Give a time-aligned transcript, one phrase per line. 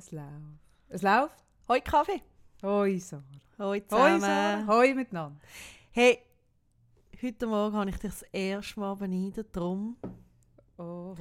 [0.00, 0.30] Es läuft.
[0.88, 1.44] Es läuft?
[1.68, 2.22] Hoi Kaffee.
[2.62, 3.22] Hoi Sarah.
[3.58, 4.20] Hoi Hoi zusammen.
[4.22, 4.66] Sarah.
[4.66, 5.38] Hoi miteinander.
[5.90, 6.20] Hey,
[7.22, 9.98] heute Morgen habe ich dich das erste Mal beneidet darum,
[10.78, 11.14] Oh.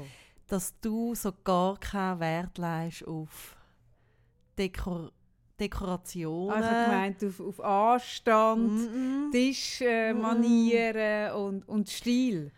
[0.47, 3.57] dass du so gar keinen Wert leist auf
[4.57, 5.11] Dekor
[5.59, 6.63] Dekorationen.
[6.63, 9.29] Also gemeint auf, auf Anstand, Mhm.
[9.33, 12.49] Tischmanieren und, und Stil.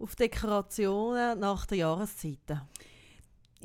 [0.00, 2.60] Auf Dekorationen nach den Jahreszeiten.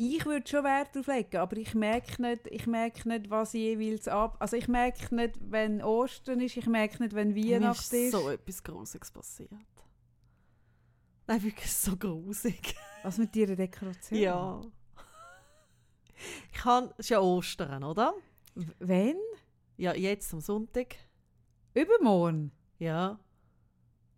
[0.02, 4.08] Ich würde schon Wert darauf legen, aber ich merke nicht, ich merke nicht, was jeweils
[4.08, 4.38] ab.
[4.39, 7.94] Also ich merke nicht, wenn Ostern ist, ich merke nicht, wenn Mir Weihnachten ist.
[7.94, 9.52] ist so etwas Grusiges passiert.
[11.27, 12.75] Nein, wirklich so grusig.
[13.03, 14.20] Was mit ihrer Dekoration?
[14.20, 14.62] Ja.
[16.52, 18.13] Ich kann, es ist ja Ostern, oder?
[18.55, 19.17] W- Wenn?
[19.77, 20.95] Ja, jetzt am Sonntag.
[21.73, 22.52] Übermorgen?
[22.80, 23.20] Ja.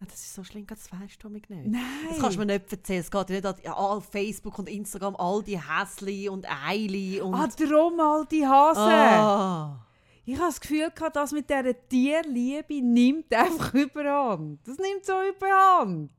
[0.02, 1.68] Ah, Das ist so schlimm, das weißt du mich nicht.
[1.68, 1.82] Nein.
[2.10, 3.00] Das kannst du mir nicht erzählen.
[3.02, 7.34] Es geht nicht an ja, Facebook und Instagram all die Häsli und Eili und...
[7.36, 8.80] Ah, drum all die Hase.
[8.80, 9.86] Ah.
[10.26, 14.60] Ich habe das Gefühl gehabt, dass mit dieser Tierliebe nimmt einfach überhand.
[14.68, 16.12] Das nimmt so überhand.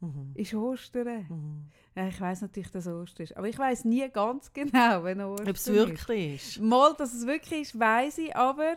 [0.00, 0.32] Mhm.
[0.34, 1.26] Ist Ostern?
[1.28, 1.64] Mhm.
[1.96, 3.36] Ja, ich weiß natürlich, dass Ostern ist.
[3.36, 5.74] Aber ich weiß nie ganz genau, wenn Ostern Ob es ist.
[5.74, 6.60] wirklich ist.
[6.60, 8.76] Mal, dass es wirklich ist, weiß ich, aber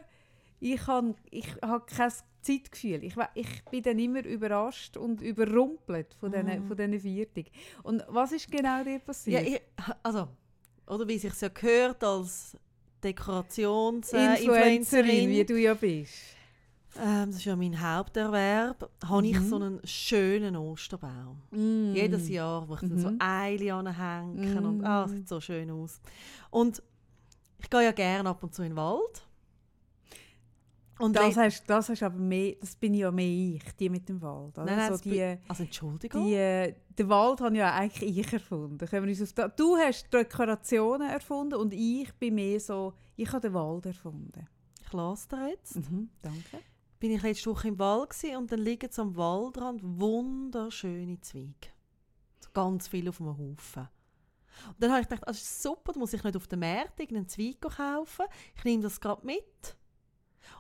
[0.60, 3.04] ich habe ich hab kein Zeitgefühl.
[3.04, 6.68] Ich, ich bin dann immer überrascht und überrumpelt von diesen Mhm.
[6.68, 7.52] von diesen Viertig.
[7.84, 9.48] Und was ist genau dir Ja, passiert?
[9.48, 9.62] ich,
[10.04, 10.28] also,
[10.88, 12.58] oder wie sich ja gehört als
[13.04, 16.14] Influencerin, Dekorationsinfluencerin, wie du ja bist.
[17.00, 19.50] ähm, das ist ja mein Haupterwerb, habe ich Mhm.
[19.50, 21.42] so einen schönen Osterbaum.
[21.52, 21.94] Mm.
[21.96, 23.18] Jedes Jahr, wo ich dann so Mhm.
[23.20, 24.86] Eile anhängen und Mm.
[24.86, 26.02] ah, sieht so schön aus.
[26.50, 26.84] Und
[27.60, 29.26] ich gehe ja gerne ab und zu in den Wald.
[31.02, 34.22] Und Das hast, das hast aber mehr, das bin ja mehr ich, die mit dem
[34.22, 34.58] Wald.
[34.58, 34.66] Oder?
[34.66, 36.26] Nein, nein, so die, also Entschuldigung.
[36.26, 38.88] die, äh, den Wald habe ja eigentlich ich erfunden.
[38.88, 43.28] Können wir uns auf da, du hast Dekorationen erfunden und ich bin mehr so, ich
[43.30, 44.48] habe den Wald erfunden.
[44.86, 45.78] Ich lasse dir jetzt.
[45.78, 46.60] Mhm, danke.
[47.00, 51.72] Bin ich letzte Woche im Wald gewesen, und dann liegen so am Waldrand wunderschöne Zweige.
[52.54, 53.88] Ganz viel auf einem Haufen.
[54.68, 57.00] Und dann habe ich gedacht, das ist super, da muss ich nicht auf den Markt
[57.00, 58.26] irgendeinen Zweig kaufen.
[58.56, 59.76] Ich nehme das gerade mit.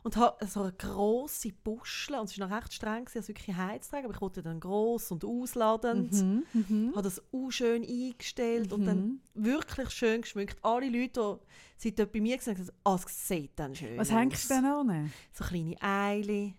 [0.03, 3.55] Und habe so eine grosse Buschel, und es war noch recht streng, gewesen, also wirklich
[3.55, 6.11] Heiz tragen, aber ich wollte dann gross und ausladend.
[6.13, 6.91] Mhm, mhm.
[6.91, 9.21] habe das auch schön eingestellt und dann Mhm.
[9.33, 10.57] wirklich schön geschmückt.
[10.63, 11.39] Alle Leute,
[11.83, 14.15] die dort bei mir gesagt haben, ah, es sieht dann schön Was aus.
[14.15, 15.13] hängst du denn an?
[15.33, 16.53] So kleine Eile.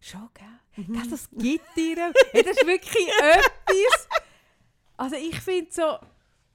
[0.00, 0.84] Schon, gell?
[0.84, 0.92] Mhm.
[0.94, 2.12] Gell, Das gibt dir.
[2.32, 4.08] hey, das ist wirklich etwas.
[4.96, 5.98] Also ich finde so,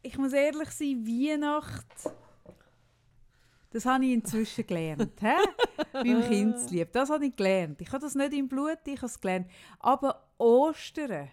[0.02, 1.86] ich muss ehrlich sein, Weihnacht,
[3.78, 5.12] das habe ich inzwischen gelernt.
[5.94, 6.92] Beim Kindslieb.
[6.92, 7.80] Das habe ich gelernt.
[7.82, 9.48] Ich habe das nicht im Blut, ich habe es gelernt.
[9.80, 11.30] Aber Ostern,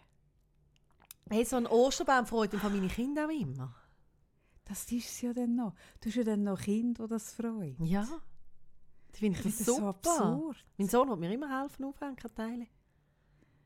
[1.30, 3.74] Hey, so ein Osterbaum freut von meinen Kindern auch immer.
[4.66, 5.74] das ist es ja dann noch.
[6.00, 7.82] Du hast ja dann noch Kinder, die das freuen.
[7.82, 8.06] Ja.
[9.10, 9.88] Das finde ich das das so super.
[9.88, 10.64] absurd.
[10.76, 12.66] mein Sohn wird mir immer helfen, aufhängen, Teile.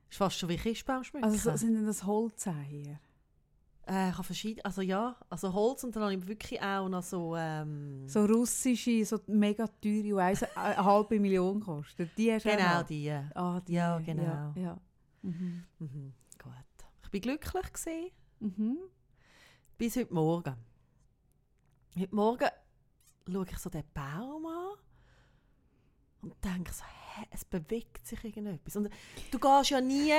[0.09, 1.25] Ist fast schon wie Christbaum schmücken.
[1.25, 3.01] Also so, sind denn das Holzeier?
[3.89, 7.03] Äh, ich habe verschiedene, also ja, also Holz und dann habe ich wirklich auch noch
[7.03, 12.11] so, ähm, So russische, so mega teure, die eins- eine halbe Million kosten.
[12.17, 13.11] Die hast genau die.
[13.35, 14.23] Ah, die, Ja, genau.
[14.23, 14.81] Ja, ja.
[15.23, 15.65] Mhm.
[15.79, 16.13] Mhm,
[16.43, 16.53] gut.
[17.03, 18.11] Ich bin glücklich gewesen,
[18.41, 18.79] Mhm.
[19.77, 20.55] bis heute Morgen.
[21.99, 22.49] Heute Morgen
[23.31, 24.77] schaue ich so den Baum an
[26.23, 28.77] und denke so, hä, es bewegt sich irgendetwas.
[28.77, 28.91] Und
[29.31, 30.13] du gehst ja nie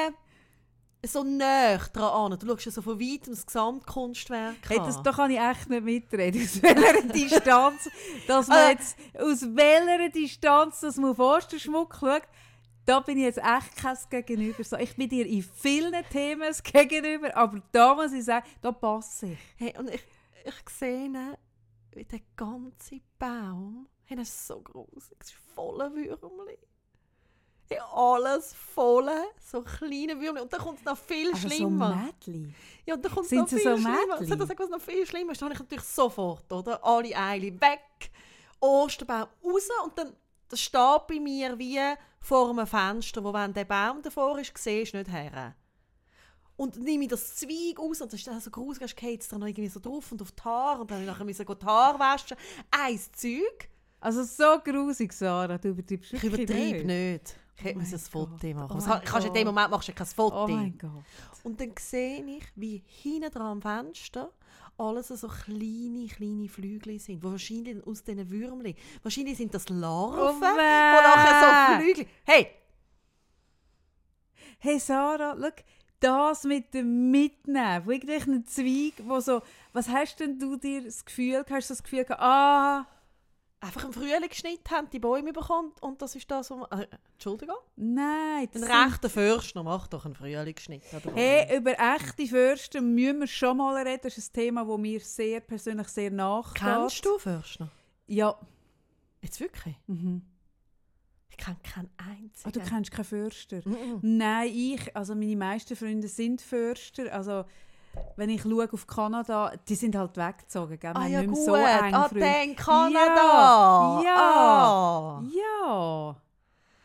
[1.03, 2.39] so näher dran an.
[2.39, 6.41] Du schaust so von weitem das Gesamtkunstwerk Hey, das, da kann ich echt nicht mitreden.
[6.43, 7.89] Aus welcher Distanz,
[8.27, 8.69] dass man Ah.
[8.69, 12.23] jetzt, aus welcher Distanz, dass man auf Osterschmuck schaut,
[12.85, 14.63] da bin ich jetzt echt kein Gegenüber.
[14.63, 19.27] So, ich bin dir in vielen Themen Gegenüber, aber da muss ich sagen, da passe
[19.27, 19.39] ich.
[19.57, 20.03] Hey, und ich,
[20.43, 21.37] ich sehe,
[21.93, 26.57] wie der ganze Baum, hey, das ist so groß, es ist voller Würmli.
[27.93, 29.09] Alles voll,
[29.39, 30.41] so kleine Würmli.
[30.41, 31.95] Und dann kommt es noch viel Also so schlimmer.
[31.95, 32.55] Mädchen.
[32.85, 34.17] ja, und dann kommt es noch viel so schlimmer.
[34.19, 34.37] Mädchen?
[34.39, 35.41] Sagen, was noch viel schlimmer ist?
[35.41, 36.83] Dann habe ich natürlich sofort, oder?
[36.83, 38.11] Alle Eile weg,
[38.59, 40.13] Osterbaum raus und dann
[40.49, 41.79] das steht bei mir wie
[42.19, 45.55] vor einem Fenster, wo wenn der Baum davor ist, siehst du nicht her.
[46.55, 49.29] Und dann nehme ich das Zweig raus und das ist dann so gruselig, geht es
[49.29, 51.65] dann noch irgendwie so drauf und auf die Haare und dann musste ich nachher die
[51.65, 52.37] Haare waschen.
[52.71, 53.69] Eins Zeug.
[54.01, 56.85] Also so grusig, Sarah, du übertreibst Ich übertreibe nicht.
[56.85, 57.38] nicht.
[57.59, 58.79] Ich hätte Oh ein Foto machen.
[58.79, 59.47] Oh kannst in dem.
[59.47, 60.45] Moment machst du kein Foto.
[60.45, 61.03] Oh mein Gott.
[61.43, 64.31] Und dann sehe ich, wie hinten dran am Fenster
[64.77, 70.37] alles so kleine, kleine Flügel sind, die wahrscheinlich aus diesen Würmchen, wahrscheinlich sind das Larven,
[70.37, 71.83] Oh, nachher so.
[71.83, 72.05] Flügel...
[72.23, 72.47] Hey,
[74.61, 75.63] Hey Sarah, schau,
[76.01, 79.41] das mit dem Mitnehmen, von irgendwelchen Zweig, wo so,
[79.71, 82.85] was hast denn du dir das Gefühl, hast du das Gefühl ah,
[83.61, 86.79] Einfach im Frühlingsschnitt haben die Bäume bekommen und das ist das, was man...
[86.79, 87.57] Äh, Entschuldigung?
[87.75, 90.81] nein, Ein rechter Förster macht doch einen Frühlingsschnitt.
[91.13, 93.99] Hey, über echte Fürsten müssen wir schon mal reden.
[94.03, 96.63] Das ist ein Thema, das mir sehr persönlich sehr nachgeht.
[96.63, 97.69] Kennst du Förster?
[98.07, 98.39] Ja.
[99.21, 99.75] Jetzt wirklich?
[99.87, 100.21] Mhm.
[101.29, 102.45] Ich kenne keinen einzigen.
[102.45, 103.61] Ah, du kennst keinen Fürster?
[103.65, 103.99] Mhm.
[104.01, 107.13] Nein, ich, also meine meisten Freunde sind Förster.
[107.13, 107.43] Also,
[108.15, 110.79] wenn ich schaue auf Kanada, die sind halt weggezogen.
[110.79, 110.93] Gell?
[110.93, 114.01] Wir Ah ja nicht mehr gut, so eng ah, dann Kanada!
[114.03, 115.23] Ja, Ah.
[115.31, 116.15] Ja,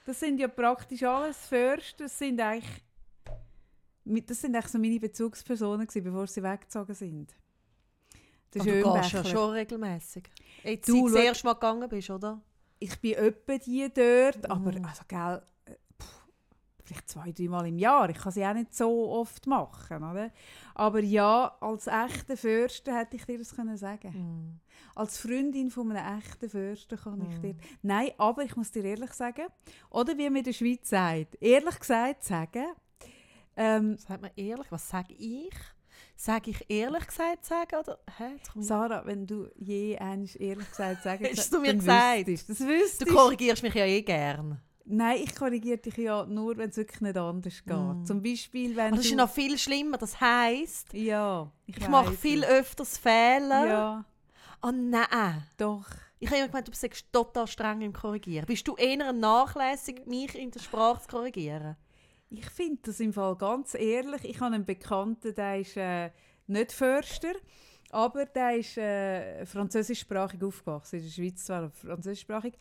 [0.07, 2.05] das sind ja praktisch alles Förster.
[2.05, 2.85] Das sind eigentlich,
[4.27, 7.35] das sind eigentlich so meine Bezugspersonen gewesen, bevor sie weggezogen sind.
[8.55, 10.25] Der Aber du gehst ja schon regelmäßig.
[10.63, 12.41] Jetzt, Du, seit du das erste Mal gegangen bist, oder?
[12.79, 14.85] Ich bin öppe die dort, aber Mhm.
[14.85, 15.43] also, gell,
[16.85, 18.09] vielleicht zwei, dreimal im Jahr.
[18.11, 20.31] Ich kann sie auch nicht so oft machen, oder?
[20.75, 24.61] Aber ja, als echter Förster hätte ich dir das können sagen Mhm.
[24.95, 27.43] Als Freundin von einem echten Förster kann ich Mhm.
[27.43, 27.55] dir...
[27.83, 29.47] Nein, aber ich muss dir ehrlich sagen,
[29.91, 32.67] oder wie man in der Schweiz sagt, ehrlich gesagt sagen,
[33.57, 35.55] ähm, Sagt man ehrlich, was sage ich?
[36.17, 37.77] Sage ich ehrlich gesagt sagen?
[37.77, 37.99] Oder?
[38.19, 38.37] Hä?
[38.61, 42.27] Sarah, wenn du je ehrlich gesagt sagen Hast du mir gesagt?
[42.27, 42.51] wüsstest.
[42.51, 44.61] Das wüsstest Du korrigierst mich ja eh gern.
[44.87, 47.75] Nein, ich korrigiere dich ja nur, wenn es wirklich nicht anders geht.
[47.77, 48.05] Mm.
[48.05, 49.97] Zum Beispiel, wenn Aber das ist noch viel schlimmer.
[49.97, 52.49] Das heisst, ja, ich mache weiss viel es.
[52.49, 53.67] öfters Fehler.
[53.67, 54.05] Ja,
[54.63, 55.43] Oh nein.
[55.57, 55.87] doch.
[56.19, 58.47] Ich habe immer gemeint, du bist total streng im Korrigieren.
[58.47, 61.77] Bist du eher nachlässig, mich in der Sprache zu korrigieren?
[62.31, 64.25] Ich finde das im Fall ganz ehrlich.
[64.25, 66.11] Ich habe einen Bekannten, der ist äh,
[66.47, 67.35] nicht Förster,
[67.91, 70.97] aber der ist äh, französischsprachig aufgewachsen.
[70.97, 72.55] In der Schweiz zwar französischsprachig.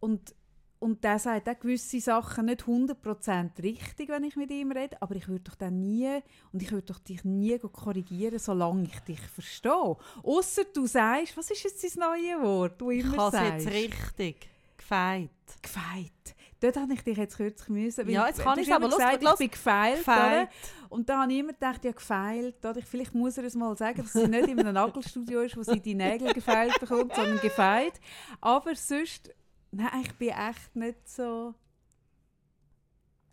[0.00, 0.34] Und,
[0.78, 5.14] und der sagt auch gewisse Sachen nicht 100% richtig, wenn ich mit ihm rede, aber
[5.16, 6.20] ich würde doch dann nie,
[6.52, 9.96] und ich würde doch dich nie korrigieren, solange ich dich verstehe.
[10.22, 13.66] Ausser du sagst, was ist jetzt das neue Wort, du Ich immer es sagst?
[13.66, 15.30] jetzt richtig gefeit.
[15.62, 16.12] Gefeit.
[16.60, 18.08] Dort habe ich dich jetzt kürzlich müssen.
[18.08, 19.32] Ja, jetzt kann ich's, aber gesagt, los.
[19.34, 19.98] ich bin gefeilt.
[19.98, 20.48] Gefeit.
[20.48, 20.48] Oder?
[20.88, 22.64] Und da habe ich immer gedacht, ja, gefeilt.
[22.64, 22.80] Oder?
[22.80, 25.80] Vielleicht muss er es mal sagen, dass sie nicht in einem Nagelstudio ist, wo sie
[25.80, 28.00] die Nägel gefeilt bekommt, sondern gefeit.
[28.40, 29.34] Aber sonst,
[29.76, 31.54] nein, ich bin echt nicht so...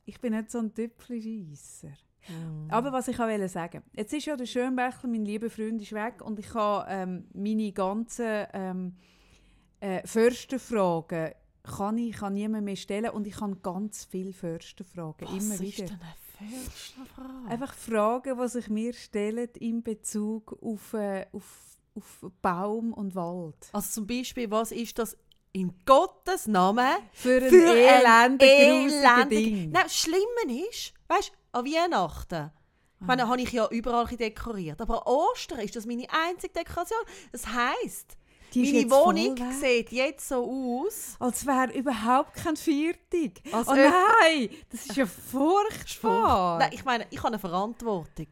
[0.05, 1.93] Ich bin nicht so ein Tüpfelscheisser.
[2.27, 2.67] Mhm.
[2.69, 5.93] Aber was ich auch wollte sagen, jetzt ist ja der Schönbächler, mein lieber Freund, ist
[5.93, 8.95] weg und ich habe ähm, meine ganzen ähm,
[9.79, 15.43] äh, Försterfragen kann ich kann niemand mehr stellen und ich kann ganz viele Försterfragen Was
[15.43, 15.87] immer ist wieder.
[15.87, 17.49] denn eine Fürstenfrage?
[17.49, 23.69] Einfach Fragen, die sich mir stellen in Bezug auf, äh, auf, auf Baum und Wald.
[23.71, 25.17] Also zum Beispiel, was ist das
[25.53, 28.45] in Gottes Namen Für ein für elende,
[29.29, 29.71] Ding.
[29.71, 32.51] Nein, das Schlimme ist, weißt du, an Weihnachten,
[32.99, 37.01] ich meine, habe ich ja überall dekoriert, aber an Ostern ist das meine einzige Dekoration.
[37.33, 38.17] Das heisst,
[38.55, 41.17] meine Wohnung sieht jetzt so aus.
[41.19, 43.41] Als wäre überhaupt kein Viertig.
[43.51, 46.59] Als oh nein, das ist ja furchtbar.
[46.59, 48.27] Nein, ich meine, ich habe eine Verantwortung.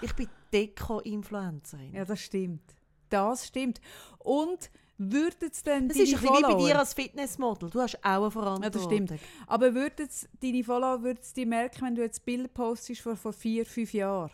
[0.00, 1.92] Ich bin Deko-Influencerin.
[1.92, 2.62] Ja, das stimmt.
[3.08, 3.80] Das stimmt.
[4.18, 4.70] Und
[5.10, 7.70] würden es denn das deine ist ein bisschen wie bei dir als Fitnessmodel.
[7.70, 8.62] Du hast auch eine Verantwortung.
[8.62, 9.12] Ja, das stimmt.
[9.46, 10.08] Aber würden
[10.40, 14.30] deine Follower würden die merken, wenn du jetzt Bilder postest von vor vier, fünf Jahren?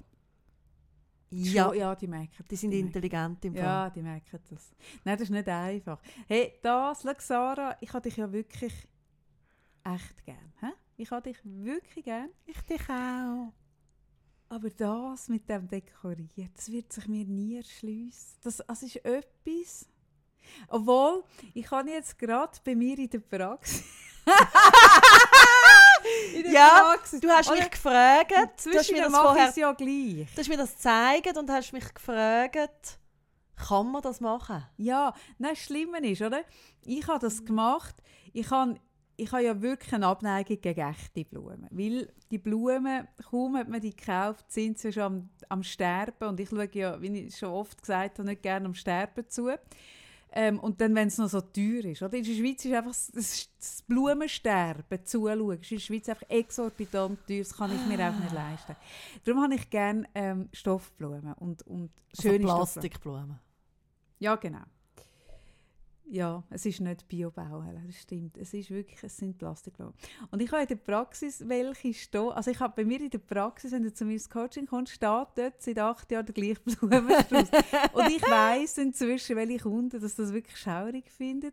[1.31, 3.63] Ja, Schon- ja, die merken die sind merken- intelligent im Fall.
[3.63, 4.71] Ja, die merken das.
[5.05, 6.01] Nein, das ist nicht einfach.
[6.27, 8.73] Hey, das, schau, Sarah, ich habe dich ja wirklich
[9.85, 10.53] echt gern.
[10.61, 10.69] Hä?
[10.97, 12.31] Ich habe dich wirklich gern.
[12.47, 13.53] Ich dich auch.
[14.49, 18.39] Aber das mit dem Dekorieren, das wird sich mir nie erschliessen.
[18.43, 19.87] Das, das ist etwas.
[20.69, 21.25] Obwohl,
[21.55, 23.85] ich habe jetzt gerade bei mir in der Praxis.
[26.35, 27.21] in der Ja, Praxis.
[27.21, 30.29] Du hast Oder mich gefragt, du hast mir Zwischen das vorher ja gleich.
[30.35, 32.99] Du hast mir das gezeigt und hast mich gefragt,
[33.57, 34.65] kann man das machen?
[34.77, 36.43] Ja, nein, das Schlimme ist, oder?
[36.83, 37.97] Ich habe das gemacht.
[38.33, 38.77] Ich habe,
[39.17, 41.67] ich habe ja wirklich eine Abneigung gegen echte Blumen.
[41.71, 46.29] Weil die Blumen, kaum hat man die gekauft, sind sie schon am, am Sterben.
[46.29, 49.51] Und ich schaue ja, wie ich schon oft gesagt habe, nicht gerne am Sterben zu.
[50.33, 52.03] Ähm, und dann, wenn es noch so teuer ist.
[52.03, 52.19] Oder?
[52.19, 55.61] In der Schweiz ist einfach das, das, Blumensterben zuschauen.
[55.61, 57.39] ist in der Schweiz einfach exorbitant teuer.
[57.39, 58.77] Das kann ich mir einfach nicht leisten.
[59.25, 62.47] Darum habe ich gerne ähm, Stoffblumen und, und Also schöne Stoffblumen.
[62.47, 63.39] Plastikblumen.
[64.19, 64.65] Ja, genau.
[66.11, 68.39] Ja, es ist nicht Biobau, Helen, das stimmt.
[68.39, 69.93] Es ist wirklich, es sind Plastikblumen.
[70.31, 72.31] Und ich habe in der Praxis welche stehen.
[72.31, 74.95] Also ich habe bei mir in der Praxis, wenn du zu mir ins Coaching kommst,
[74.95, 77.51] steht dort seit acht Jahren der gleiche Blumenstrauß.
[77.93, 81.53] Und ich weiss inzwischen, welche Kunden dass das wirklich schaurig finden.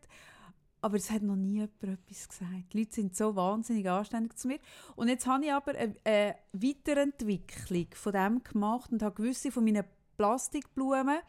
[0.81, 2.71] aber es hat noch nie jemand etwas gesagt.
[2.71, 4.59] Die Leute sind so wahnsinnig anständig zu mir.
[4.95, 9.65] Und jetzt habe ich aber eine, eine Weiterentwicklung von dem gemacht und habe gewisse von
[9.65, 9.83] meinen
[10.17, 11.19] Plastikblumen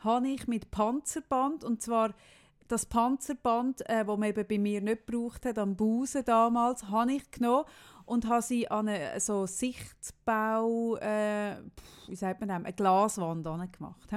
[0.00, 2.14] habe ich mit Panzerband und zwar
[2.68, 7.12] das Panzerband, äh, das man eben bei mir nicht gebraucht hat, am Busen damals, habe
[7.12, 7.64] ich genommen
[8.04, 11.56] und habe sie an eine so Sichtbau, äh,
[12.06, 14.10] wie sagt man das, eine Glaswand gemacht.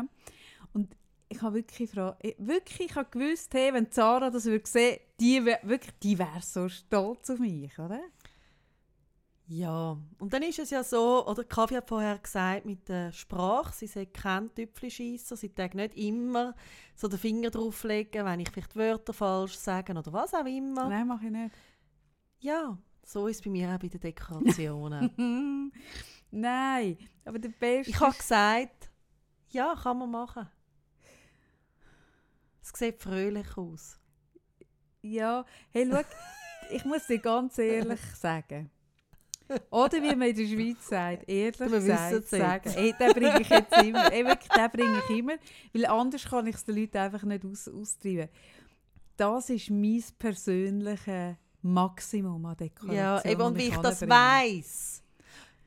[0.74, 0.96] Und
[1.30, 5.98] ich habe wirklich, wirklich ich habe gewusst, hey, wenn Zara das würde sehen, die, wirklich,
[6.04, 8.02] die wäre so stolz auf mich, oder?
[9.54, 13.74] Ja, und dann ist es ja so, oder Kavi hat vorher gesagt, mit der Sprache,
[13.74, 16.56] sie sagt kein Tüpfelscheisser, sie sagt nicht immer
[16.96, 20.88] so den Finger drauflegen, wenn ich vielleicht Wörter falsch sage oder was auch immer.
[20.88, 21.54] Nein, mache ich nicht.
[22.40, 25.74] Ja, so ist es bei mir auch bei den Dekorationen.
[26.32, 27.92] Nein, aber der Beste...
[27.92, 28.90] Ich habe gesagt,
[29.50, 30.48] ja, kann man machen.
[32.62, 34.00] Es sieht fröhlich aus.
[35.02, 36.04] Ja, hey, schau,
[36.70, 38.72] ich muss dir ganz ehrlich sagen,
[39.70, 42.72] oder wie man in der Schweiz sagt, ehrlich gesagt, sagen.
[42.76, 44.12] Ey, den bringe ich jetzt immer.
[44.12, 45.34] Ey, wirklich, den bringe ich immer.
[45.74, 48.30] Weil anders kann ich es den Leuten einfach nicht aus austreiben.
[49.18, 52.96] Das ist mein persönliches Maximum an Dekoration.
[52.96, 55.04] Ja, eben, und wie ich das weiß,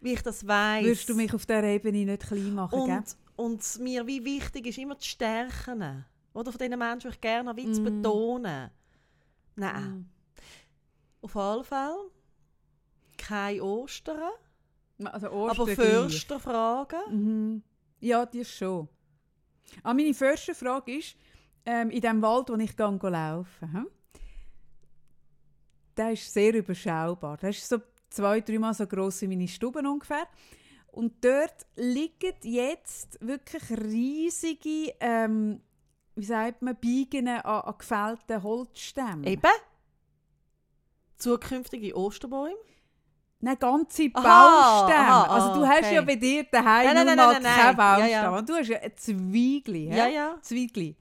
[0.00, 0.85] wie ich das weiß.
[0.85, 3.03] Würdest du mich auf dieser Ebene nicht klein machen, und, gell?
[3.37, 6.05] Und mir wie wichtig ist immer die Stärken.
[6.33, 7.73] Oder von diesen Menschen, die ich gerne mm.
[7.73, 8.71] zu betonen.
[9.55, 9.85] Nein.
[9.85, 10.07] Mm.
[11.23, 12.11] Auf alle Fälle
[13.26, 14.31] kein Ostern.
[15.04, 17.00] Also Ostern aber Försterfragen?
[17.11, 17.62] Mhm.
[18.00, 18.88] Ja, die ist schon.
[19.83, 21.16] Ah, meine erste Frage ist,
[21.66, 23.87] ähm, in dem Wald, wo ich gehe, laufen hm?
[25.97, 27.37] der ist sehr überschaubar.
[27.38, 30.26] Der ist so zwei, dreimal so groß wie meine Stube ungefähr.
[30.88, 35.61] Und dort liegen jetzt wirklich riesige, ähm,
[36.14, 39.25] wie sagt man, Biegen an, an gefällten Holzstämmen.
[39.25, 39.50] Eben.
[41.16, 42.57] Zukünftige Osterbäume.
[43.44, 44.28] Nein, ganze Baumstämme.
[44.28, 45.82] Aha, also du okay.
[45.82, 48.10] hast ja bei dir daheim nein, nein, nein, nein, keinen Baumstamm.
[48.10, 48.42] Ja, ja.
[48.42, 49.88] Du hast ja ein Zweigli.
[49.94, 50.38] Ja, ja.
[50.40, 50.96] Zweigli.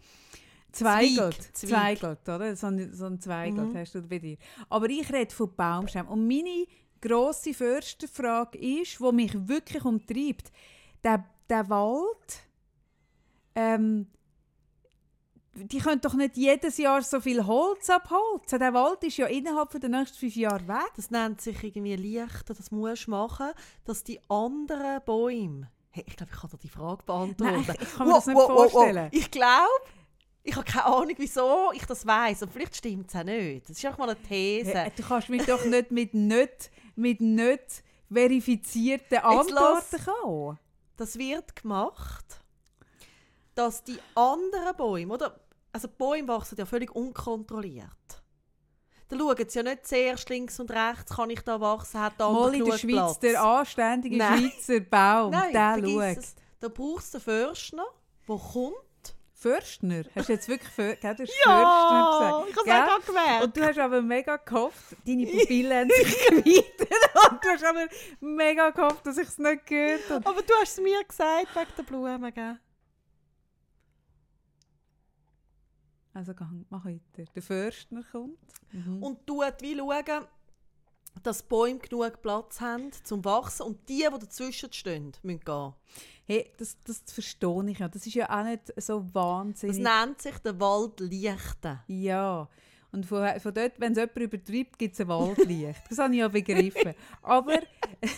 [0.74, 1.56] Zweigelt.
[1.56, 2.00] Zweig.
[2.00, 2.54] Zweigelt, oder?
[2.58, 3.78] So ein, so ein Zweigelt mhm.
[3.78, 4.36] hast du bei dir.
[4.70, 6.12] Aber ich rede von Baumstämmen.
[6.12, 6.66] Und meine
[7.00, 10.52] grosse Försterfrage ist, die mich wirklich umtreibt,
[11.02, 12.44] der, der Wald,
[13.56, 14.08] ähm,
[15.56, 18.60] die können doch nicht jedes Jahr so viel Holz abholzen.
[18.60, 20.92] Der Wald ist ja innerhalb der nächsten fünf Jahre weg.
[20.96, 23.52] Das nennt sich irgendwie leichter, das musst du machen,
[23.86, 25.70] dass die anderen Bäume...
[25.92, 27.66] Hey, ich glaube, ich kann dir die Frage beantworten.
[27.68, 29.12] Nein, ich kann mir wow, das nicht wow, vorstellen.
[29.12, 29.84] Wow, ich glaube,
[30.42, 33.70] ich habe keine Ahnung, wieso ich das weiß und vielleicht stimmt es auch nicht.
[33.70, 34.92] Das ist auch mal eine These.
[34.96, 40.60] Du kannst mich doch nicht mit nicht, mit nicht verifizierten Antworten kommen.
[40.98, 42.44] Das wird gemacht
[43.56, 45.40] dass die anderen Bäume, oder?
[45.74, 47.90] Also die Bäume wachsen ja völlig unkontrolliert.
[49.10, 52.30] Da schauen sie ja nicht zuerst links und rechts, kann ich da wachsen, hat da
[52.32, 53.20] Mal in der Schweiz, Platz.
[53.20, 54.52] der anständige Nein.
[54.52, 56.18] Schweizer Baum, Nein, der schaut.
[56.18, 56.36] Es.
[56.60, 57.86] Da brauchst du den Förstner,
[58.28, 58.76] der kommt.
[59.34, 60.04] Förstner?
[60.16, 62.66] Hast du jetzt wirklich För gell, du hast ja, Förstner gesagt?
[62.66, 63.44] ich habe es gemerkt.
[63.44, 66.90] Und du hast aber mega gehofft, deine Pupillen haben sich geweitet.
[67.30, 67.88] Und du hast aber
[68.22, 70.26] mega gehofft, dass ich es nicht gehört habe.
[70.26, 72.58] Aber du hast es mir gesagt, wegen der Blumen, gell?
[76.14, 76.34] Also
[76.70, 77.26] mach weiter.
[77.36, 78.38] Der Förstner kommt.
[78.72, 79.02] Mhm.
[79.02, 80.26] Und tut wie schauen,
[81.22, 85.74] dass die Bäume genug Platz haben zum Wachsen und die, die dazwischen stehen, müssen gehen.
[86.26, 87.88] Hey, das, das verstehe ich ja.
[87.88, 89.84] Das ist ja auch nicht so wahnsinnig.
[89.84, 91.80] Das nennt sich der Wald Lichten.
[91.88, 92.48] Ja.
[92.94, 95.82] Und von, von dort, wenn es jemand übertreibt, gibt es ein Waldlicht.
[95.90, 96.94] Das habe ich ja begriffen.
[97.24, 97.60] Aber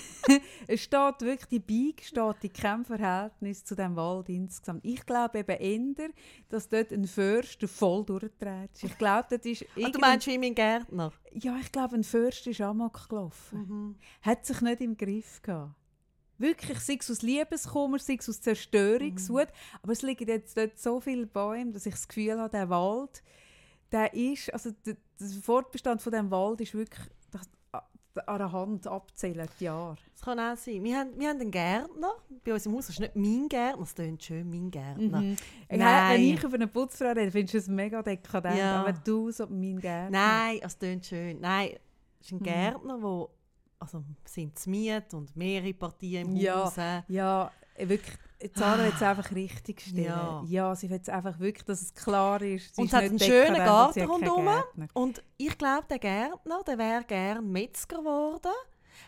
[0.67, 4.84] es steht wirklich, die Beige steht in keinem Verhältnis zu dem Wald insgesamt.
[4.84, 6.10] Ich glaube eben eher,
[6.50, 8.72] dass dort ein Förster voll durchdreht.
[8.82, 9.65] Ich glaube, das ist...
[9.82, 11.13] Ah, du meinst wie mein Gärtner?
[11.32, 13.60] Ja, ich glaube, ein Förster ist amok gelaufen.
[13.60, 13.96] Mhm.
[14.24, 15.74] Hat sich nicht im Griff gehabt.
[16.38, 19.48] Wirklich, sei es aus Liebeskummer, sei es aus Zerstörungswut.
[19.48, 19.79] Mhm.
[19.84, 23.24] Aber es liegen jetzt dort so viele Bäume, dass ich das Gefühl habe, der Wald
[23.96, 28.88] der ist, also der, der Fortbestand von dem Wald ist wirklich das, an der Hand
[28.88, 29.98] abzählen, die Jahre.
[30.12, 30.84] Das kann auch sein.
[30.84, 32.12] Wir haben, wir haben einen Gärtner,
[32.44, 35.22] bei uns im Haus, das ist nicht mein Gärtner, das klingt schön, mein Gärtner.
[35.22, 35.36] Mhm.
[35.70, 36.14] Nein.
[36.14, 38.82] Wenn ich über eine Putzfrau rede, findest du es mega dekadent, ja.
[38.82, 40.10] aber du so mein Gärtner.
[40.10, 41.40] Nein, es klingt schön.
[41.40, 41.70] Nein,
[42.20, 42.44] es ist ein mhm.
[42.44, 43.28] Gärtner, der
[43.80, 46.75] also sind zu Miet und mehrere Partien im ja, Haus.
[47.08, 48.18] Ja, wirklich
[48.54, 50.06] Zara will es einfach richtig stellen.
[50.06, 50.44] Ja.
[50.48, 52.75] ja, sie will es einfach wirklich, dass es klar ist.
[52.75, 54.50] Sie und es hat einen schönen Garten rundherum.
[54.94, 58.51] Und ich glaube, der Gärtner, der wäre gerne Metzger geworden,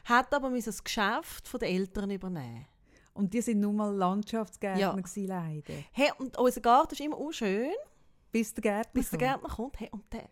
[0.06, 2.66] hat aber das Geschäft von den Eltern übernehmen.
[3.14, 4.94] Und die sind nun mal Landschaftsgärtner ja.
[4.94, 5.74] gewesen, leider.
[5.92, 7.72] Hey, und unser Garten ist immer auch schön.
[8.32, 9.80] Bis der Gärtner Bis der Gärtner kommt.
[9.80, 10.30] Hey, und der,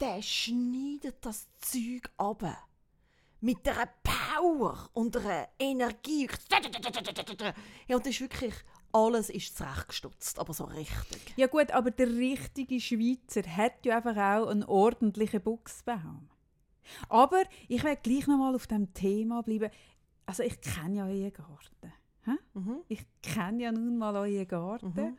[0.00, 2.67] der schneidet das Zeug ab.
[3.40, 6.28] Mit einer Power und einer Energie.
[7.86, 8.54] Ja, und das ist wirklich,
[8.92, 11.34] alles ist zurechtgestutzt, aber so richtig.
[11.36, 16.28] Ja gut, aber der richtige Schweizer hat ja einfach auch einen ordentlichen Buchsbaum.
[17.08, 19.70] Aber ich werde gleich noch mal auf dem Thema bleiben.
[20.26, 21.92] Also ich kenne ja euren Garten.
[22.54, 22.80] Mhm.
[22.88, 24.92] Ich kenne ja nun mal euren Garten.
[24.94, 25.18] Mhm.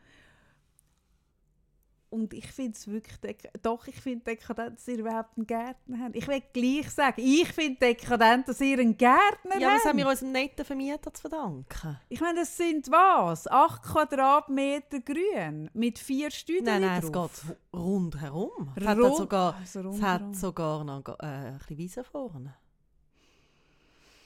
[2.10, 6.16] Und ich finde es wirklich, doch, ich finde dekadent, dass ihr überhaupt einen Gärtner habt.
[6.16, 9.84] Ich will gleich sagen, ich finde dekadent, dass ihr einen Gärtner Ja, was habt.
[9.90, 12.00] haben wir unserem netten Vermieter zu verdanken?
[12.08, 13.46] Ich meine, das sind was?
[13.46, 17.44] 8 Quadratmeter grün mit vier Stühlen Nein, nein, es drauf.
[17.46, 18.72] geht rundherum.
[18.74, 20.02] Es hat, Rund- sogar, Also es rundherum.
[20.02, 22.56] hat sogar noch äh, ein bisschen Wiese vorne.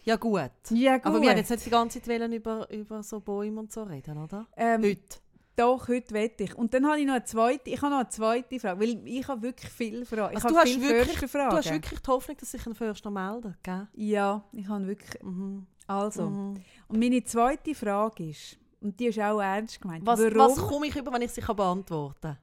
[0.04, 0.50] Ja gut.
[0.70, 1.06] Ja, gut.
[1.06, 4.18] Aber wir haben jetzt nicht die ganze Zeit über, über so Bäume und so reden,
[4.22, 4.46] oder?
[4.56, 5.18] ähm, Heute.
[5.56, 6.54] Doch, heute wette ich.
[6.56, 9.28] Und dann habe ich noch eine zweite, ich habe noch eine zweite Frage, weil ich
[9.28, 10.34] habe wirklich viele Fragen.
[10.34, 11.50] Also du, hast wirklich, Försterfragen.
[11.50, 13.86] du hast wirklich die Hoffnung, dass sich ein Förster meldet, gell?
[13.94, 15.22] Ja, ich habe wirklich...
[15.22, 15.66] Mhm.
[15.86, 16.54] Also, Mhm.
[16.88, 20.36] und meine zweite Frage ist, und die ist auch ernst gemeint, Was, warum...
[20.36, 22.38] was komme ich über, wenn ich sie kann beantworten kann?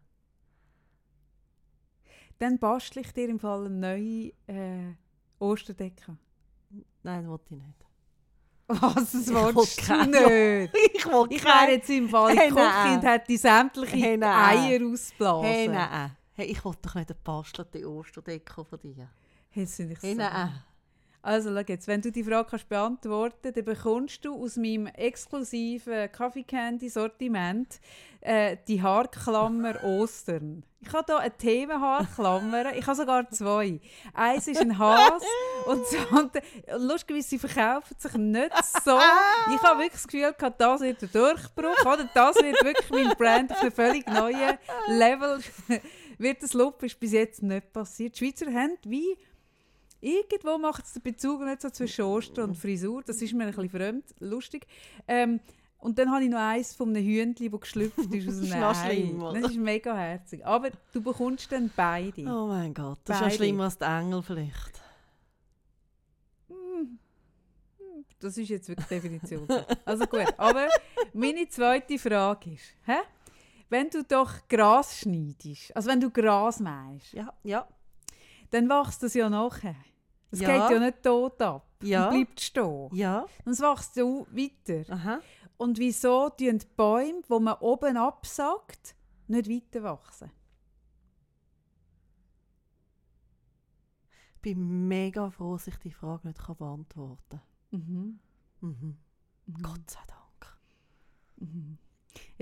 [2.39, 4.94] Dann bastle ich dir im Fall eine neue äh,
[5.39, 6.18] Osterdecke.
[7.03, 7.86] Nein, das wollte ich nicht.
[8.80, 10.75] Was, das Ich willst will du keine- nicht?
[10.96, 12.96] Ich will Ich wäre jetzt im Fall Hey, nein.
[12.98, 14.24] und hätte sämtliche Hey.
[14.24, 15.44] Eier ausblasen.
[15.46, 16.12] Hey, nein.
[16.34, 19.10] Hey, ich will doch nicht eine bastelte Osterdecke von dir.
[19.50, 20.18] Hey, das finde ich Hey, so.
[20.20, 20.63] nein.
[21.24, 26.12] Also, schau jetzt, wenn du die Frage kannst beantworten dann bekommst du aus meinem exklusiven
[26.12, 27.80] Coffee Candy Sortiment
[28.22, 30.63] äh, die Haarklammer Ostern.
[30.84, 33.80] Ich habe hier eine Themenhaarklammer, ich habe sogar zwei.
[34.16, 35.22] Eins ist ein Has
[35.68, 36.44] und das andere,
[36.80, 38.51] lustigerweise, sie verkaufen sich nicht
[38.84, 38.98] so.
[39.54, 42.10] Ich habe wirklich das Gefühl, gehabt, das wird der Durchbruch, oder?
[42.16, 45.40] Das wird wirklich mein Brand auf einem völlig neuen Level.
[46.18, 48.20] wird das Loop ist bis jetzt nicht passiert.
[48.20, 49.18] Die Schweizer haben wie
[50.01, 53.03] Irgendwo macht es den Bezug nicht so zwischen Ostern und Frisur.
[53.03, 54.65] Das ist mir ein bisschen fremd, lustig.
[55.08, 55.39] Ähm,
[55.77, 58.51] und dann habe ich noch eins von einem Hühnchen, das geschlüpft ist aus Das ist
[58.51, 58.93] einem noch Ei.
[58.96, 59.34] schlimmer.
[59.34, 60.46] Das ist mega herzig.
[60.46, 62.22] Aber du bekommst dann beide.
[62.25, 63.35] Oh mein Gott, das ist ja Beide.
[63.37, 64.81] schlimmer als der Engel vielleicht.
[66.50, 67.00] Hm,
[68.20, 69.48] Das ist jetzt wirklich die Definition.
[69.85, 70.68] also gut, aber
[71.14, 72.98] meine zweite Frage ist, hä?
[73.70, 77.68] wenn du doch Gras schneidest, also wenn du Gras meinst, Ja, ja.
[78.51, 79.75] dann wächst das ja nachher.
[80.31, 80.48] Es Ja.
[80.70, 82.07] geht ja nicht tot ab Ja.
[82.09, 82.89] und bleibt stehen.
[82.94, 83.25] Ja.
[83.46, 84.94] Und es wächst ja weiter.
[84.94, 85.20] Aha.
[85.57, 88.96] Und wieso tun die Bäume, die man oben absagt,
[89.27, 90.31] nicht weiter wachsen?
[94.35, 97.41] Ich bin mega froh, dass ich die Frage nicht kann beantworten
[97.72, 98.20] Mhm.
[98.59, 98.70] kann.
[98.70, 98.98] Mhm.
[99.48, 99.61] Mhm.
[99.61, 100.57] Gott sei Dank.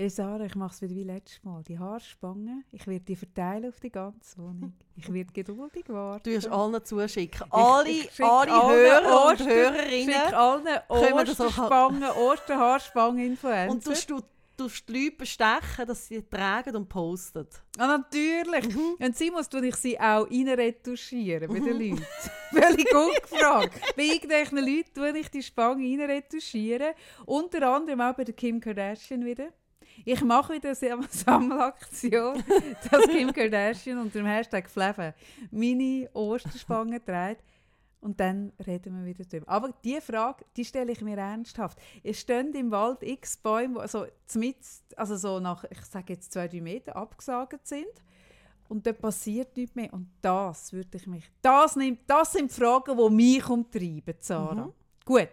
[0.00, 0.02] Mhm.
[0.02, 1.62] Hey Sarah, ich mache es wieder wie letztes Mal.
[1.68, 4.72] Die Haarspangen, ich werde die verteilen auf die ganze Wohnung.
[4.96, 6.22] Ich werde geduldig warten.
[6.24, 7.46] Du wirst allen zuschicken.
[7.52, 10.14] Alle, ich schicke alle allen Hörer und Oster- Hörerinnen.
[10.14, 13.70] Schick allen Osterspangen, Osterhaarspangen-Influencer.
[13.70, 14.22] Und du, du,
[14.56, 17.46] du die Leute bestechen, dass sie tragen und posten.
[17.76, 18.74] Ah, natürlich.
[18.74, 18.96] Mhm.
[19.00, 22.06] Und sie muss ich sie auch reinretuschieren bei den Leuten.
[22.50, 23.80] Völlig ungefragt.
[23.96, 26.94] bei irgendwelchen Leuten tue ich die Spange reinretuschieren.
[27.26, 29.50] Unter anderem auch bei der Kim Kardashian wieder.
[30.04, 32.42] Ich mache wieder eine Sam- Sammelaktion,
[32.90, 35.12] dass Kim Kardashian unter dem Hashtag Fleven
[35.50, 37.42] meine Osterspange trägt.
[38.02, 39.46] Und dann reden wir wieder darüber.
[39.50, 41.78] Aber diese Frage, die stelle ich mir ernsthaft.
[42.02, 46.32] Es stehen im Wald x Bäume, die so, zmitzt- also so nach, ich sage jetzt
[46.32, 47.84] zwei, drei Meter abgesagt sind.
[48.70, 49.92] Und da passiert nichts mehr.
[49.92, 51.30] Und das würde ich mich...
[51.42, 54.66] Das, nimmt, das sind Fragen, die mich umtreiben, Sarah.
[54.66, 54.72] Mhm.
[55.04, 55.28] Gut.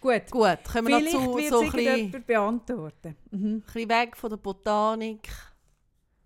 [0.00, 0.30] Gut.
[0.30, 3.16] Gut, können wir Vielleicht noch zu so ein bisschen, beantworten.
[3.30, 3.46] Mhm.
[3.56, 5.28] ein bisschen weg von der Botanik,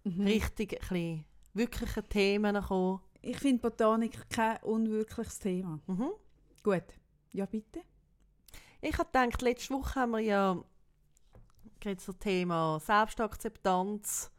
[0.04, 0.22] Mhm.
[0.26, 3.00] richtig ein bisschen wirkliche Themen kommen.
[3.22, 5.78] Ich finde Botanik kein unwirkliches Thema.
[5.86, 6.10] Mhm.
[6.62, 6.84] Gut.
[7.32, 7.80] Ja, bitte.
[8.80, 10.62] Ich habe gedacht, letzte Woche haben wir ja
[11.80, 14.30] gerade so Thema Selbstakzeptanz,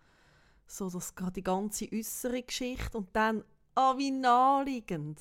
[0.67, 3.43] so das die ganze äußere Geschichte und dann,
[3.75, 5.19] ah wie naheliegend,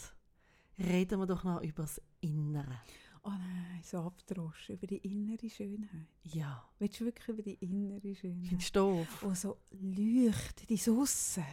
[0.79, 2.81] reden wir doch noch über das Innere.
[3.23, 6.07] Oh nein, so abdroschen über die innere Schönheit.
[6.25, 8.49] Ja, Willst du wirklich über die innere Schönheit?
[8.49, 9.25] findest du doof?
[9.25, 11.45] Oh, so leuchtet ins Aussen.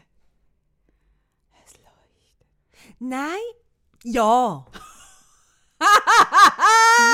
[1.66, 3.00] Es leuchtet.
[3.00, 3.36] Nein,
[4.04, 4.66] ja.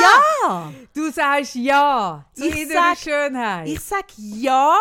[0.01, 0.73] ja!
[0.93, 3.67] Du sagst ja zur Ich sag- Schönheit.
[3.67, 4.77] Ich sage ja,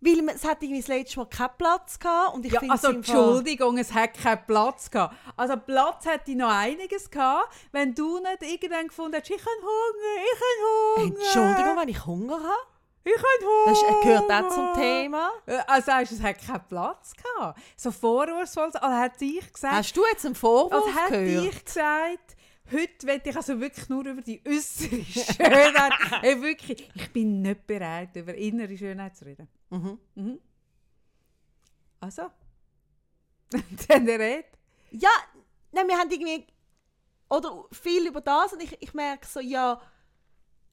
[0.00, 2.88] weil es hat irgendwie das letzte Mal keinen Platz gehabt und ich ja, finde also
[2.90, 5.14] Entschuldigung, es hat keinen Platz gehabt.
[5.36, 10.22] Also Platz hätte noch einiges gehabt, wenn du nicht irgendwann gefunden hättest, ich habe Hunger,
[10.24, 11.24] ich habe Hunger.
[11.24, 12.66] Entschuldigung, wenn ich Hunger habe?
[13.04, 13.22] Ich kann
[13.66, 13.96] Das Hunger.
[13.98, 15.30] ist- gehört auch zum Thema.
[15.46, 17.60] Äh, Also weißt, es hat keinen Platz gehabt.
[17.76, 21.44] So vorwurfsvoll, also hat ich gesagt, Hast du jetzt einen Vorwurf also hat gehört?
[21.54, 22.36] ich gesagt,
[22.72, 25.92] heute will ich also wirklich nur über die äußere Schönheit.
[26.20, 29.48] hey, wirklich, ich bin nicht bereit, über innere Schönheit zu reden.
[29.70, 29.98] Mhm.
[30.14, 30.40] Mhm.
[32.00, 32.30] Also,
[33.88, 34.46] dann redet.
[34.90, 35.10] Ja,
[35.72, 36.46] nein, wir haben irgendwie
[37.28, 39.80] oder viel über das und ich, ich merke so, ja,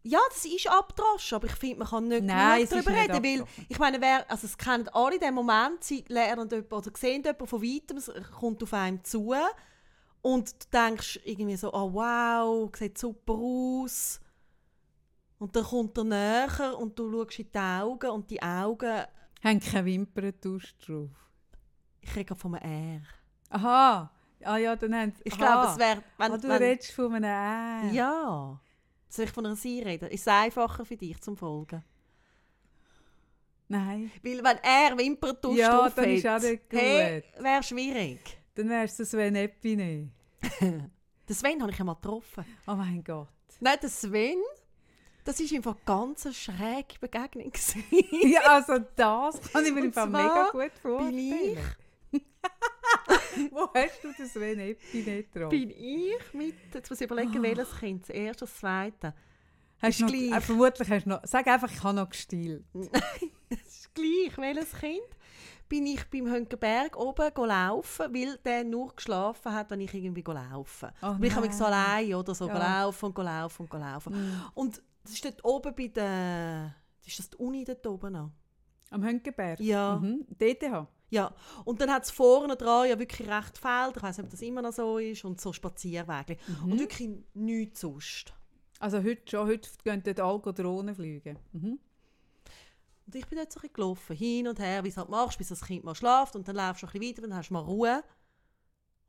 [0.03, 3.79] ja, das ist abgedroschen, aber ich finde, man kann nicht Nein, darüber reden, weil ich
[3.79, 7.61] meine, wer, also es kennen alle den Moment, sie lernen jemanden oder sehen jemanden von
[7.61, 9.33] weitem, es kommt auf einem zu
[10.21, 14.19] und du denkst irgendwie so, oh wow, sieht super aus
[15.43, 19.03] und dann kommt er näher und du schaust in die Augen und die Augen,
[19.43, 21.09] Haben keine Wimperntusch drauf.
[22.01, 23.01] ich rede von einem R.
[23.49, 24.11] Aha.
[24.45, 27.23] Ah ja, dann haben Ich glaube, es wäre, wenn, Ah, du wenn, redest von einem
[27.23, 27.91] R.
[27.93, 28.59] Ja.
[29.09, 30.09] Soll ich von einer Sie reden?
[30.09, 31.83] Ist es einfacher für dich zum Folgen?
[33.67, 34.11] Nein.
[34.21, 36.79] Weil wenn er Wimperntusch Ja, drauf dann ist hat, auch nicht gut.
[36.79, 38.37] hey, wäre schwierig.
[38.55, 40.09] Dann wärst du Sven Epine.
[40.61, 42.45] Den Sven habe ich einmal getroffen.
[42.67, 43.29] Oh mein Gott.
[43.61, 44.37] Nein, der Sven,
[45.23, 47.51] das war einfach ganz eine schräge Begegnung.
[48.23, 51.57] Ja, also das kann ich mir im Fall mega gut bin vorstellen.
[53.51, 54.13] Wo hast du
[54.63, 55.49] Epine getroffen?
[55.49, 59.13] Bin ich mit, jetzt muss ich überlegen, welches Kind, das erste, das zweite.
[59.81, 60.31] Hast du noch, gleich.
[60.31, 61.19] äh, vermutlich hast du noch...
[61.23, 62.63] Sag einfach, ich habe noch gestillt.
[63.49, 65.01] Es ist gleich, welches Kind.
[65.69, 70.23] Bin ich beim Hönkenberg oben go laufen, weil der nur geschlafen hat, wenn ich irgendwie
[70.25, 70.89] laufen.
[71.01, 71.73] Oh ich habe so nein.
[71.73, 72.57] allein oder so Ja.
[72.57, 74.13] laufen und go laufen und go laufen.
[74.13, 74.41] Mm.
[74.55, 78.31] Und das ist dort oben bei der, ist das die Uni dort oben noch?
[78.89, 79.59] Am Hönkenberg?
[79.59, 79.97] Ja.
[79.97, 80.25] Mhm.
[80.29, 80.87] DTH?
[81.09, 81.33] Ja,
[81.65, 84.41] und dann hat es vorne dran ja wirklich recht Felder, ich weiß nicht, ob das
[84.41, 86.37] immer noch so ist, und so Spazierwege.
[86.47, 86.71] Mhm.
[86.71, 88.33] Und wirklich nichts sonst.
[88.79, 91.37] Also heute schon, heute gehen dort alle Drohnen fliegen.
[91.51, 91.79] Mhm.
[93.05, 95.09] Und ich bin dort so ein bisschen gelaufen, hin und her, wie du es halt
[95.09, 97.49] machst, bis das Kind mal schlaft, und dann laufst du ein bisschen weiter, dann hast
[97.49, 98.03] du mal Ruhe.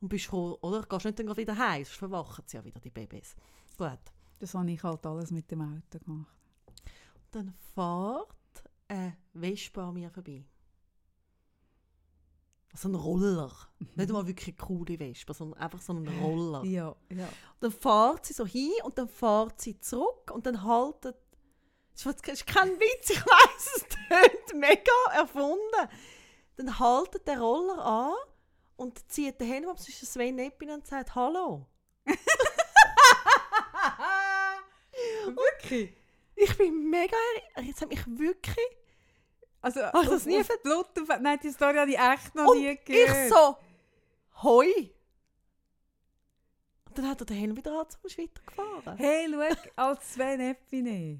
[0.01, 0.83] Und bist froh, oder?
[0.83, 3.35] Gehst nicht dann wieder heim, sonst verwachen sie ja wieder, die Babys.
[3.77, 3.99] Gut.
[4.39, 6.35] Das habe ich halt alles mit dem Auto gemacht.
[7.31, 8.27] Dann fährt
[8.87, 10.45] eine Wespe an mir vorbei.
[12.71, 13.51] Also ein Roller.
[13.95, 16.63] Nicht mal wirklich eine coole Wespe, sondern einfach so ein Roller.
[16.65, 17.29] Ja, ja.
[17.61, 21.15] Dann fährt sie so hin und dann fährt sie zurück und dann haltet.
[21.93, 25.89] Das ist- kein Witz, ich weiß es tönt mega erfunden.
[26.57, 28.13] Dann haltet der Roller an
[28.75, 31.67] und zieht den Helm ab zwischen Sven Eppin und sagt Hallo.
[35.27, 35.93] Wirklich?
[36.35, 37.15] Ich bin mega.
[37.55, 38.57] er- Jetzt hat mich wirklich.
[39.61, 40.47] Also, Hast du das nie auf,
[41.21, 43.29] Nein, die Story habe ich echt noch Und nie ich gehört.
[43.29, 43.57] so.
[44.43, 44.91] Hoi.
[46.85, 48.97] Und dann hat er den Helm wieder an zum weitergefahren.
[48.97, 51.19] Hey, schau, als Sven Epine.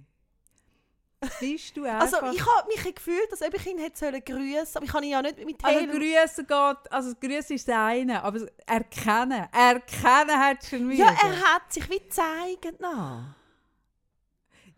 [1.39, 2.21] Bist du einfach...
[2.21, 5.09] Also ich habe mich gefühlt, ob ich ihn hätte sollen grüßen, aber ich kann ihn
[5.11, 5.91] ja nicht mit Also Helm.
[5.91, 11.05] grüßen geht, also grüßen ist das eine, aber erkennen, erkennen hat schon wieder.
[11.05, 12.79] ja, er hat sich wie gezeigt.
[12.79, 13.23] No.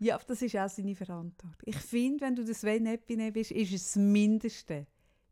[0.00, 1.56] Ja, aber das ist auch seine Verantwortung.
[1.64, 4.86] Ich finde, wenn du das Sven Epine bist, ist es das Mindeste,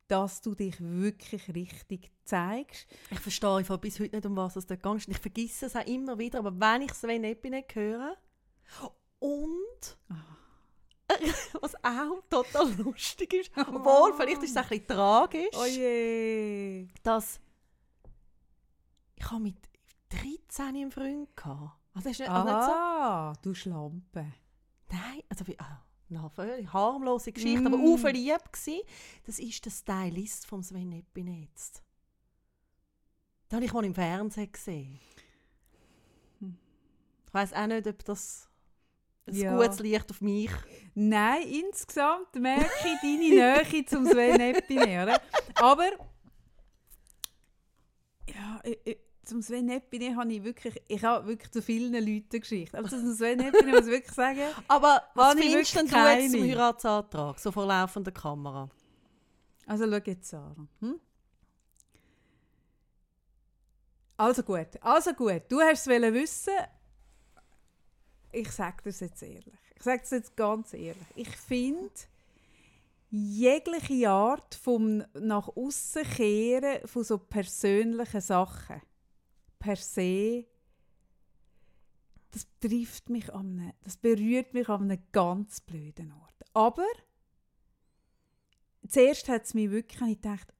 [0.08, 2.86] dass du dich wirklich richtig zeigst.
[3.10, 5.08] Ich verstehe einfach bis heute nicht, um was es dort geht.
[5.08, 8.16] Ich vergesse es auch immer wieder, aber wenn ich Sven Epinek höre
[9.20, 9.98] und
[11.60, 16.88] was auch total lustig ist, obwohl vielleicht ist es ein bisschen tragisch, Oh je.
[17.02, 17.40] dass
[19.14, 19.56] ich habe mit
[20.10, 21.78] 13 einen Freund gehabt.
[21.94, 24.26] Also das ist nicht, also nicht so, Ah, du Schlampe.
[24.90, 27.84] Nein, also wie, ah, eine völlig harmlose Geschichte, aber Mm.
[27.94, 28.82] auch verliebt gsi.
[29.24, 31.82] Das ist der Stylist vom Sven Epinek jetzt.
[33.50, 35.00] Den habe ich mal im Fernsehen gesehen.
[36.40, 38.48] Ich weiß auch nicht, ob das
[39.26, 39.56] ein Ja.
[39.56, 40.50] gutes Licht auf mich.
[40.94, 45.20] Nein, insgesamt merke ich deine Nähe zum Sven Epine, oder?
[45.56, 45.90] Aber
[48.28, 52.78] ja, ich, zum Sven Epine habe ich wirklich, ich habe wirklich zu vielen Leuten Geschichte.
[52.78, 56.42] Aber zum Sven Epine muss ich wirklich sagen, Aber was findest denn du jetzt zum.
[56.42, 58.68] Heiratsantrag, so vor laufender Kamera?
[59.66, 60.54] also schau jetzt, Sarah.
[60.80, 61.00] Hm?
[64.16, 65.42] Also gut, also gut.
[65.48, 66.54] Du hast es wollen wissen.
[68.32, 69.44] Ich sage das jetzt ehrlich.
[69.74, 70.96] Ich sage das jetzt ganz ehrlich.
[71.16, 71.90] Ich finde,
[73.10, 78.80] jegliche Art vom nach außen kehren von so persönlichen Sachen
[79.66, 80.46] per se,
[82.30, 86.44] das trifft mich an einem, das berührt mich an einem ganz blöden Ort.
[86.54, 86.86] Aber
[88.86, 90.52] zuerst hat es mich wirklich ich gedacht,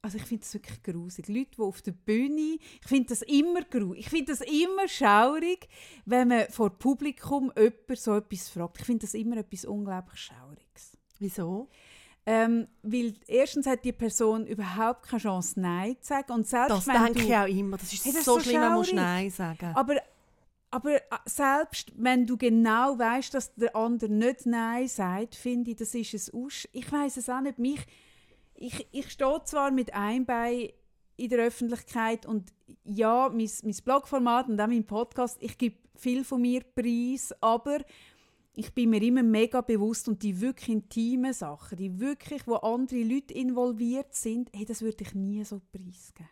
[0.00, 1.28] also ich finde das wirklich grusig.
[1.28, 4.00] Leute, die auf der Bühne, ich finde das immer grusig.
[4.00, 5.68] Ich finde das immer schaurig,
[6.04, 8.78] wenn man vor Publikum jemand so etwas fragt.
[8.78, 10.98] Ich finde das immer etwas unglaublich Schauriges.
[11.18, 11.68] Wieso?
[12.24, 16.32] Ähm, weil erstens hat die Person überhaupt keine Chance, Nein zu sagen.
[16.32, 17.76] Und selbst Das wenn denke du, ich auch immer.
[17.76, 18.92] Das ist Hey, das so so schlimm, man muss.
[18.92, 19.72] Nein sagen.
[19.74, 19.96] Aber,
[20.70, 25.78] aber äh, selbst wenn du genau weißt, dass der andere nicht Nein sagt, finde ich,
[25.78, 26.68] das ist es aus.
[26.72, 27.58] Ich weiß es auch nicht.
[27.58, 27.80] Mich,
[28.54, 30.68] ich, ich stehe zwar mit einem Bein
[31.16, 32.52] in der Öffentlichkeit und
[32.84, 37.78] ja, mein, mein Blogformat und auch mein Podcast, ich gebe viel von mir preis, aber
[38.54, 43.02] ich bin mir immer mega bewusst und die wirklich intimen Sachen, die wirklich, wo andere
[43.02, 46.28] Leute involviert sind, hey, das würde ich nie so preisgeben.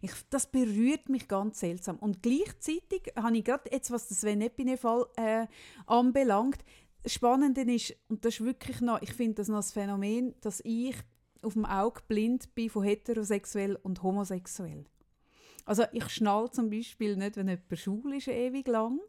[0.00, 1.98] Ich, das berührt mich ganz seltsam.
[1.98, 5.46] Und gleichzeitig habe ich gerade jetzt, was das Sven-Epine-Fall äh,
[5.86, 6.64] anbelangt,
[7.06, 10.96] Spannende ist, und das ist wirklich noch, ich finde das noch das Phänomen, dass ich
[11.42, 14.86] auf dem Auge blind bin von heterosexuell und homosexuell.
[15.66, 19.00] Also ich schnall zum Beispiel nicht, wenn jemand schwul ist, ewig lang,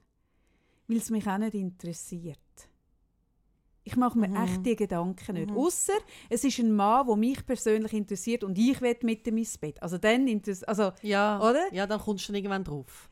[0.88, 2.40] weil es mich auch nicht interessiert.
[3.88, 4.36] Ich mache mir Mhm.
[4.36, 5.52] echt die Gedanken nicht.
[5.52, 5.58] Mhm.
[5.58, 5.94] Ausser
[6.30, 9.82] es ist ein Mann, der mich persönlich interessiert und ich will mit ihm ins Bett.
[9.82, 10.28] Also dann
[10.66, 11.72] also ja, Oder?
[11.72, 13.10] ja, dann kommst du dann irgendwann drauf.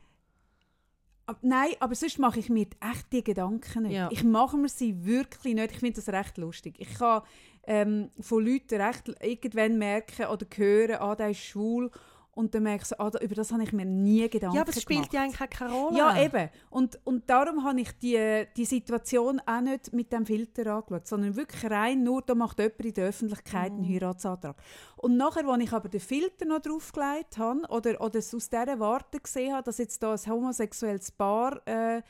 [1.40, 3.92] Nein, aber sonst mache ich mir echt die Gedanken nicht.
[3.92, 4.08] Ja.
[4.12, 5.72] Ich mache mir sie wirklich nicht.
[5.72, 6.74] Ich finde das recht lustig.
[6.78, 7.22] Ich kann
[7.66, 11.90] ähm, von Leuten recht irgendwann merken oder hören, ah, der ist schwul.
[12.34, 14.82] Und dann ich so, ah, über das habe ich mir nie Gedanken Ja, aber es
[14.82, 15.12] spielt gemacht.
[15.12, 15.98] ja eigentlich keine Rolle.
[15.98, 16.50] Ja, eben.
[16.70, 21.36] Und, und darum habe ich die, die Situation auch nicht mit dem Filter angeschaut, sondern
[21.36, 24.56] wirklich rein nur, da macht jemand in der Öffentlichkeit einen Heiratsantrag.
[24.96, 28.78] Und nachher, als ich aber den Filter noch draufgelegt habe oder, oder es aus dieser
[28.80, 32.02] Warte gesehen habe, dass jetzt da ein homosexuelles Paar äh,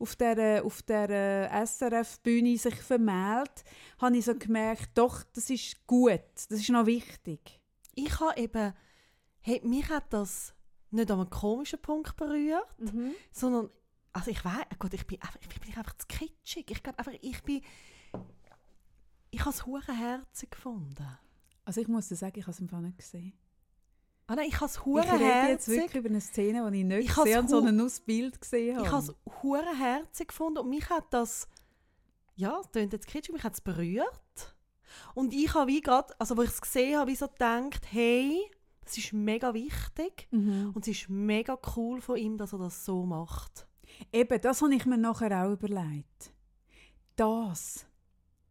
[0.00, 3.64] auf der, auf der äh, SRF-Bühne sich vermählt,
[4.00, 7.60] habe ich so gemerkt, doch, das ist gut, das ist noch wichtig.
[7.94, 8.72] Ich habe eben,
[9.40, 10.54] hey, mich hat das
[10.90, 12.66] nicht an einem komischen Punkt berührt,
[13.32, 13.70] sondern,
[14.12, 16.70] also ich weiß, Gott, ich bin einfach, ich bin einfach zu kitschig.
[16.70, 17.62] Ich glaube einfach, ich bin,
[19.30, 21.18] ich habe es hure herzig gefunden.
[21.64, 23.32] Also ich muss dir sagen, ich habe es im Fall nicht gesehen.
[24.26, 26.84] Ah nein, ich habe es Ich hure rede jetzt wirklich über eine Szene, die ich
[26.84, 28.86] nicht Ich gesehen habe, sondern nur das Bild gesehen habe.
[28.86, 31.48] Ich habe es hure herzig gefunden und mich hat das,
[32.36, 34.56] ja, es klingt jetzt kitschig, mich hat es berührt.
[35.14, 38.40] Und ich habe wie gerade, also wo ich es gesehen habe, wie so gedacht, hey,
[38.90, 40.72] das ist mega wichtig Mhm.
[40.74, 43.66] und es ist mega cool von ihm, dass er das so macht.
[44.12, 46.32] Eben, das habe ich mir nachher auch überlegt.
[47.16, 47.86] Das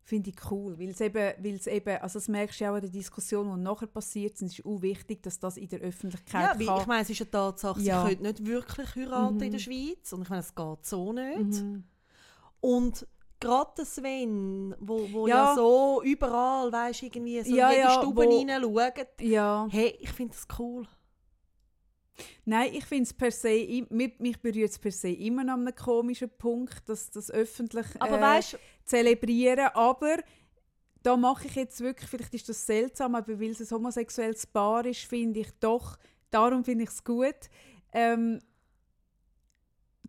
[0.03, 2.75] finde ich cool, weil es eben, weil es eben, also das merkst du ja auch
[2.75, 6.59] in der Diskussion, die nachher passiert es ist auch wichtig, dass das in der Öffentlichkeit
[6.59, 8.03] Ja, weil ich meine, es ist eine Tatsache, Ja.
[8.07, 9.43] sie können nicht wirklich heiraten Mhm.
[9.43, 11.61] in der Schweiz und ich meine, es geht so nicht.
[11.63, 11.83] Mhm.
[12.59, 13.07] Und
[13.39, 15.49] gerade Sven, wo, wo ja.
[15.49, 15.55] Ja.
[15.55, 20.35] so überall, weißt irgendwie so Ja, in jede ja, Stube hineinschaut, Ja, hey, ich finde
[20.35, 20.87] das cool.
[22.45, 25.67] nein, ich finde es per se, mich, mich berührt es per se immer noch an
[25.67, 30.17] einem komischen Punkt, dass das öffentlich Aber äh, weißt zelebrieren, aber
[31.03, 34.85] da mache ich jetzt wirklich, vielleicht ist das seltsam, aber weil es ein homosexuelles Paar
[34.85, 35.97] ist, finde ich doch,
[36.29, 37.49] darum finde ich es gut,
[37.93, 38.39] ähm,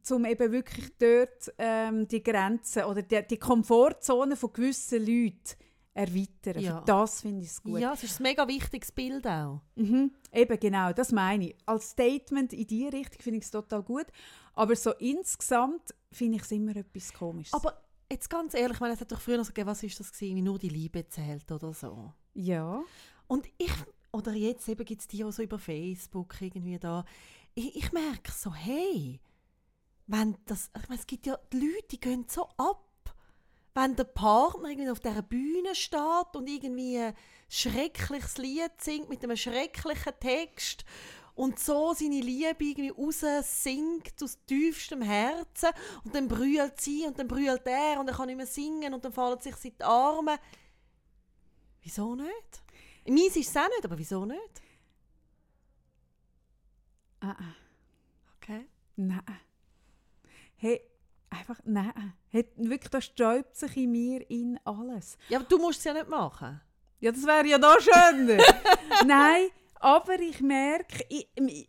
[0.03, 5.57] zum eben wirklich dort ähm, die Grenzen oder die, die Komfortzone von gewissen Leuten
[5.93, 6.63] erweitern.
[6.63, 6.79] Ja.
[6.79, 7.81] Für das finde ich es gut.
[7.81, 9.61] ja, es ist ein mega wichtiges Bild auch.
[9.75, 11.57] Mhm, eben genau, das meine ich.
[11.67, 14.07] Als Statement in diese Richtung finde ich es total gut,
[14.55, 17.53] aber so insgesamt finde ich es immer etwas Komisches.
[17.53, 19.99] Aber jetzt ganz ehrlich, ich meine, es hat doch früher noch so gegeben, was ist
[19.99, 22.13] das gewesen, wie nur die Liebe zählt oder so.
[22.35, 22.83] ja.
[23.27, 23.71] Und ich,
[24.11, 27.05] oder jetzt eben gibt es die auch so über Facebook irgendwie da,
[27.55, 29.21] ich, ich merke so, hey,
[30.11, 32.85] wenn das, ich meine, es gibt ja die Leute, die gehen so ab.
[33.75, 37.15] Wenn der Partner irgendwie auf dieser Bühne steht und irgendwie ein
[37.49, 40.85] schreckliches Lied singt mit einem schrecklichen Text
[41.37, 43.25] und so seine Liebe irgendwie raus
[43.63, 45.71] singt aus tiefstem Herzen
[46.03, 49.05] und dann brüllt sie und dann brüllt er und er kann nicht mehr singen und
[49.05, 50.39] dann fallen sich sie in die Arme.
[51.83, 52.63] Wieso nicht?
[53.07, 54.63] Meins ist es auch nicht, aber wieso nicht?
[57.21, 57.55] Ah, ah.
[58.37, 58.67] Okay.
[58.97, 59.50] Nein.
[60.63, 60.81] Hey,
[61.31, 62.13] einfach nein.
[62.29, 65.17] Hey, wirklich, das sträubt sich in mir in alles.
[65.31, 66.61] Ja, aber du musst es ja nicht machen.
[67.01, 68.43] Ja, das wäre ja noch schöner.
[69.07, 69.47] Nein,
[69.77, 71.69] aber ich merke, ich, ich-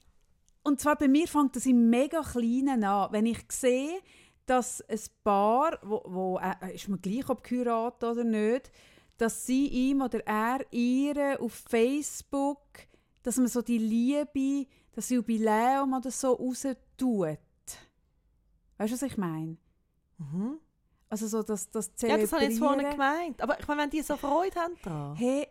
[0.64, 3.14] und zwar bei mir fängt das im mega Kleinen an.
[3.14, 4.02] Wenn ich sehe,
[4.46, 8.72] dass ein Paar, wo, wo äh, ist mir gleich, ob geheiratet oder nicht,
[9.18, 12.60] dass sie ihm oder er ihre auf Facebook,
[13.24, 17.38] dass man so die Liebe, das Jubiläum oder so raus tut.
[18.82, 19.58] Weißt du, was ich meine?
[20.18, 20.58] Mhm.
[21.08, 23.40] Also so das, das Ja, das habe ich jetzt vorhin gemeint.
[23.40, 25.16] Aber ich meine, wenn die so Freude haben daran.
[25.18, 25.48] Hey,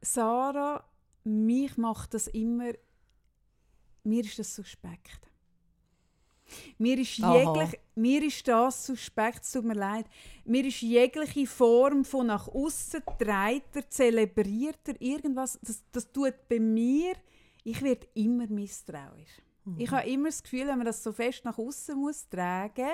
[0.00, 0.82] Sarah,
[1.22, 2.72] mich macht das immer.
[4.02, 5.30] Mir ist das suspekt.
[6.78, 7.80] Mir ist jeglich.
[7.94, 10.06] mir ist das suspekt, es tut mir leid.
[10.44, 17.14] Mir ist jegliche Form von nach außen treiter, zelebrierter, irgendwas, das, das tut bei mir,
[17.62, 19.42] ich werde immer misstrauisch.
[19.66, 19.74] Mhm.
[19.78, 22.88] Ich habe immer das Gefühl, wenn man das so fest nach außen muss tragen,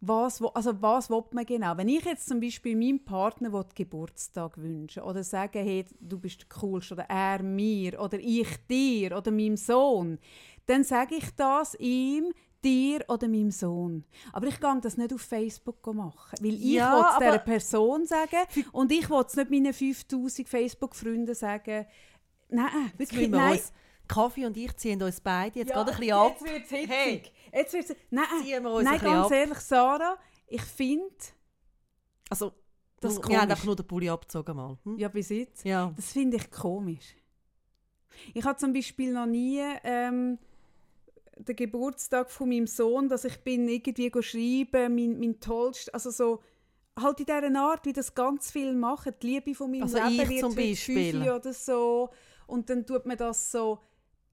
[0.00, 1.76] was, also was will man genau?
[1.76, 6.40] Wenn ich jetzt zum Beispiel meinem Partner will Geburtstag wünschen oder sagen, hey, du bist
[6.42, 10.18] der Coolste oder er mir oder ich dir oder meinem Sohn,
[10.66, 12.32] dann sage ich das ihm,
[12.64, 14.04] dir oder meinem Sohn.
[14.32, 18.06] Aber ich kann das nicht auf Facebook machen, weil ich Ja, will es dieser Person
[18.06, 21.86] sagen und ich will es nicht meinen 5000 Facebook-Freunden sagen.
[22.50, 23.60] Nein, wirklich, nein.
[24.08, 26.36] Kaffee und ich ziehen uns beide jetzt Ja, gerade ein bisschen ab.
[26.40, 26.88] Jetzt wird es hitzig.
[26.90, 27.22] Hey.
[27.52, 29.32] Jetzt wird's, nein, Ziehen wir uns nein ganz ab.
[29.32, 31.14] ehrlich, Sarah, ich finde,
[32.30, 32.52] Also,
[33.00, 34.76] Das nur- wir haben einfach nur den Pulli abgezogen mal.
[34.84, 34.98] Hm?
[34.98, 35.92] ja bis jetzt, Ja.
[35.96, 37.14] das finde ich komisch.
[38.34, 40.38] Ich habe zum Beispiel noch nie ähm,
[41.36, 46.42] den Geburtstag von meinem Sohn, dass ich bin irgendwie schreiben, mein, mein tollst, also so
[47.00, 50.20] halt in dieser Art, wie das ganz viel machen, die Liebe von meinem Also Leben
[50.22, 51.30] ich wird zum Beispiel.
[51.30, 52.10] oder so
[52.48, 53.78] und dann tut man das so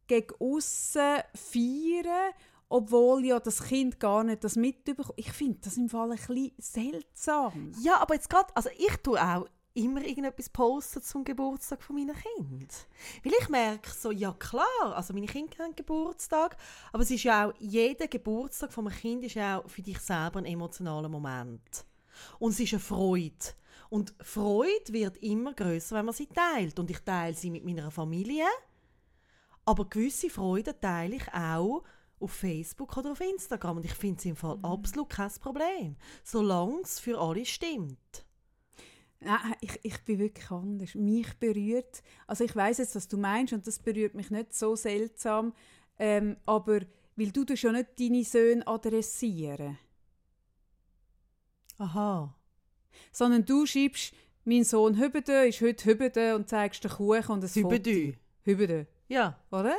[0.07, 2.33] gegen aussen feiern,
[2.69, 5.13] obwohl ja das Kind gar nicht das mitbekommt.
[5.17, 7.71] Ich finde das im Fall ein bisschen seltsam.
[7.81, 12.15] Ja, aber jetzt gerade, also ich tue auch immer irgendetwas posten zum Geburtstag von meinen
[12.15, 12.87] Kind.
[13.23, 16.57] Weil ich merke so, ja klar, also meine Kinder haben Geburtstag,
[16.93, 19.99] aber es ist ja auch, jeder Geburtstag von einem Kind ist ja auch für dich
[19.99, 21.85] selber ein emotionaler Moment.
[22.39, 23.33] Und es ist eine Freude.
[23.89, 26.79] Und Freude wird immer größer, wenn man sie teilt.
[26.79, 28.45] Und ich teile sie mit meiner Familie,
[29.65, 31.83] aber gewisse Freuden teile ich auch
[32.19, 33.77] auf Facebook oder auf Instagram.
[33.77, 38.25] Und ich finde es im Fall absolut kein Problem, solange es für alle stimmt.
[39.19, 40.93] Nein, ich, ich bin wirklich anders.
[40.95, 44.75] Mich berührt, also ich weiß jetzt, was du meinst und das berührt mich nicht so
[44.75, 45.53] seltsam,
[45.97, 46.81] ähm, aber
[47.15, 49.77] weil du ja nicht deine Söhne adressieren,
[51.77, 52.35] Aha.
[53.11, 58.13] sondern du schreibst, mein Sohn Hübede ist heute Hübede und zeigst den Kuchen und Hübedü.
[58.13, 58.19] Foto.
[58.43, 59.39] Hübede, Ja.
[59.51, 59.75] oder?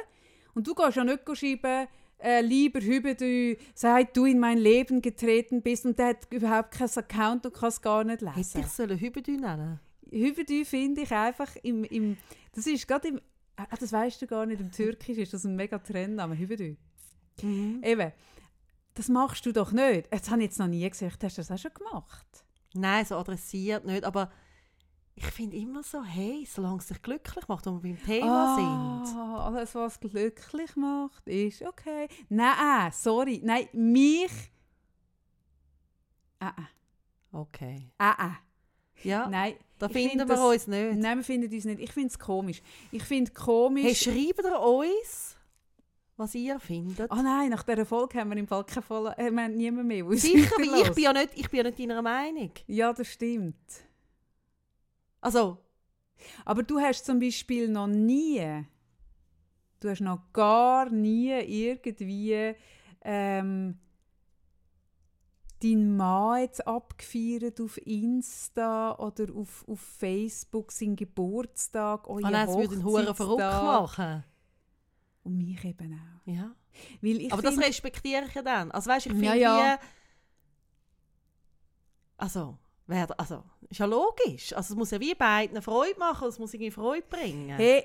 [0.54, 5.62] Und du gehst ja nicht schreiben, äh, lieber Hübede, seit du in mein Leben getreten
[5.62, 8.60] bist und der hat überhaupt kein Account und kann es gar nicht Hätte lesen.
[8.60, 12.16] ich sollen Hübedü nennen Hübedü finde ich einfach im, im
[12.54, 13.20] das ist gerade im,
[13.56, 16.76] ah, das weißt du gar nicht, im Türkisch ist das ein mega Trendname, Hübedü.
[17.42, 17.82] Mhm.
[17.82, 18.12] Eben,
[18.94, 20.10] das machst du doch nicht.
[20.10, 22.26] Das habe ich jetzt noch nie gesagt, hast du das auch schon gemacht?
[22.72, 24.30] Nein, so adressiert nicht, aber
[25.18, 29.18] ich finde immer so, hey, solange es dich glücklich macht und wir beim Thema sind.
[29.18, 32.06] Ah, alles, was glücklich macht, ist okay.
[32.28, 34.30] Nein, sorry, nein, mich...
[36.38, 36.68] Ah, ah,
[37.32, 37.90] Okay.
[37.98, 38.36] ah, ah.
[39.02, 40.96] Ja, Nein, da finden finde wir das- uns nicht.
[40.98, 41.80] nein, wir finden uns nicht.
[41.80, 42.62] Ich finde es komisch.
[42.90, 43.84] Ich finde komisch...
[43.84, 45.36] Hey, schreibt ihr uns,
[46.16, 47.10] was ihr findet?
[47.10, 49.86] Oh nein, nach dieser Folge haben wir im Fall keine Folge, äh, wir haben niemand
[49.88, 50.04] mehr.
[50.16, 52.50] Sicher, weil ich bin ja nicht, ich bin ja nicht deiner Meinung.
[52.66, 53.56] Ja, das stimmt.
[55.26, 55.58] Also,
[56.44, 58.64] Aber du hast zum Beispiel noch nie,
[59.80, 62.54] du hast noch gar nie irgendwie
[63.02, 63.76] ähm,
[65.60, 72.48] deinen Mann jetzt abgefeiert auf Insta oder auf, auf Facebook, seinen Geburtstag, euren oh nein,
[72.48, 74.22] es würde einen Huren verrückt machen.
[75.24, 76.30] Und mich eben auch.
[76.30, 76.54] Ja.
[77.00, 78.70] Ich Aber das respektiere ich ja dann.
[78.70, 79.80] Also weißt, ich Ja, finde ja.
[79.80, 79.86] wie...
[82.18, 84.52] Also, wer, also, ist ja logisch.
[84.52, 87.56] Also es muss ja wie beiden Freude machen, es muss irgendwie Freude bringen.
[87.56, 87.84] Hey,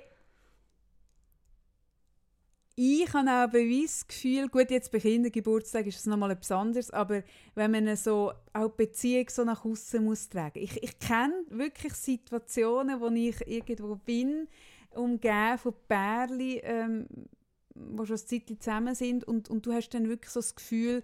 [2.76, 6.90] ich habe auch ein das Gefühl, gut, jetzt bei Kindergeburtstag ist es nochmal etwas anderes,
[6.90, 7.22] aber
[7.54, 10.60] wenn man so auch Beziehung so nach außen muss tragen.
[10.60, 14.48] Ich, ich kenne wirklich Situationen, wo ich irgendwo bin,
[14.92, 17.08] umgeben von Pärchen, ähm,
[17.76, 21.04] die schon ein Zeitchen zusammen sind und, und du hast dann wirklich so das Gefühl,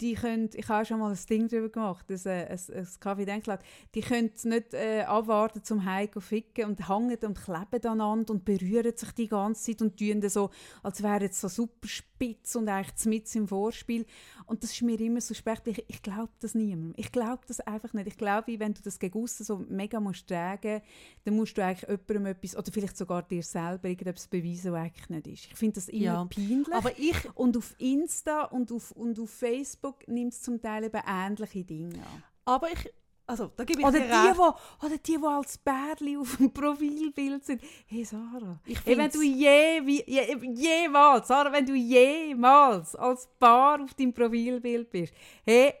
[0.00, 3.62] die können, ich habe schon mal ein Ding darüber gemacht, das, äh, ein, ein Kaffee-Denkblatt,
[3.94, 8.96] die können nicht äh, abwarten zum Heiko ficken und hängen und kleben aneinander und berühren
[8.96, 10.50] sich die ganze Zeit und tun so,
[10.82, 14.04] als wäre es so super spitz und eigentlich mit im Vorspiel.
[14.46, 15.66] Und das ist mir immer so suspekt.
[15.68, 16.94] Ich, ich glaube das niemandem.
[16.96, 18.06] Ich glaube das einfach nicht.
[18.06, 20.82] Ich glaube, wenn du das gegen aussen so mega musst tragen,
[21.24, 25.08] dann musst du eigentlich jemandem etwas, oder vielleicht sogar dir selber irgendetwas beweisen, was eigentlich
[25.08, 25.46] nicht ist.
[25.52, 26.72] Ich finde das immer Ja, peinlich.
[26.72, 31.00] Aber ich, Und auf Insta und auf, und auf Facebook nimmt es zum Teil eben
[31.06, 32.22] ähnliche Dinge an.
[32.44, 32.92] aber ich,
[33.26, 34.54] also da gebe ich Oder dir die, wo,
[34.84, 37.62] oder die, die als Bärli auf dem Profilbild sind.
[37.86, 43.82] Hey Sarah, Ich hey, wenn du je, je, jemals, Sarah, wenn du jemals als Paar
[43.82, 45.14] auf deinem Profilbild bist,
[45.44, 45.74] hey,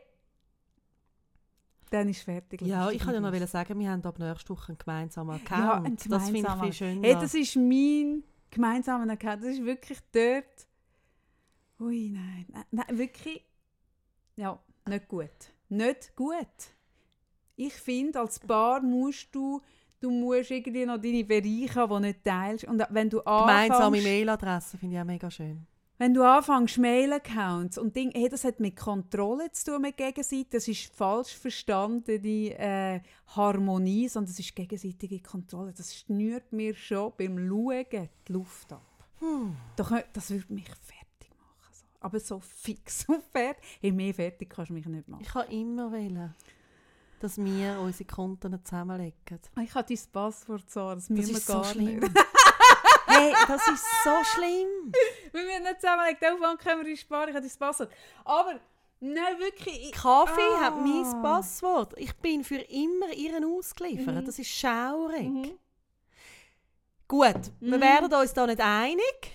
[1.90, 2.62] dann ist fertig.
[2.62, 5.64] Ja, ich kann ja noch sagen, wir haben ab nächster Woche einen gemeinsamen Account.
[5.64, 7.02] Ja, ein das finde ich viel schöner.
[7.06, 9.42] Hey, das ist mein gemeinsamer Account.
[9.44, 10.66] Das ist wirklich dort.
[11.78, 12.46] Ui, nein.
[12.48, 13.44] Nein, nein wirklich.
[14.34, 14.58] Ja.
[14.86, 15.30] Nicht gut.
[15.68, 16.73] Nicht gut.
[17.56, 19.60] Ich finde, als Paar musst du,
[20.00, 22.64] du musst irgendwie noch deine Bereiche haben, die nicht teilst.
[22.64, 25.66] Und wenn du Gemeinsame Mailadresse finde ich auch mega schön.
[25.98, 30.48] wenn du anfängst, Mail-Accounts und Ding, hey, das hat mit Kontrolle zu tun, mit Gegenseite,
[30.52, 35.72] das ist falsch verstandene äh, Harmonie, sondern das ist gegenseitige Kontrolle.
[35.72, 38.82] Das schnürt mir schon beim Schauen die Luft ab.
[39.20, 39.56] Hm.
[39.76, 41.72] Doch, das würde mich fertig machen.
[41.72, 41.84] So.
[42.00, 43.62] Aber so fix und fertig.
[43.80, 45.22] Hey, mehr fertig kannst du mich nicht machen.
[45.22, 46.34] Ich kann immer wählen,
[47.24, 49.40] dass wir unsere Konten zusammenlegen.
[49.62, 52.00] Ich habe dein Passwort so, das Das müssen wir ist so gar schlimm.
[52.00, 52.12] nicht.
[53.06, 54.92] hey, das ist so schlimm.
[55.32, 57.90] wir müssen nicht zusammenlegen, Aufwand können wir uns sparen, ich habe dein Passwort.
[58.24, 58.60] Aber,
[59.00, 59.86] nein, wirklich...
[59.88, 60.60] Ich, Kaffee Ah.
[60.60, 61.94] hat mein Passwort.
[61.96, 64.14] Ich bin für immer ihren ausgeliefert.
[64.16, 64.24] Mhm.
[64.26, 65.22] Das ist schaurig.
[65.28, 65.58] Mhm.
[67.08, 67.80] Gut, wir Mhm.
[67.82, 69.32] werden uns da nicht einig.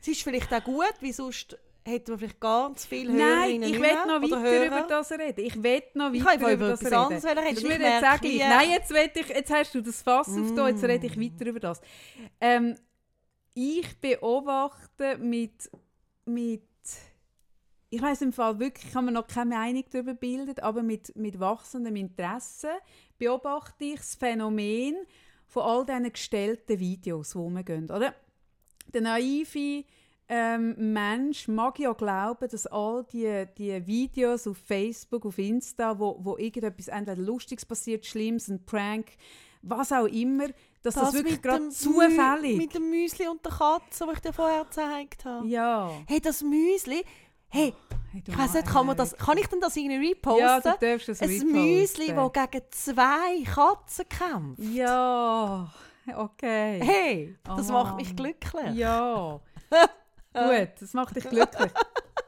[0.00, 1.56] Es ist vielleicht auch gut, weil sonst
[1.86, 4.66] hätten wir vielleicht ganz Nein, Hörerinnen ich nicht will noch weiter Hörer.
[4.66, 5.40] über das reden.
[5.44, 6.94] Ich will noch Ich weiter kann über über das reden.
[6.94, 7.44] anderes reden.
[7.52, 8.22] Ich merke, jetzt gleich.
[8.22, 11.16] wie- Nein, jetzt, will ich, jetzt hast du das Fass auf da, jetzt rede ich
[11.16, 11.22] Mm.
[11.22, 11.80] weiter über das.
[12.40, 12.76] Ähm,
[13.54, 15.70] ich beobachte mit,
[16.26, 16.62] mit
[17.88, 21.14] ich weiß im Fall wirklich, ich habe mir noch keine Meinung darüber bildet, aber mit,
[21.16, 22.68] mit wachsendem Interesse
[23.16, 24.96] beobachte ich das Phänomen
[25.46, 27.84] von all diesen gestellten Videos, die rumgehen.
[27.90, 28.14] Oder?
[28.92, 29.84] Der naive
[30.28, 36.16] ähm, Mensch mag ja glauben, dass all die, die Videos auf Facebook, auf Insta, wo,
[36.20, 39.12] wo irgendetwas entweder Lustiges passiert, Schlimmes, ein Prank,
[39.62, 40.48] was auch immer,
[40.82, 44.20] dass das, wirklich mit gerade zufällig Mü- Mit dem Müsli und der Katze, das ich
[44.20, 45.46] dir vorher gezeigt habe.
[45.46, 45.90] Ja.
[46.06, 47.04] Hey, das Müsli.
[47.48, 47.72] Hey,
[48.12, 50.40] Hey, ich weiß nicht, kann, man das, kann ich denn das irgendwie reposten?
[50.42, 51.52] Ja, du darfst das Ein reposten.
[51.52, 54.62] Müsli, das gegen zwei Katzen kämpft.
[54.74, 55.70] Ja,
[56.16, 56.80] okay.
[56.82, 58.74] Hey, das Oh macht mich glücklich.
[58.74, 59.40] Ja.
[60.36, 61.72] Gut, das macht dich glücklich.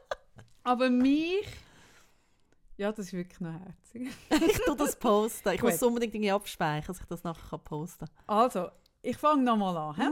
[0.63, 1.45] Aber mich...
[2.77, 4.09] Ja, das ist wirklich noch herzig.
[4.47, 5.49] Ich tue das posten.
[5.49, 5.71] Ich Gut.
[5.71, 8.15] muss unbedingt irgendwie abspeichern, dass ich das nachher posten kann.
[8.27, 8.69] Also,
[9.01, 9.95] ich fange nochmal an.
[9.95, 10.09] hä?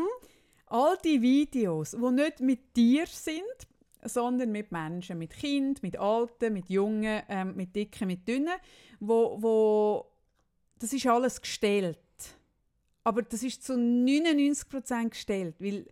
[0.65, 3.41] All die Videos, die nicht mit dir sind,
[4.03, 8.55] sondern mit Menschen, mit Kind, mit Alten, mit Jungen, ähm, mit Dicken, mit Dünnen,
[8.99, 10.11] wo, wo
[10.79, 11.97] das ist alles gestellt.
[13.03, 15.85] Aber das ist zu 99% gestellt, weil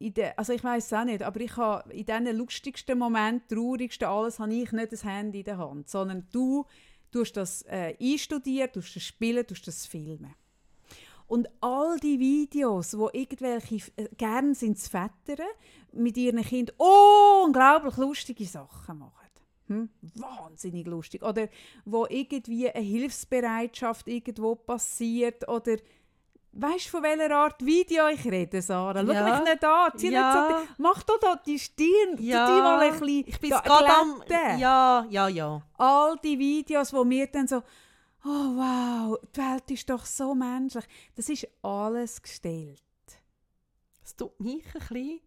[0.00, 4.08] der, also ich weiß es auch nicht, aber ich habe in diesen lustigsten Momenten, traurigsten,
[4.08, 6.64] alles, habe ich nicht das Handy in der Hand, sondern du
[7.10, 10.34] tust das äh, einstudieren, tust das spielen, tust das filmen.
[11.26, 15.42] Und all die Videos, wo irgendwelche, äh, gern sind Väter,
[15.92, 19.28] mit ihren Kindern unglaublich lustige Sachen machen.
[19.66, 19.90] Hm?
[20.14, 21.22] Wahnsinnig lustig.
[21.22, 21.48] Oder
[21.84, 25.46] wo irgendwie eine Hilfsbereitschaft irgendwo passiert.
[25.48, 25.76] Oder
[26.60, 29.04] weißt du, von welcher Art Video ich rede, Sarah?
[29.06, 29.40] Schau Ja.
[29.40, 29.92] mich nicht an.
[29.96, 30.48] Zieh Ja.
[30.48, 34.22] nicht so, mach doch da die Stirn, die mal ein bisschen ich bin gerade am...
[34.58, 35.62] Ja, ja, ja.
[35.76, 37.62] All die Videos, wo mir dann so,
[38.24, 40.84] oh wow, die Welt ist doch so menschlich.
[41.14, 42.82] Das ist alles gestellt.
[44.04, 45.20] Es tut mich ein bisschen...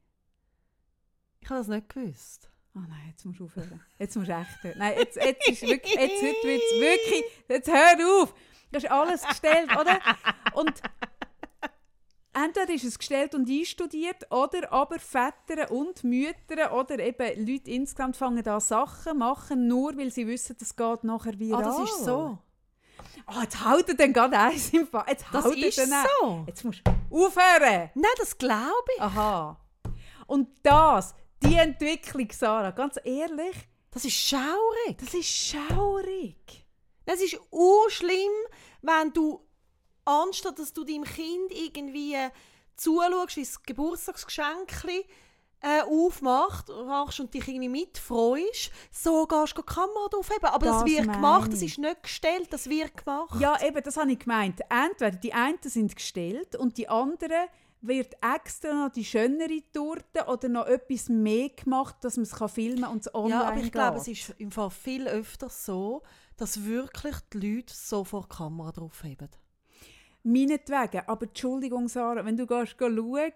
[1.39, 2.49] Ich habe das nicht gewusst.
[2.75, 3.83] Oh nein, jetzt musst du aufhören.
[3.99, 4.77] Jetzt musst du echt hören.
[4.77, 8.33] Nein, jetzt, jetzt ist wirklich, jetzt wird es wirklich, jetzt hör auf.
[8.71, 9.99] Das ist alles gestellt, oder?
[10.53, 10.81] Und
[12.33, 18.17] entweder ist es gestellt und einstudiert, oder aber Väter und Mütter oder eben Leute insgesamt
[18.17, 21.63] fangen an Sachen machen, nur weil sie wissen, das geht nachher viral.
[21.63, 22.37] Ah, das ist so.
[23.27, 25.05] Oh, jetzt haut er dann gerade eins im Fall.
[25.07, 26.43] Jetzt Das haut ist dann so.
[26.47, 27.89] Jetzt musst du aufhören.
[27.93, 29.01] Nein, das glaube ich.
[29.01, 29.57] Aha.
[30.27, 31.13] Und das,
[31.43, 33.55] die Entwicklung, Sarah, ganz ehrlich,
[33.91, 34.97] Das ist schaurig.
[34.97, 36.65] das ist schaurig.
[37.05, 38.31] Es ist urschlimm,
[38.81, 39.41] wenn du,
[40.05, 42.15] anstatt dass du deinem Kind irgendwie
[42.75, 44.67] zuschaust, wie das Geburtstagsgeschenk
[45.61, 50.45] äh, aufmacht machst und dich irgendwie mitfreust, so gehst du die Kamera draufheben.
[50.49, 53.39] Aber das, Das wird gemacht, das ist nicht gestellt, das wird gemacht.
[53.39, 54.59] Ja, eben, das habe ich gemeint.
[54.69, 57.47] Entweder die einen sind gestellt und die anderen
[57.81, 62.81] wird extra noch die schönere Torte oder noch etwas mehr gemacht, dass man es filmen
[62.81, 64.17] kann und es online Ja, aber ich glaube, es geht.
[64.17, 66.03] ist im Fall viel öfter so,
[66.37, 69.29] dass wirklich die Leute so vor die Kamera draufheben.
[70.23, 71.01] Meinetwegen.
[71.07, 73.31] Aber Entschuldigung, Sarah, wenn du gehst schauen,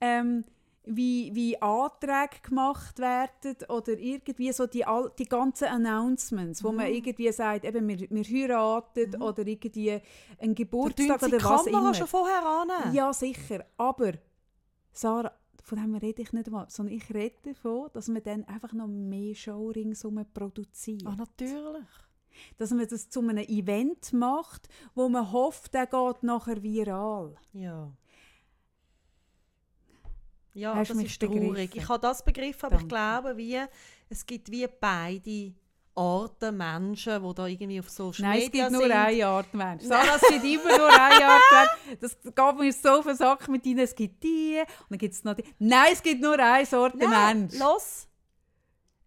[0.00, 0.44] ähm,
[0.86, 4.84] wie, wie Anträge gemacht werden oder irgendwie so die,
[5.18, 6.76] die ganzen Announcements, wo Mhm.
[6.76, 9.92] man irgendwie sagt, eben, wir, wir heiraten oder irgendwie
[10.38, 11.94] ein Da Geburtstag oder was Kamera immer.
[11.94, 12.92] schon vorher an.
[12.94, 13.64] Ja, sicher.
[13.78, 14.12] Aber,
[14.92, 18.74] Sarah, von dem rede ich nicht mal, sondern ich rede davon, dass man dann einfach
[18.74, 21.06] noch mehr Show ringsum produziert.
[21.06, 21.86] Ah, natürlich.
[22.58, 27.36] Dass man das zu einem Event macht, wo man hofft, der geht nachher viral.
[27.52, 27.90] Ja.
[30.54, 31.40] Ja, Hast das ist traurig.
[31.42, 31.78] begriffen?
[31.78, 32.94] Ich habe das begriffen, aber ich Danke.
[32.94, 33.60] glaube, wie,
[34.08, 35.52] es gibt wie beide
[35.96, 38.92] Arten Menschen, die da irgendwie auf Social Nein, es Media gibt nur sind.
[38.92, 39.82] eine Art Mensch.
[39.84, 41.42] Sarah, es gibt immer nur eine Art
[41.86, 41.98] Mensch.
[42.00, 43.80] Das geht mir so den Sack mit ihnen.
[43.80, 45.44] Es gibt die und dann gibt es noch die.
[45.58, 47.58] Nein, es gibt nur eine Sorte Nein, Mensch.
[47.58, 48.08] los.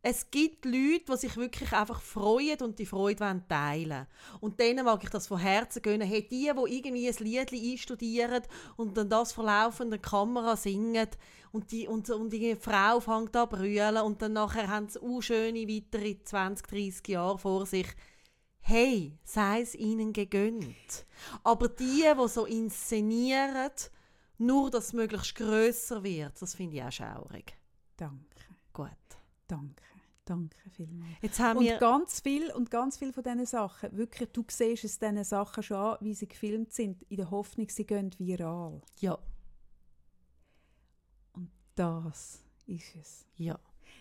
[0.09, 4.07] Es gibt Leute, die sich wirklich einfach freuen und die Freude wollen teilen
[4.39, 6.07] Und denen mag ich das von Herzen gönnen.
[6.07, 8.41] Hey, die, die irgendwie ein Lied einstudieren
[8.77, 11.09] und dann das vor laufender Kamera singen
[11.51, 15.01] und die, und, und die Frau fängt an zu brüllen und dann nachher haben sie
[15.01, 17.87] auch schöne weitere 20, 30 Jahre vor sich.
[18.61, 21.05] Hey, sei es ihnen gegönnt.
[21.43, 23.71] Aber die, die so inszenieren,
[24.37, 27.57] nur dass es möglichst grösser wird, das finde ich auch schaurig.
[27.97, 28.87] Danke, Gut.
[29.49, 29.83] danke,
[30.29, 31.11] danke vielmals.
[31.21, 34.83] Jetzt haben Und wir ganz viel und ganz viel von diesen Sachen, wirklich, du siehst
[34.83, 38.81] es diesen Sachen schon an, wie sie gefilmt sind, in der Hoffnung, sie gehen viral.
[38.99, 39.17] ja,
[41.75, 43.25] Das ist es.
[43.35, 43.59] ja.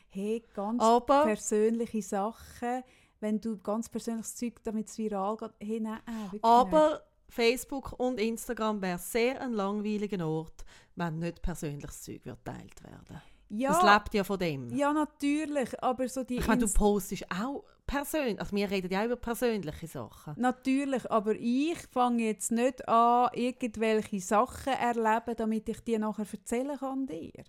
[0.09, 2.83] Hey, ganz Aber persönliche Sachen,
[3.20, 6.45] wenn du ganz persönliches Zeug, damit es viral geht, hey, nein, äh, wirklich nicht.
[6.45, 10.64] Aber Facebook und Instagram wäre sehr ein langweiliger Ort,
[10.95, 13.20] wenn nicht persönliches Zeug wird geteilt werden.
[13.49, 14.75] Ja, Das lebt ja von dem.
[14.75, 18.41] ja, natürlich, aber so die ich meine, du postest auch persönlich.
[18.41, 20.35] Also wir reden ja auch über persönliche Sachen.
[20.37, 26.77] Natürlich, aber ich fange jetzt nicht an, irgendwelche Sachen erleben, damit ich die nachher erzählen
[26.77, 27.45] kann dir.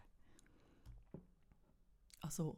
[2.22, 2.58] Also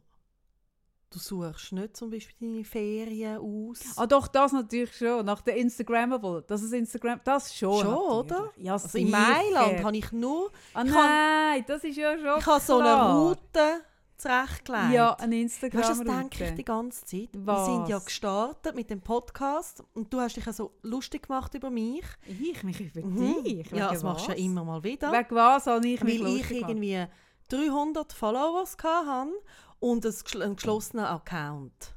[1.10, 3.80] du suchst nicht zum Beispiel deine Ferien aus.
[3.96, 8.18] Ah doch, das natürlich schon, nach der Instagrammable, das ist Instagram, das schon Schon, natürlich.
[8.32, 8.50] oder?
[8.56, 9.10] Ja, also in.
[9.10, 13.12] Mailand habe ich nur Ah ich nein, das ist ja schon ich habe so eine.
[13.18, 13.82] Route
[14.16, 14.92] zurechtgelegt.
[14.92, 17.28] Ja, ein Weißt du, instagram das denke ich die ganze Zeit.
[17.32, 18.04] Wir sind ja Was?
[18.04, 22.04] gestartet mit dem Podcast und du hast dich ja so lustig gemacht über mich.
[22.26, 23.42] Ich mich über Mhm.
[23.44, 23.70] dich?
[23.70, 24.44] Ja, das machst du ja was?
[24.44, 25.10] immer mal wieder.
[25.10, 27.06] Wegen was habe ich mich weil ich irgendwie
[27.48, 29.32] 300 Followers hatte
[29.80, 31.94] und einen geschlossenen Account.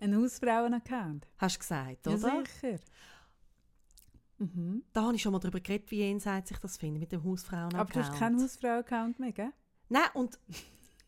[0.00, 1.26] Ein Hausfrauen-Account?
[1.38, 2.44] Hast du gesagt, Ja, oder?
[2.44, 2.78] sicher.
[4.38, 4.82] Mhm.
[4.92, 7.74] Da habe ich schon mal darüber geredet, wie jenseits sich das findet mit dem Hausfrauen-Account.
[7.80, 9.52] Aber du hast keinen Hausfrau-Account mehr, gell?
[9.88, 10.38] Nein, und...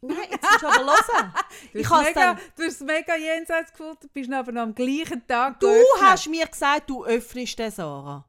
[0.04, 1.32] Nein, jetzt musst du aber hören.
[1.72, 4.62] Du Ich hast has mega, dann- du hast es mega jenseits gefunden, bist aber noch
[4.62, 5.86] am gleichen Tag Du geöffnet.
[6.02, 8.24] hast mir gesagt, du öffnest den, Sarah.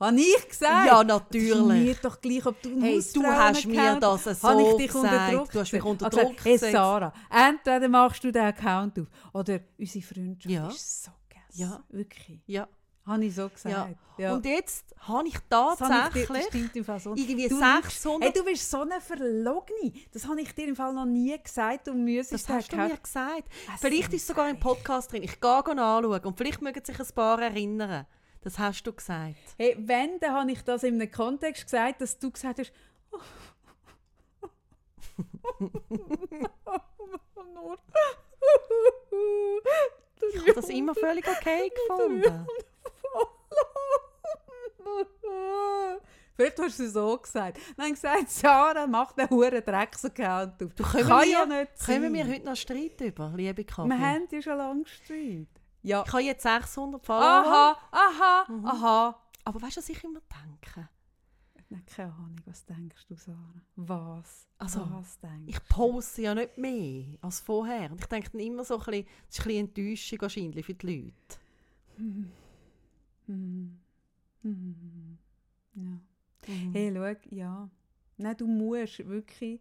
[0.00, 0.86] Habe ich gesagt?
[0.86, 2.00] Ja, Das ist mir natürlich.
[2.00, 5.08] doch gleich, ob du einen Hey, du hast mir das so Habe ich dich unter
[5.10, 5.34] gesagt.
[5.34, 6.72] Druck Du hast mich unter Also, Druck hey, gesetzt.
[6.72, 10.68] Sarah, entweder machst du den Account auf oder unsere Freundschaft Ja.
[10.68, 11.42] ist so geil.
[11.52, 11.82] Ja.
[11.88, 12.40] Wirklich.
[12.46, 12.68] Ja.
[13.06, 13.96] Habe ich so gesagt.
[14.18, 14.34] Ja.
[14.34, 17.14] Und jetzt habe ich das habe ich dir, das tatsächlich stimmt im Fall so.
[17.14, 18.22] irgendwie du 600...
[18.22, 19.92] Hey, du bist so eine Verlogene.
[20.12, 21.86] Das habe ich dir im Fall noch nie gesagt.
[21.86, 23.44] Du müsstest das hast du mir gesagt.
[23.68, 25.22] Was Vielleicht ist es sogar im Podcast drin.
[25.22, 28.06] Ich gehe anschauen und vielleicht mögen sich ein paar erinnern.
[28.40, 29.36] Das hast du gesagt.
[29.56, 32.72] Hey, wenn, dann habe ich das in einem Kontext gesagt, dass du gesagt hast,
[37.54, 37.78] nur.
[40.20, 42.46] Ich habe das immer völlig okay gefunden.
[46.34, 47.58] Vielleicht hast du es so gesagt.
[47.76, 50.74] Dann gesagt, Sarah, mach den huren Drecks-Account auf.
[50.74, 52.14] Du, können Kann wir, ja nicht Können sein.
[52.14, 53.88] wir heute noch Streit über, liebe Kaffee?
[53.88, 55.48] Wir haben ja schon lange Streit.
[55.82, 56.02] Ja.
[56.06, 57.22] Ich habe jetzt 600 Follower.
[57.22, 58.66] Aha, aha, Mhm.
[58.66, 59.22] aha.
[59.44, 60.88] Aber weißt du, was ich immer denke?
[61.70, 63.36] Nein, keine Ahnung, was denkst du, Sarah?
[63.76, 64.48] Was?
[64.56, 67.90] Also, was denkst Ich poste ja nicht mehr als vorher.
[67.92, 70.74] Und ich denke dann immer so ein bisschen, das ist ein bisschen Enttäuschung wahrscheinlich für
[70.74, 71.38] die Leute.
[71.96, 72.32] Hm.
[73.26, 73.78] Hm.
[74.42, 75.18] Hm.
[75.74, 75.82] Ja.
[75.82, 76.72] Mhm.
[76.72, 77.70] Hey, schau, ja.
[78.16, 79.60] Nein, du musst wirklich,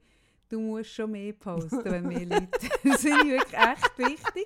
[0.50, 2.48] du musst schon mehr posten, wenn mehr Leute.
[2.84, 4.46] Das finde ich wirklich echt wichtig.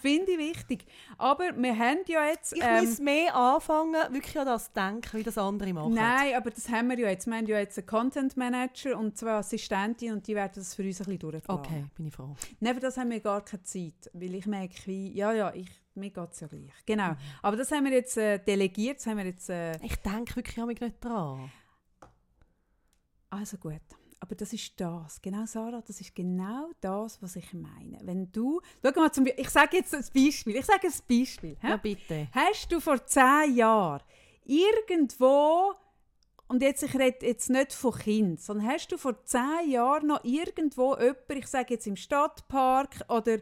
[0.00, 0.84] Finde ich wichtig.
[1.18, 2.54] Aber wir haben ja jetzt...
[2.54, 5.94] Ich ähm, muss mehr anfangen, wirklich an das zu denken, wie das andere machen.
[5.94, 7.26] Nein, aber das haben wir ja jetzt.
[7.26, 10.82] Wir haben ja jetzt einen Content Manager und zwei Assistentinnen und die werden das für
[10.82, 11.64] uns ein bisschen durchplanen.
[11.64, 12.34] Okay, bin ich froh.
[12.60, 16.10] Neben das haben wir gar keine Zeit, weil ich merke, wie, ja, ja, ich, mir
[16.10, 16.72] geht es ja gleich.
[16.86, 17.10] Genau.
[17.10, 17.16] Mhm.
[17.42, 19.50] Aber das haben wir jetzt äh, delegiert, das haben wir jetzt...
[19.50, 21.50] Äh, Ich denke wirklich an mich nicht dran.
[23.30, 23.80] Also gut,
[24.22, 25.20] aber das ist das.
[25.20, 27.98] Genau, Sarah, das ist genau das, was ich meine.
[28.02, 31.56] Wenn du, schau mal zum Be ich sage jetzt ein Beispiel, ich sage ein Beispiel.
[31.60, 32.28] Ja, bitte.
[32.30, 34.00] Hast du vor zehn Jahren
[34.44, 35.74] irgendwo,
[36.46, 40.22] und jetzt, ich rede jetzt nicht von Kind, sondern hast du vor zehn Jahren noch
[40.22, 43.38] irgendwo jemanden, ich sage jetzt im Stadtpark oder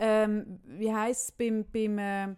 [0.00, 2.34] ähm, wie heisst es beim, beim äh,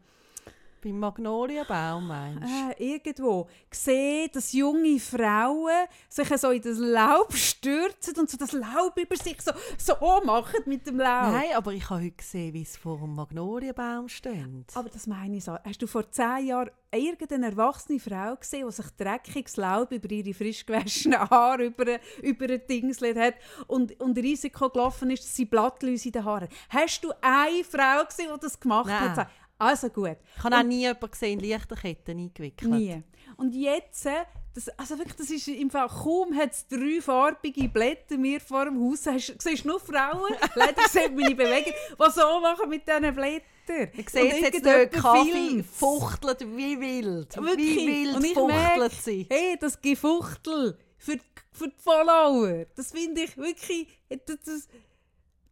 [0.86, 2.70] Beim Magnolienbaum meinst du?
[2.70, 8.52] äh, irgendwo gesehen, dass junge Frauen sich so in das Laub stürzen und so das
[8.52, 11.32] Laub über sich so, so machen mit dem Laub.
[11.32, 14.36] Nein, aber ich habe heute gesehen, wie es vor dem Magnolienbaum steht.
[14.74, 15.56] Aber das meine ich so.
[15.64, 20.34] Hast du vor zehn Jahren irgendeine erwachsene Frau gesehen, die sich dreckiges Laub über ihre
[20.34, 23.34] frisch gewaschenen Haare über, über ein Dingslet hat
[23.66, 26.48] und, und Risiko gelaufen ist, dass sie Blattläuse in den Haaren?
[26.68, 29.16] Hast du eine Frau gesehen, die das gemacht Nein.
[29.16, 29.28] hat?
[29.58, 30.16] Also gut.
[30.36, 32.70] Ich habe auch nie jemanden gesehen, Lichterketten eingewickelt.
[32.70, 33.02] Nie.
[33.36, 38.16] Und jetzt, äh, das, also wirklich, das ist im Fall, kaum hat es dreifarbige Blätter
[38.16, 39.06] mir vor dem Haus.
[39.06, 43.90] Hast, siehst nur Frauen, leider sieht meine Bewegung, die so machen mit diesen Blättern.
[43.96, 47.36] Ich sehe jetzt, jetzt dort Kaffee fuchtelt wie wild.
[47.36, 47.76] Wirklich.
[47.76, 49.26] Wie wild Und ich fuchtelt merke, sie.
[49.30, 51.18] Hey, das Gefuchtel für,
[51.52, 54.68] für die Follower, das finde ich wirklich, das, das,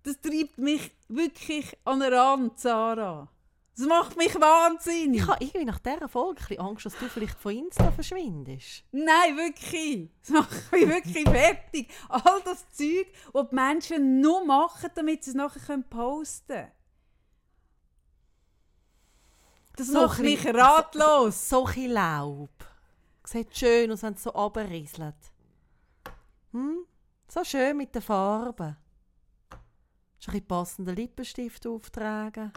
[0.03, 3.29] das treibt mich wirklich an den Rand, Sarah.
[3.77, 5.21] Das macht mich wahnsinnig.
[5.21, 8.85] Ich habe irgendwie nach dieser Folge ein bisschen Angst, dass du vielleicht von Insta verschwindest.
[8.93, 10.11] Nein, wirklich.
[10.21, 11.93] Das macht mich wirklich fertig.
[12.09, 16.73] All das Zeug, das die Menschen nur machen, damit sie es nachher posten können.
[19.77, 21.49] Das So macht ein mich ratlos.
[21.49, 22.51] So ein bisschen Laub.
[23.25, 25.17] Sieht schön aus, wenn es so runterrieselt.
[26.53, 26.87] Hm?
[27.27, 28.77] So schön mit den Farben.
[30.21, 32.53] Ist ein bisschen passender Lippenstift auftragen.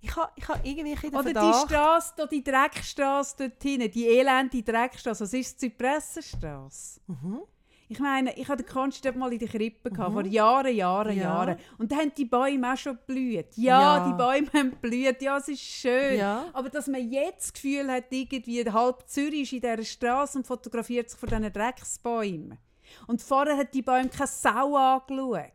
[0.00, 1.70] Ich habe ich ha irgendwie den Oder die Verdacht...
[1.70, 7.00] Straße, da die Dreckstraße dort hinten, die elende Dreckstraße, was ist die Zypressenstraße?
[7.06, 7.42] Mhm.
[7.88, 11.22] Ich meine, ich hatte den Konst mal in der Krippe, gehabt, vor Jahren, Jahren, Ja.
[11.24, 11.58] Jahren.
[11.76, 13.54] Und da haben die Bäume auch schon geblüht.
[13.56, 14.08] Ja, Ja.
[14.08, 16.18] die Bäume haben geblüht, ja, es ist schön.
[16.18, 16.46] Ja.
[16.54, 20.46] Aber dass man jetzt das Gefühl hat, irgendwie halb Zürich ist in dieser Straße und
[20.46, 22.58] fotografiert sich von diesen Drecksbäumen.
[23.06, 25.52] Und vorher hat die Bäume keine Sau angeschaut.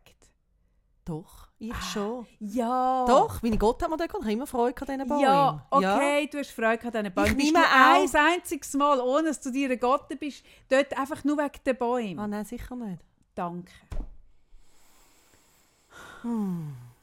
[1.04, 2.26] Doch, ich schon.
[2.38, 3.04] Ja.
[3.06, 5.22] Doch, meine Gott hat mir dort habe immer Freude an diesen Bäumen.
[5.22, 7.30] Ja, okay, du hast Freude an diesen Bäumen.
[7.30, 11.24] Ich Bist nehme ein einziges Mal, ohne dass du dir ein Gott bist, dort einfach
[11.24, 12.18] nur wegen den Bäumen.
[12.18, 13.02] Ah, nein, sicher nicht.
[13.34, 13.72] Danke.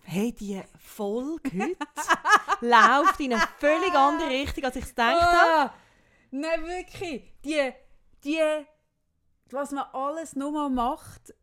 [0.02, 1.78] Hey, die Folge heute
[2.62, 5.72] läuft in eine völlig andere Richtung, als ich es gedacht habe.
[5.72, 5.74] Ah,
[6.32, 7.24] nein, wirklich.
[7.44, 7.72] Die,
[8.24, 8.42] die,
[9.50, 11.34] was man alles nur mal macht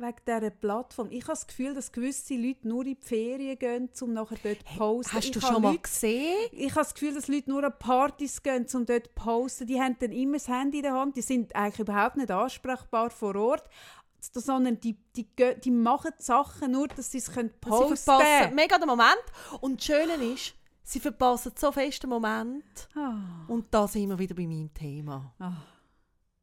[0.00, 1.08] wegen dieser Plattform.
[1.10, 4.58] Ich habe das Gefühl, dass gewisse Leute nur in die Ferien gehen, um nachher dort
[4.58, 5.16] zu posten.
[5.16, 6.48] Hast du ich habe schon mal Leute, gesehen?
[6.52, 9.66] ich habe das Gefühl, dass Leute nur an Partys gehen, um dort zu posten.
[9.66, 11.16] Die haben dann immer das Handy in der Hand.
[11.16, 13.68] Die sind eigentlich überhaupt nicht ansprechbar vor Ort.
[14.20, 15.26] Sondern die, die,
[15.64, 19.24] die machen die Sachen nur, dass sie es können Sie posten verpassen mega den Moment.
[19.62, 22.88] Und das Schöne ist, sie verpassen so fest den Moment.
[22.94, 23.16] Ah.
[23.48, 25.32] Und da sind wir wieder bei meinem Thema.
[25.38, 25.52] Ah.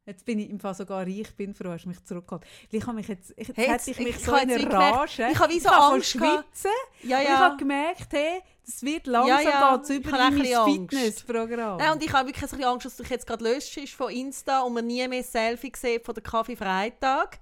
[0.07, 2.43] Jetzt bin ich im Fall sogar reich, bin froh, hast du mich zurückgeholt.
[2.71, 4.65] Ich habe mich jetzt, ich, jetzt Hey, hätte ich jetzt- mich ich so in jetzt
[4.65, 5.27] eine Rage.
[5.31, 6.71] ich habe wie so angefangen Angst schwitzen.
[7.03, 7.39] Ja, Und ich ja.
[7.39, 9.75] habe gemerkt, hey, das wird langsam Ja, ja.
[9.75, 10.65] geht's über Ich mein.
[10.89, 11.77] Fitnessprogramm.
[11.77, 13.93] Nein, und ich habe wirklich ein bisschen Angst, dass du dich jetzt gerade löst ist
[13.93, 17.39] von Insta und man nie mehr Selfie sieht von der Kaffee-Freitag.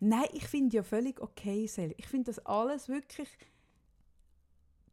[0.00, 1.94] Nein, ich finde ja völlig okay, Sel.
[1.96, 3.28] Ich finde das alles wirklich...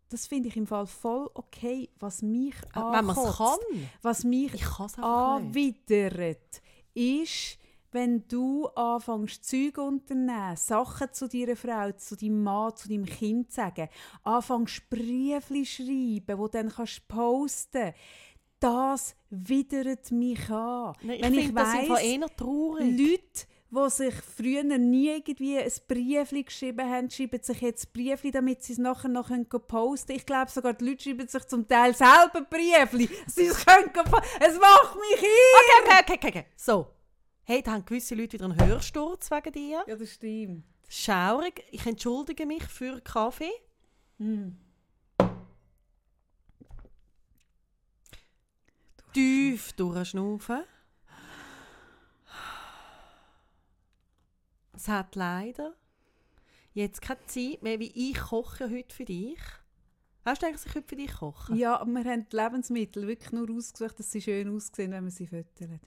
[0.09, 3.37] Das finde ich im Fall voll okay, was mich es ankotzt.
[3.37, 3.89] kann.
[4.01, 4.53] Was mich
[4.97, 6.61] anwidert,
[6.93, 7.57] ist,
[7.91, 13.49] wenn du anfängst, Zeug unternehmen, Sachen zu deiner Frau, zu deinem Mann, zu deinem Kind
[13.51, 13.89] zu sagen,
[14.23, 17.93] anfängst Briefli schreiben, wo dann kannst posten
[18.59, 20.93] das widert mich an.
[21.01, 22.97] Nein, ich wenn ich das weiss, traurig.
[22.97, 28.63] Leute, die sich früher nie irgendwie ein Briefli geschrieben haben, schreiben sich jetzt Briefli, damit
[28.63, 30.19] sie es nachher noch können posten können.
[30.19, 33.09] Ich glaube sogar, die Leute schreiben sich zum Teil selber Briefli.
[33.27, 33.91] Sie es können
[34.39, 35.83] Es macht mich ein!
[35.83, 36.45] Okay, okay, okay, okay.
[36.55, 36.87] So.
[37.43, 39.83] Hey, da haben gewisse Leute wieder einen Hörsturz wegen dir.
[39.87, 40.63] Ja, das stimmt.
[40.87, 41.63] Schaurig.
[41.71, 43.51] Ich entschuldige mich für Kaffee.
[44.17, 44.57] Hm.
[49.13, 50.63] Tief durchschnaufen.
[54.75, 55.73] Es hat leider
[56.73, 59.39] jetzt keine Zeit mehr, wie ich koche heute für dich.
[60.25, 61.55] Hast du eigentlich, heute für dich koche?
[61.55, 65.11] Ja, aber wir haben die Lebensmittel wirklich nur ausgesucht, dass sie schön aussehen, wenn man
[65.11, 65.81] sie füttert.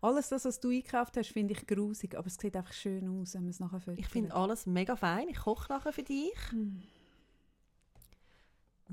[0.00, 3.34] Alles das, was du eingekauft hast, finde ich grusig, aber es sieht einfach schön aus,
[3.34, 3.98] wenn man es nachher füttert.
[3.98, 5.28] Ich finde alles mega fein.
[5.28, 6.34] Ich koche nachher für dich.
[6.50, 6.82] Hm.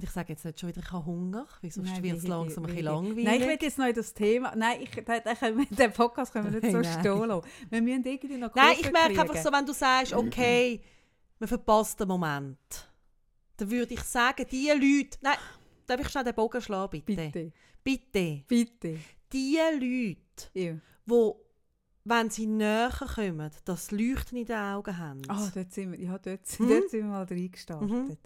[0.02, 2.64] Und ich sage jetzt nicht schon wieder, ich habe Hunger, weil sonst wird es langsam
[2.64, 3.24] ein bisschen langweilig.
[3.24, 4.56] Nein, ich will jetzt noch in das Thema.
[4.56, 7.48] Nein, ich, den, den, Podcast können wir nicht so stehen lassen.
[7.70, 9.20] Wir müssen irgendwie noch Nein, ich merke kriegen.
[9.20, 10.82] einfach so, wenn du sagst, okay,
[11.38, 12.58] man verpasst den Moment,
[13.58, 15.38] dann würde ich sagen, die Leute, nein,
[15.86, 17.30] darf ich schnell den Bogen schlagen, bitte?
[17.32, 17.52] Bitte,
[17.84, 18.44] Bitte.
[18.48, 18.98] bitte.
[19.32, 20.74] Die Leute, Ja.
[21.06, 21.32] die,
[22.06, 26.18] wenn sie näher kommen, das Leuchten in den Augen haben, Ah, dort sind wir, ja,
[26.18, 26.70] dort, Hm?
[26.70, 27.88] dort sind wir mal reingestartet.
[27.88, 28.18] Mhm.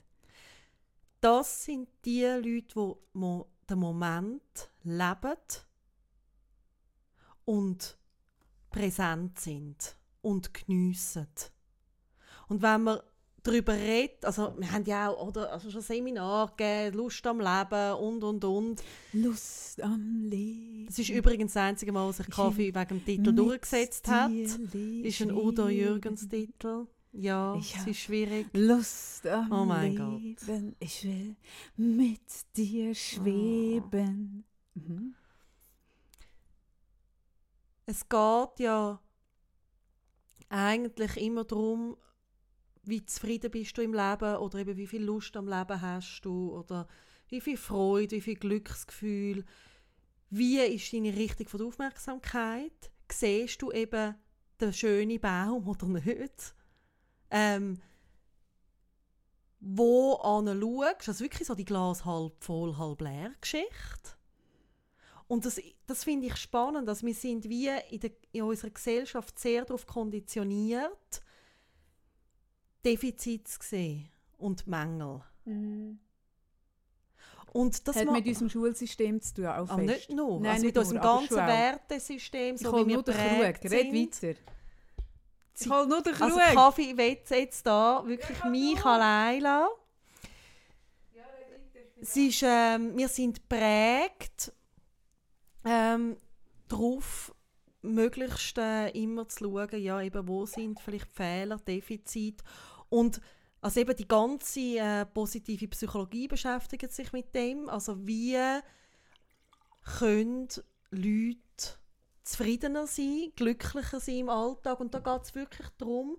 [1.26, 5.38] Das sind die Leute, die den Moment leben
[7.45, 7.97] und
[8.69, 11.28] präsent sind und geniessen.
[12.47, 12.99] Und wenn man
[13.41, 17.93] darüber redet, also wir haben ja auch oder, also schon Seminar gegeben, Lust am Leben
[17.95, 18.84] und und und.
[19.13, 20.86] Lust am Leben.
[20.86, 24.30] Das ist übrigens das einzige Mal, dass sich Kaffee wegen dem Titel durchgesetzt hat.
[24.30, 25.80] lebe ist ein Udo ich.
[25.80, 26.86] Jürgens Titel.
[27.18, 28.47] Ja, Ich es ist schwierig.
[28.53, 30.76] Lust am Oh mein Leben.
[30.80, 31.36] Ich will
[31.78, 34.43] mit dir schweben.
[34.74, 35.16] Mhm.
[37.86, 38.99] Es geht ja
[40.49, 41.95] eigentlich immer darum,
[42.84, 46.51] wie zufrieden bist du im Leben oder eben wie viel Lust am Leben hast du
[46.53, 46.88] oder
[47.30, 49.45] wie viel Freude, wie viel Glücksgefühl.
[50.30, 52.91] Wie ist deine Richtung von der Aufmerksamkeit?
[53.09, 54.16] Siehst du eben
[54.59, 56.55] den schönen Baum oder nicht?
[57.38, 57.81] Ähm,
[59.59, 64.11] wo an schaust, also wirklich so die Glas halb voll, halb leer Geschichte.
[65.27, 69.38] Und das, das finde ich spannend, dass wir sind wie in, der, in unserer Gesellschaft
[69.39, 71.21] sehr darauf konditioniert,
[72.86, 74.07] Defizite zu sehen
[74.38, 75.21] und Mängel.
[77.51, 79.88] Und das Hat mit unserem Schulsystem zu tun, auch Ah, fest.
[79.88, 80.39] nicht nur.
[80.39, 81.38] Nein, also nicht mit unserem nur, aber ganzen.
[81.47, 84.39] Wertesystem, Ich so hole wie wir nur geprägt Red weiter.
[85.57, 86.23] Ich hole nur den Krug.
[86.23, 89.69] Also Kaffee will jetzt da wirklich mich allein lassen.
[92.01, 94.53] Es ist, ähm, wir sind prägt
[95.63, 96.17] ähm,
[96.67, 97.33] darauf,
[97.81, 102.43] möglichst äh, immer zu schauen, ja, eben, wo sind vielleicht Fehler, Defizite.
[102.89, 103.21] Und
[103.61, 107.69] also eben die ganze äh, positive Psychologie beschäftigt sich mit dem.
[107.69, 108.37] Also wie
[109.97, 110.47] können
[110.91, 111.39] Leute
[112.26, 114.80] zufriedener sein, glücklicher sein im Alltag.
[114.80, 116.17] Und da geht es wirklich darum,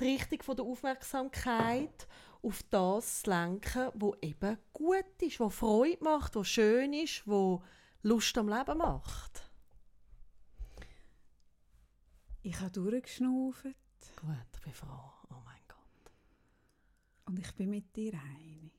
[0.00, 2.06] die Richtung von der Aufmerksamkeit
[2.42, 7.62] auf das zu lenken, wo eben gut ist, wo Freude macht, wo schön ist, wo
[8.02, 9.42] Lust am Leben macht.
[12.42, 15.12] Ich habe durchgeschnauft Gut, ich bin froh.
[15.30, 16.12] Oh mein Gott.
[17.26, 18.72] und ich bin mit dir einig.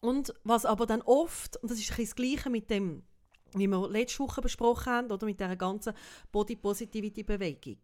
[0.00, 3.04] Und was aber dann oft, und das ist ein das Gleiche mit dem,
[3.54, 5.94] wie wir letzte Woche besprochen haben, oder mit dieser ganzen
[6.30, 7.78] Body Positivity Bewegung.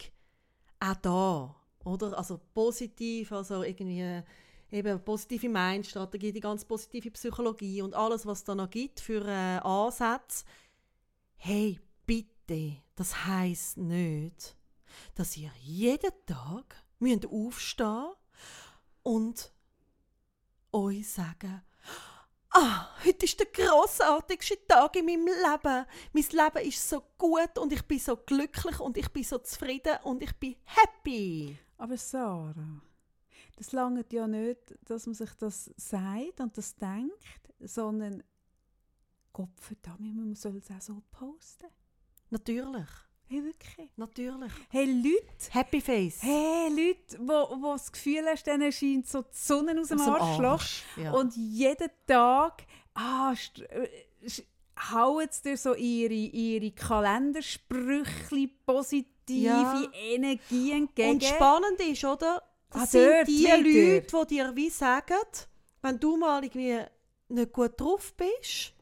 [0.80, 2.16] Auch da, oder?
[2.16, 4.22] Also positiv, also irgendwie äh,
[4.70, 9.58] eben positive Mindstrategie, die ganz positive Psychologie und alles, was da noch gibt für äh,
[9.58, 10.44] Ansätze.
[11.36, 14.56] Hey, bitte, das heisst nicht,
[15.14, 18.12] dass ihr jeden Tag müsst aufstehen
[19.02, 19.52] und
[20.72, 21.62] euch sagen,
[22.56, 25.86] ah, heute ist der grossartigste Tag in meinem Leben.
[26.12, 29.96] Mein Leben ist so gut und ich bin so glücklich und ich bin so zufrieden
[30.04, 31.58] und ich bin happy.
[31.76, 32.80] Aber Sarah,
[33.56, 38.22] das langt ja nicht, dass man sich das sagt und das denkt, sondern
[39.32, 41.66] Gott verdammt, man soll es auch so posten.
[42.30, 42.88] Natürlich,
[43.28, 43.90] Hey, wirklich.
[43.96, 44.52] natürlich.
[44.70, 46.18] Hey, Leute, Happy Face.
[46.22, 50.08] hey, Leute, wo, wo das Gefühl hast, denen scheint so die Sonne aus dem Aus
[50.20, 50.50] Arschloch.
[50.52, 51.10] Arsch, ja.
[51.12, 52.62] Und jeden Tag
[52.94, 53.34] ah,
[53.70, 53.88] äh,
[54.92, 59.90] hauen sie dir so ihre, ihre Kalendersprüche positive Ja.
[59.92, 61.10] Energie entgegen.
[61.10, 62.42] Und spannend ist, oder?
[62.70, 63.56] Das Ah, sind die wieder.
[63.58, 65.16] Leute, die dir wie sagen,
[65.82, 66.78] wenn du mal irgendwie
[67.28, 68.72] nicht gut drauf bist,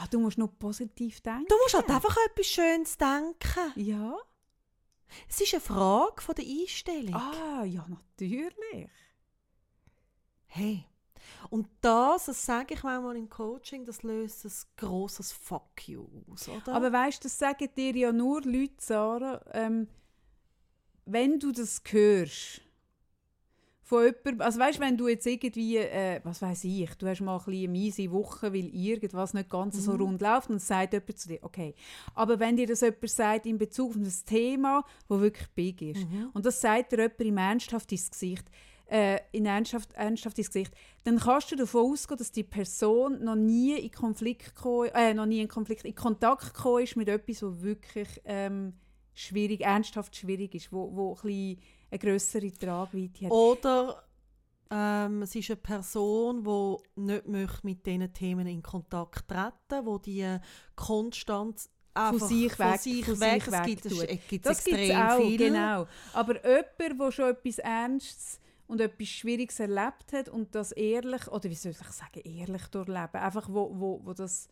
[0.00, 1.46] ah, du musst noch positiv denken.
[1.48, 3.72] du musst halt einfach etwas Schönes denken.
[3.76, 4.16] Ja?
[5.28, 7.14] Es ist eine Frage von der Einstellung.
[7.14, 8.90] Ah, ja, natürlich.
[10.46, 10.84] Hey.
[11.48, 16.48] Und das, das sage ich manchmal im Coaching, das löst ein grosses Fuck you aus,
[16.48, 16.74] oder?
[16.74, 19.88] Aber weißt du, das sagen dir ja nur Leute, Sarah, ähm,
[21.04, 22.62] wenn du das hörst.
[23.90, 27.36] Von jemandem, also weißt, wenn du jetzt irgendwie, äh, was weiß ich, du hast mal
[27.36, 31.18] ein bisschen eine miese Woche, weil irgendwas nicht ganz so rund läuft und sagt jemand
[31.18, 31.74] zu dir, okay.
[32.14, 36.06] Aber wenn dir das jemand sagt in Bezug auf das Thema, wo wirklich big ist,
[36.32, 38.44] und das sagt dir jemand im ernsthaft ins Gesicht,
[38.86, 40.72] äh, in ernsthaft, ernsthaft ins Gesicht,
[41.02, 45.26] dann kannst du davon ausgehen, dass die Person noch nie in Konflikt gekommen, äh, noch
[45.26, 48.74] nie in Konflikt, in Kontakt gekommen ist mit etwas, was wirklich ähm,
[49.14, 51.58] schwierig, ernsthaft schwierig ist, wo, wo ein bisschen
[51.90, 53.32] eine grössere Tragweite hat.
[53.32, 54.02] Oder
[54.70, 59.98] ähm, es ist eine Person, die nicht möchte mit diesen Themen in Kontakt treten wo
[59.98, 60.38] die äh,
[60.76, 63.42] konstant einfach sich von weg- sich von weg.
[63.42, 64.08] sich Es gibt, wegtut.
[64.08, 65.36] es gibt Das extrem auch, viel.
[65.38, 65.86] genau.
[66.12, 71.50] Aber jemand, der schon etwas Ernstes und etwas Schwieriges erlebt hat und das ehrlich, oder
[71.50, 74.48] wie soll ich sagen, ehrlich durchleben, einfach wo, wo, wo das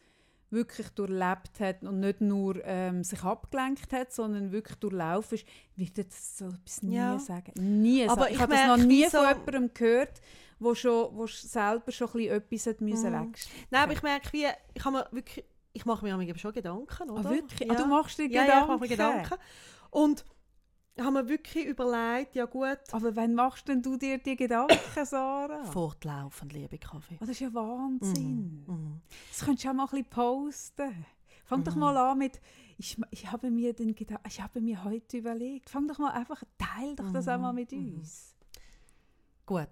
[0.51, 5.47] wirklich durchlebt hat und nicht nur ähm, sich abgelenkt hat, sondern wirklich durchlaufen ist,
[5.77, 7.19] wird das so etwas nie Ja.
[7.19, 7.53] sagen.
[7.57, 8.27] Nie Aber sagen.
[8.29, 10.21] Ich ich habe das noch nie wie von so- jemandem gehört,
[10.59, 13.29] wo, schon, wo selber schon ein bisschen etwas müssen Mhm.
[13.29, 17.11] wegstecken Nein, aber ich merke, wie, ich, habe mir wirklich, ich mache mir schon Gedanken,
[17.11, 17.29] oder?
[17.29, 17.69] Ah, wirklich?
[17.69, 17.75] Ja.
[17.75, 18.51] Ah, du machst dir ja, Gedanken?
[18.51, 19.35] ja, ich mache mir Gedanken.
[19.91, 20.25] Und
[20.99, 24.75] ich habe mir wirklich überlegt, ja gut, Aber wann machst denn du dir die Gedanken,
[25.05, 25.65] Sarah?
[25.65, 27.15] fortlaufend, liebe Kaffee.
[27.15, 28.65] Oh, das ist ja Wahnsinn.
[28.67, 29.01] Mhm.
[29.29, 31.07] Das könntest du auch mal ein bisschen posten.
[31.45, 32.41] Fang doch mal an mit,
[32.77, 33.95] ich, ich, habe mir den
[34.27, 35.71] ich habe mir heute überlegt.
[35.71, 38.35] Fang doch mal einfach, teil doch das auch mal mit uns.
[39.47, 39.69] Gut.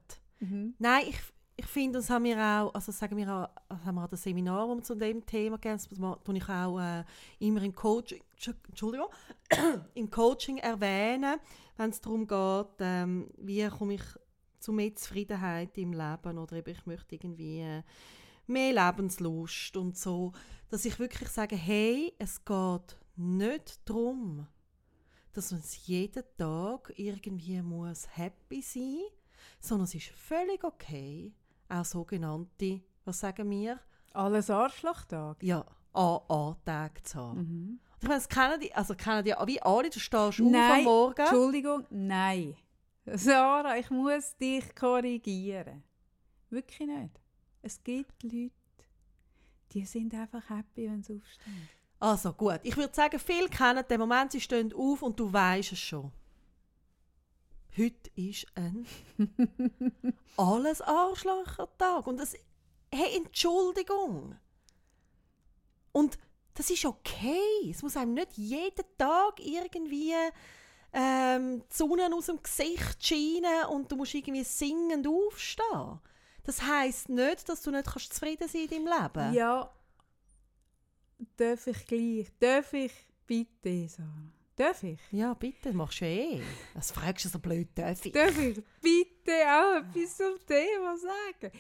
[0.79, 1.19] Nein, ich,
[1.59, 4.23] ich finde, das haben wir auch, also sagen wir auch, also haben wir auch das
[4.23, 5.89] Seminar um zu dem Thema gegeben, das
[6.23, 7.05] tue ich auch äh,
[7.39, 8.23] immer im Coaching,
[8.69, 9.09] Entschuldigung,
[9.95, 11.41] im Coaching erwähnen,
[11.79, 14.03] wenn es darum geht, ähm, wie komme ich
[14.61, 17.83] zu mehr Zufriedenheit im Leben oder eben ich möchte irgendwie äh,
[18.47, 20.33] mehr Lebenslust und so,
[20.69, 24.47] dass ich wirklich sage, hey, es geht nicht darum,
[25.33, 29.13] dass man jeden Tag irgendwie muss happy sein muss,
[29.61, 31.33] sondern es ist völlig okay,
[31.69, 33.81] auch sogenannte, was sagen wir?
[34.13, 35.43] Alles Arschlochtag?
[35.43, 37.39] Ja, AA-Tage zu haben.
[37.39, 37.81] Mhm.
[38.01, 40.85] Ich meine, das kennen die, also kennen die wie alle, du stehst nein, auf am
[40.85, 41.21] Morgen.
[41.21, 42.57] Entschuldigung, nein.
[43.07, 45.83] Sarah, ich muss dich korrigieren.
[46.51, 47.21] Wirklich nicht.
[47.63, 48.53] Es gibt Leute,
[49.73, 51.69] die sind einfach happy, wenn sie aufstehen.
[51.99, 55.73] Also gut, ich würde sagen, viele kennen den Moment, sie stehen auf und du weißt
[55.73, 56.13] es schon.
[57.77, 58.87] Heute ist ein
[60.37, 62.07] alles Arschlöcher-Tag.
[62.07, 62.35] Und das,
[62.93, 64.37] hey, Entschuldigung.
[65.93, 66.19] Und
[66.55, 67.71] das ist okay.
[67.71, 70.15] Es muss einem nicht jeden Tag irgendwie
[70.93, 76.01] ähm, die Sonne aus dem Gesicht scheinen und du musst irgendwie singend aufstehen.
[76.45, 79.35] Das heisst nicht, dass du nicht kannst zufrieden sein in deinem Leben.
[79.35, 79.71] Ja,
[81.37, 82.93] darf ich gleich, darf ich
[83.27, 84.36] bitte, Sarah?
[84.57, 84.99] Darf ich?
[85.13, 86.41] Ja, bitte, machst du eh.
[86.75, 88.13] Das fragst du so blöd, darf ich?
[88.13, 91.53] Darf ich bitte auch etwas zum Thema sagen?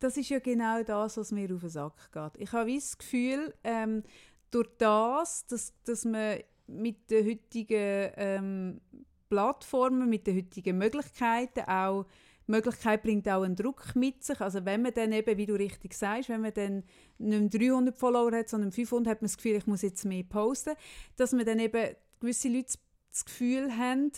[0.00, 2.42] Das ist ja genau das, was mir auf den Sack geht.
[2.42, 4.02] Ich habe das Gefühl, ähm,
[4.50, 8.80] durch das, dass, dass man mit den heutigen ähm,
[9.28, 12.06] Plattformen, mit den heutigen Möglichkeiten auch
[12.48, 14.40] die Möglichkeit bringt auch einen Druck mit sich.
[14.40, 16.82] Also wenn man dann eben, wie du richtig sagst, wenn man dann
[17.18, 20.24] nicht mehr 300 Follower hat, sondern 500, hat man das Gefühl, ich muss jetzt mehr
[20.24, 20.74] posten,
[21.16, 22.78] dass man dann eben gewisse Leute
[23.10, 24.12] das Gefühl haben,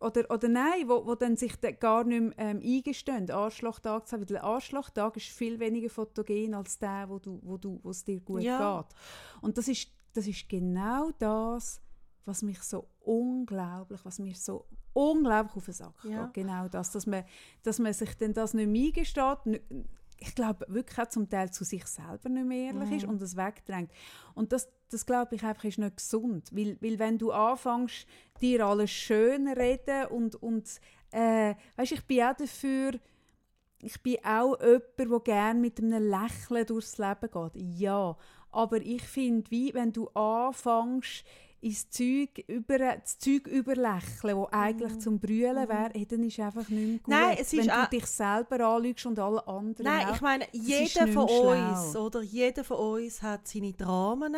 [0.00, 4.14] oder, oder nein, wo, wo dann sich dann gar nicht mehr ähm, eingestehen, Arschlochtag zu
[4.14, 4.22] haben.
[4.22, 8.02] Weil der Arschlochtag ist viel weniger fotogen als der, wo du, wo du, wo es
[8.02, 8.82] dir gut ja.
[8.82, 8.96] geht.
[9.42, 11.80] Und das ist, das ist genau das,
[12.24, 16.26] was mich so unglaublich, was mir so unglaublich auf den Sack ja.
[16.26, 16.34] geht.
[16.44, 17.24] Genau das, dass man,
[17.62, 19.62] dass man sich dann das nicht mehr eingesteht,
[20.18, 22.96] ich glaube wirklich auch zum Teil zu sich selber nicht mehr ehrlich mhm.
[22.96, 23.90] ist und das wegdrängt.
[24.34, 28.06] Und das, das glaube ich einfach ist nicht gesund, weil, weil wenn du anfängst,
[28.40, 32.92] dir alles schön reden und, und äh, weißt, ich bin auch dafür,
[33.80, 37.80] ich bin auch jemand, der gerne mit einem Lächeln durchs Leben geht.
[37.80, 38.16] Ja,
[38.52, 41.24] aber ich finde, wie wenn du anfängst,
[41.62, 45.00] ins Zeug über, das Zeug überlächeln, das eigentlich mm.
[45.00, 46.08] zum Brüllen wäre, mhm.
[46.08, 47.08] dann ist einfach nicht mehr gut.
[47.08, 50.46] Nein, es ist Wenn du dich selber anlügst und alle anderen Nein, auch, ich meine,
[50.52, 54.36] jeder von uns, oder, jeder von uns hat seine Dramen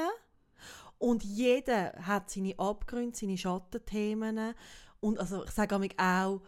[0.99, 4.55] und jeder hat seine Abgründe, seine Schattenthemen
[5.01, 6.41] und also ich sage auch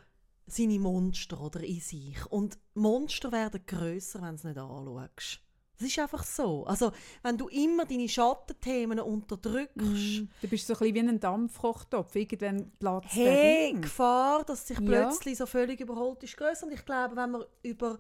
[0.47, 2.24] seine Monster oder in sich.
[2.31, 5.41] Und Monster werden grösser, wenn du es nicht anschaust.
[5.79, 6.64] Das ist einfach so.
[6.66, 9.77] Also, wenn du immer deine Schattenthemen unterdrückst.
[9.77, 12.14] Mm, du bist so ein bisschen wie ein Dampfkochtopf.
[12.14, 14.85] Irgendwann platzt hey, der Gefahr, dass sich ja.
[14.87, 16.66] plötzlich so völlig überholt ist, größer.
[16.66, 17.99] Und ich glaube, wenn man über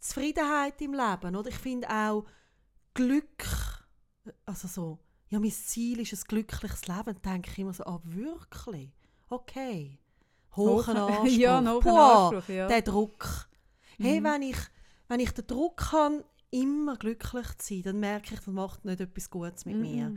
[0.00, 2.24] Zufriedenheit im Leben, oder ich finde auch
[2.94, 3.44] Glück,
[4.46, 4.98] also so,
[5.28, 8.90] ja, mein Ziel ist ein glückliches Leben, dann denke ich immer so, ah, wirklich?
[9.28, 9.98] Okay.
[10.56, 11.26] Hohen Anspruch.
[11.28, 12.66] ja, noch Anspruch, ja.
[12.66, 13.48] Der Druck.
[13.98, 14.24] Hey, mhm.
[14.24, 14.56] wenn, ich,
[15.08, 19.00] wenn ich den Druck habe, immer glücklich zu sein, dann merke ich, das macht nicht
[19.00, 20.14] etwas Gutes mit mm mir.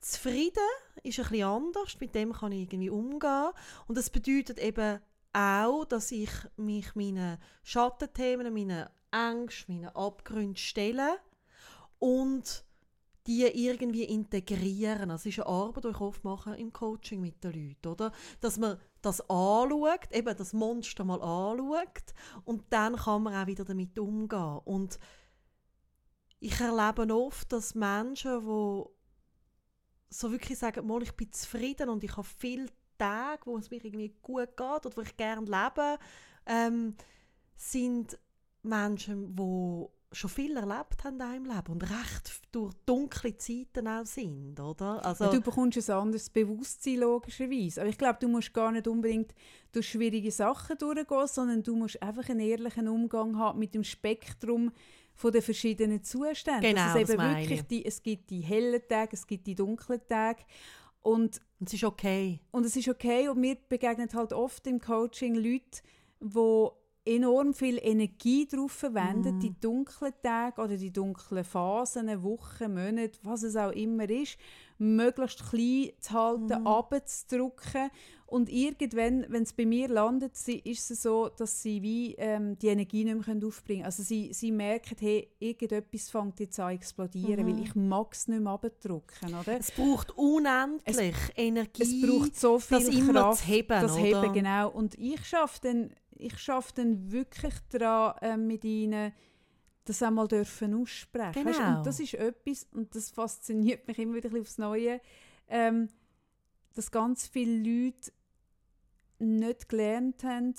[0.00, 0.58] Zufrieden
[1.02, 3.50] ist ein bisschen anders, mit dem kann ich irgendwie umgehen.
[3.86, 5.00] Und das bedeutet eben
[5.32, 11.18] auch, dass ich mich meinen Schattenthemen, meinen Ängsten, meinen Abgründen stelle
[11.98, 12.64] und
[13.26, 15.10] die irgendwie integrieren.
[15.10, 18.12] Das ist eine Arbeit, die ich oft mache im Coaching mit den Leuten, oder?
[18.40, 22.14] Dass man das anschaut, eben das Monster mal anschaut
[22.44, 24.60] und dann kann man auch wieder damit umgehen.
[24.64, 24.98] Und
[26.40, 28.84] ich erlebe oft, dass Menschen, die
[30.10, 32.66] so wirklich sagen, mal, ich bin zufrieden und ich habe viele
[32.96, 35.98] Tage, wo es mir irgendwie gut geht oder wo ich gerne lebe,
[36.46, 36.94] ähm,
[37.56, 38.18] sind
[38.62, 44.06] Menschen, die schon viel erlebt haben in deinem Leben und recht durch dunkle Zeiten auch
[44.06, 45.04] sind, oder?
[45.04, 47.82] Also, du bekommst ein anderes Bewusstsein logischerweise.
[47.82, 49.34] Aber ich glaube, du musst gar nicht unbedingt
[49.70, 54.72] durch schwierige Sachen durchgehen, sondern du musst einfach einen ehrlichen Umgang haben mit dem Spektrum
[55.18, 56.62] von den verschiedenen Zuständen.
[56.62, 60.44] Genau, es, eben wirklich die, es gibt die hellen Tage, es gibt die dunklen Tage.
[61.02, 62.40] Und, und es ist okay.
[62.52, 63.28] Und es ist okay.
[63.28, 65.82] Und mir begegnen halt oft im Coaching Leute,
[66.20, 66.68] die
[67.16, 73.42] enorm viel Energie darauf verwendet, die dunklen Tage oder die dunklen Phasen, Wochen, Monate, was
[73.42, 74.38] es auch immer ist,
[74.78, 77.90] möglichst klein zu halten, abzudrücken.
[78.26, 82.58] Und irgendwann, wenn es bei mir landet, sie- ist es so, dass sie wie, ähm,
[82.58, 83.84] die Energie nicht mehr aufbringen können.
[83.86, 88.28] Also sie, sie merken, hey, irgendetwas fängt jetzt an zu explodieren, weil ich mag es
[88.28, 89.58] nicht mehr abdrücken, oder?
[89.58, 94.02] Es braucht unendlich Energie, Es braucht so viel das immer Kraft, zu heben, das oder?
[94.22, 94.70] Heben, genau.
[94.72, 99.12] Und ich schaffe dann, ich schaffe dann wirklich daran, ähm, mit ihnen
[99.88, 101.44] das einmal dürfen aussprechen.
[101.44, 101.78] Genau.
[101.78, 105.00] und das ist etwas, und das fasziniert mich immer wieder ein aufs Neue,
[105.48, 105.88] ähm,
[106.74, 108.12] dass ganz viele Leute
[109.18, 110.54] nicht gelernt haben,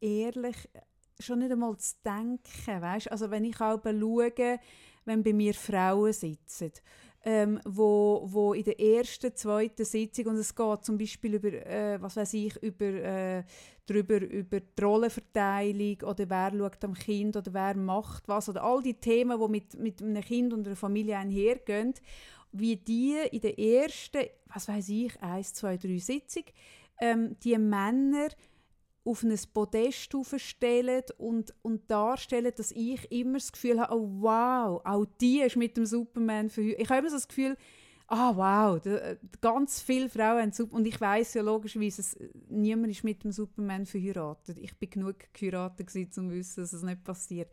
[0.00, 0.56] ehrlich
[1.18, 2.40] schon nicht einmal zu denken.
[2.82, 3.10] Weißt?
[3.10, 4.60] Also wenn ich auch schaue,
[5.04, 6.72] wenn bei mir Frauen sitzen,
[7.28, 12.00] ähm, wo, wo in der ersten, zweiten Sitzung, und es geht zum Beispiel über, äh,
[12.00, 13.42] was weiß ich, über, äh,
[13.84, 18.80] drüber, über die Rollenverteilung oder wer schaut am Kind oder wer macht was oder all
[18.80, 21.94] die Themen, die mit, mit einem Kind und einer Familie einhergehen,
[22.52, 24.22] wie die in der ersten,
[24.54, 26.44] was weiß ich, eins, zwei, drei Sitzung,
[27.00, 28.28] ähm, die Männer
[29.06, 34.80] auf ein Podest aufstellen und, und darstellen, dass ich immer das Gefühl habe, oh wow,
[34.84, 36.82] auch die ist mit dem Superman verheiratet.
[36.82, 37.56] Ich habe immer so das Gefühl,
[38.08, 42.16] ah wow, da, ganz viele Frauen haben Super und ich weiß ja logischerweise, es,
[42.48, 44.58] niemand ist mit dem Superman verheiratet.
[44.58, 47.50] Ich bin genug geheiratet um zu wissen, dass es nicht passiert.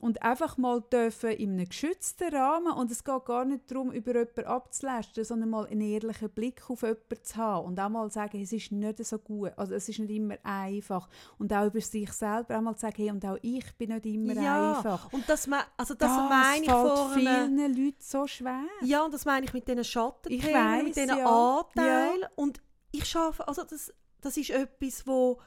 [0.00, 4.12] Und einfach mal dürfen in einem geschützten Rahmen, und es geht gar nicht darum, über
[4.14, 8.40] jemanden abzulästern, sondern mal einen ehrlichen Blick auf jemanden zu haben und auch mal sagen,
[8.40, 11.06] es ist nicht so gut, also es ist nicht immer einfach.
[11.38, 14.32] Und auch über sich selber auch mal sagen, hey, und auch ich bin nicht immer
[14.32, 15.12] ja, einfach.
[15.12, 15.46] und das,
[15.76, 17.20] also das, Das meine ich vorhin.
[17.20, 18.64] vielen Leuten so schwer.
[18.82, 21.58] Ja, und das meine ich mit diesen Schattenthemen, mit diesen ja.
[21.60, 22.24] Anteilen.
[22.36, 23.92] Und ich schaffe, also das,
[24.22, 25.40] das ist etwas, wo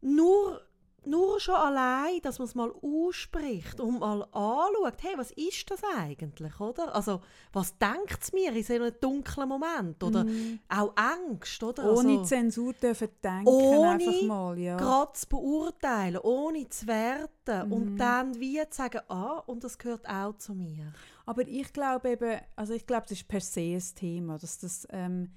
[0.00, 0.60] nur,
[1.04, 5.80] nur schon allein, dass man es mal ausspricht und mal anschaut, hey, was ist das
[5.96, 6.94] eigentlich, oder?
[6.94, 7.20] Also,
[7.52, 10.02] was denkt es mir in so einem dunklen Moment?
[10.02, 10.26] Oder
[10.68, 11.84] auch Angst, oder?
[11.84, 11.96] Mhm.
[11.98, 14.58] Ohne also, Zensur dürfen denken, ohne einfach mal.
[14.58, 14.76] Ja.
[14.76, 17.72] gerade zu beurteilen, ohne zu werten Mhm.
[17.72, 20.92] und dann wie zu sagen, ah, und das gehört auch zu mir.
[21.24, 24.86] Aber ich glaube eben, also ich glaube, das ist per se ein Thema, dass das
[24.90, 25.30] ähm,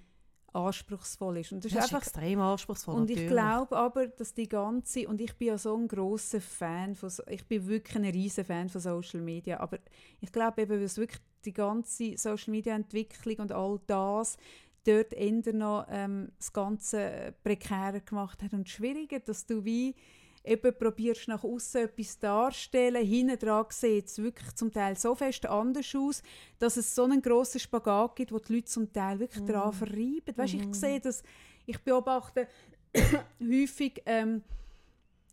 [0.53, 1.51] anspruchsvoll ist.
[1.51, 3.33] Und das ist Das ist einfach extrem anspruchsvoll, Und ich natürlich.
[3.33, 7.45] glaube aber, dass die ganze, und ich bin ja so ein grosser Fan, von, ich
[7.45, 9.79] bin wirklich ein riesen Fan von Social Media, aber
[10.19, 14.37] ich glaube eben, dass wirklich die ganze Social Media Entwicklung und all das
[14.85, 19.95] dort eher noch ähm, das Ganze äh, prekärer gemacht hat und schwieriger, dass du wie
[20.43, 25.45] eben probierst nach außen etwas darzustellen, hinten dran sieht es wirklich zum Teil so fest
[25.45, 26.23] anders aus,
[26.59, 30.35] dass es so einen grossen Spagat gibt, wo die Leute zum Teil wirklich daran verreiben.
[30.35, 31.23] Weißt, ich sehe das,
[31.65, 32.47] ich beobachte
[33.39, 34.43] häufig ähm,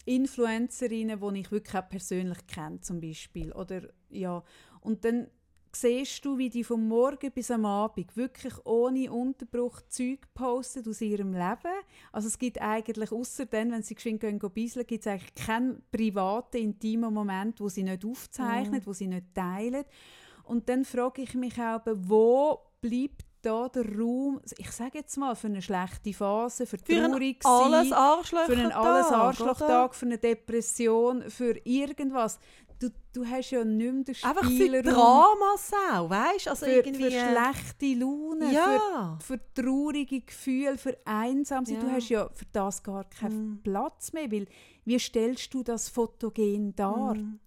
[0.04, 3.52] Influencerinnen, die ich wirklich auch persönlich kenne, zum Beispiel.
[3.52, 4.42] Oder, ja.
[4.80, 5.28] Und dann
[5.76, 11.00] siehst du, wie die vom Morgen bis am Abend wirklich ohne Unterbruch Zeug posten aus
[11.00, 11.74] ihrem Leben.
[12.12, 15.34] Also es gibt eigentlich, außer dann, wenn sie geschwind gehen, gehen bisseln, gibt es eigentlich
[15.34, 19.84] keinen privaten, intimen Moment, wo sie nicht aufzeichnen, wo sie nicht teilen.
[20.44, 25.34] Und dann frage ich mich auch, wo bleibt da der Raum, ich sage jetzt mal,
[25.36, 27.84] für eine schlechte Phase, für Für traurig sein,
[28.46, 32.38] für einen alles Tag, Arschlochtag, für eine Depression, für irgendwas.
[32.81, 36.51] Du, du hast ja nicht mehr den Einfach für Spielraum Dramas auch, weißt du?
[36.51, 37.05] Also für, irgendwie...
[37.05, 39.18] für schlechte Laune, ja.
[39.20, 41.81] für, für traurige Gefühle, für Einsamsein.
[41.81, 41.93] Du Ja.
[41.95, 43.62] hast ja für das gar keinen Mm.
[43.62, 44.47] Platz mehr, weil
[44.85, 47.14] wie stellst du das fotogen dar?
[47.14, 47.41] Mm.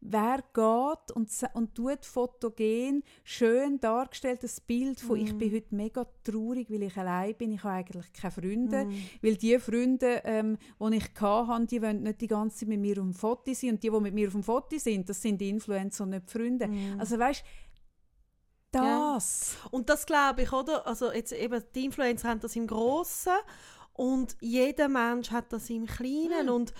[0.00, 5.38] Wer geht und, und tut fotogen schön dargestelltes Bild von «Ich Mm.
[5.38, 8.84] bin heute mega traurig, weil ich allein bin, ich habe eigentlich keine Freunde».
[8.84, 8.92] Mm.
[9.22, 12.92] Weil die Freunde, ähm, die ich hatte, die wollen nicht die ganze Zeit mit mir
[12.98, 13.70] auf dem Foto sein.
[13.70, 16.28] Und die, die mit mir auf dem Foto sind, das sind die Influencer und nicht
[16.28, 16.68] die Freunde.
[16.68, 17.00] Mm.
[17.00, 17.42] Also weißt
[18.70, 19.56] das.
[19.70, 20.86] Und das glaube ich, oder?
[20.86, 23.32] Also jetzt eben, die Influencer haben das im Grossen
[23.94, 26.52] und jeder Mensch hat das im Kleinen Mhm.
[26.52, 26.74] und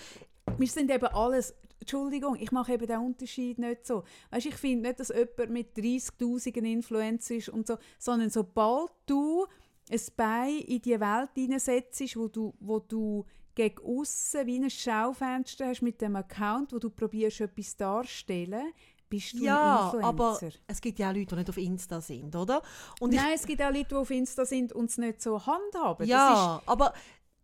[0.57, 1.55] Wir sind eben alles.
[1.81, 4.05] Entschuldigung, ich mache eben den Unterschied nicht so.
[4.31, 9.47] Weißt, ich finde nicht, dass jemand mit 30'000 Influencer ist und so, sondern sobald du
[9.91, 13.25] ein Bein in die Welt hineinsetzt, wo du, wo du
[13.55, 18.73] gegen aussen wie ein Schaufenster hast mit dem Account, wo du probierst, etwas darzustellen,
[19.09, 20.59] bist du ja, ein aber Influencer.
[20.67, 22.63] es gibt ja auch Leute, die nicht auf Insta sind, oder?
[23.01, 26.07] Und Nein, es gibt auch Leute, die auf Insta sind und es nicht so handhaben.
[26.07, 26.93] Ja, aber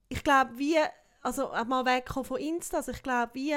[0.09, 0.77] ich glaube, wie,
[1.23, 3.55] also mal wegkommen von Insta, also ich glaube, wie,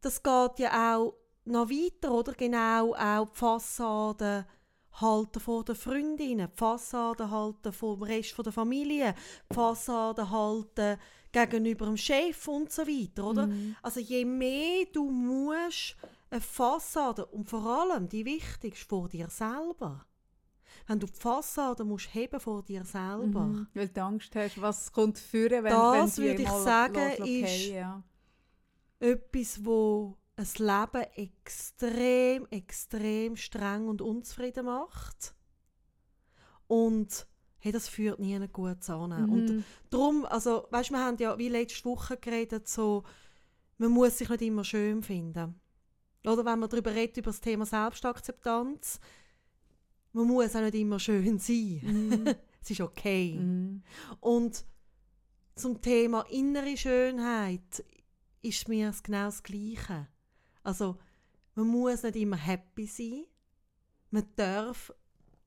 [0.00, 2.32] das geht ja auch noch weiter, oder?
[2.34, 4.46] Genau, auch die Fassade
[5.00, 9.14] halten vor den Freundinnen, die Fassade halten vom Rest der Familie,
[9.50, 10.98] die Fassade halten
[11.32, 13.46] gegenüber dem Chef und so weiter, oder?
[13.46, 13.76] Mhm.
[13.82, 15.96] Also je mehr du musst
[16.28, 20.04] eine Fassade und vor allem die wichtigste vor dir selber.
[20.86, 23.40] Wenn du die Fassade musst heben vor dir selber.
[23.44, 23.66] Mhm.
[23.74, 28.02] Weil du Angst hast, was kommt führen, wenn, Das wenn würde ich sagen, ist- ja.
[29.00, 35.34] Etwas, wo ein Leben extrem, extrem streng und unzufrieden macht.
[36.66, 37.26] Und
[37.58, 38.88] hey, das führt nie gut.
[38.88, 39.64] Und Mhm.
[39.90, 43.02] darum, also, weißt, wir haben ja wie letzte Woche geredet, so,
[43.78, 45.60] man muss sich nicht immer schön finden.
[46.24, 49.00] Oder wenn man darüber redet, über das Thema Selbstakzeptanz,
[50.12, 51.80] man muss auch nicht immer schön sein.
[51.82, 52.26] Mhm.
[52.62, 53.34] es ist okay.
[53.38, 53.82] Mhm.
[54.20, 54.64] Und
[55.54, 57.84] zum Thema innere Schönheit
[58.42, 60.08] ist mir genau das Gleiche.
[60.62, 60.96] Also,
[61.54, 63.24] man muss nicht immer happy sein.
[64.10, 64.92] Man darf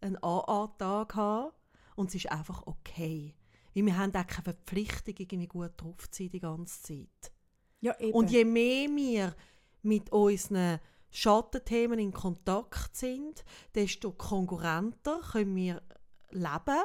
[0.02, 1.52] einen AA-Tag haben
[1.96, 3.36] und es ist einfach okay.
[3.74, 7.32] Weil wir haben auch keine Verpflichtung, irgendwie gut drauf zu sein die ganze Zeit.
[7.82, 8.14] Ja, eben.
[8.14, 9.36] Und je mehr wir
[9.82, 10.80] mit unseren
[11.12, 13.44] Schattenthemen in Kontakt sind,
[13.76, 15.82] desto konkurrenter können wir
[16.30, 16.82] leben.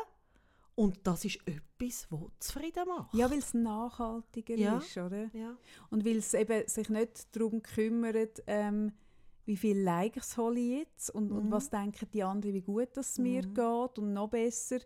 [0.79, 3.13] Und das ist etwas, das zufrieden macht.
[3.15, 4.79] ja, weil es nachhaltiger Ja.
[4.79, 5.29] ist, oder?
[5.35, 5.57] ja.
[5.91, 8.93] Und weil es eben sich nicht darum kümmert, ähm,
[9.45, 11.51] wie viele Likes hole ich jetzt und, und Mhm.
[11.51, 13.55] was denken die anderen, wie gut es mir Mhm.
[13.55, 14.79] geht und noch besser.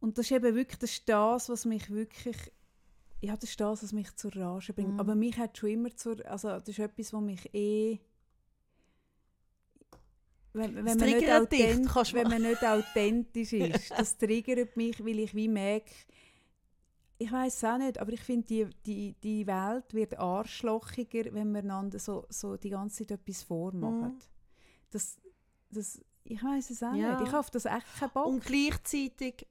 [0.00, 2.36] Und das ist eben wirklich das, ist das was mich wirklich,
[3.20, 4.94] ja, das ist das, was mich zur Rage bringt.
[4.94, 5.00] Mhm.
[5.00, 7.98] Aber mich hat schon immer zur, also das ist etwas, was mich eh
[10.56, 14.16] wenn, wenn, man nicht triggert dich, authent- kannst du wenn man nicht authentisch ist, das
[14.18, 15.90] triggert mich, weil ich wie merke,
[17.18, 21.60] ich weiß auch nicht, aber ich finde, die, die, die Welt wird arschlochiger, wenn wir
[21.60, 24.14] einander so, so die ganze Zeit etwas vormachen.
[24.14, 24.18] Mhm.
[24.90, 25.18] Das,
[25.70, 27.12] das, ich weiß es auch Ja.
[27.12, 27.22] nicht.
[27.22, 28.26] Ich habe auf das echt keinen Bock.
[28.26, 29.46] Und gleichzeitig,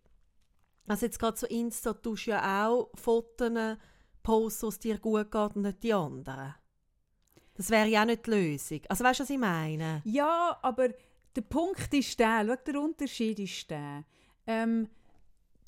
[0.87, 3.77] also jetzt gerade so Insta, tust du ja auch Fotos
[4.21, 6.53] posten, wo es dir gut geht und nicht die anderen.
[7.55, 8.81] Das wäre ja auch nicht die Lösung.
[8.89, 10.01] Also weißt du, was ich meine?
[10.05, 10.89] Ja, aber
[11.35, 14.03] der Punkt ist der, schau, der Unterschied ist der.
[14.47, 14.89] Ähm,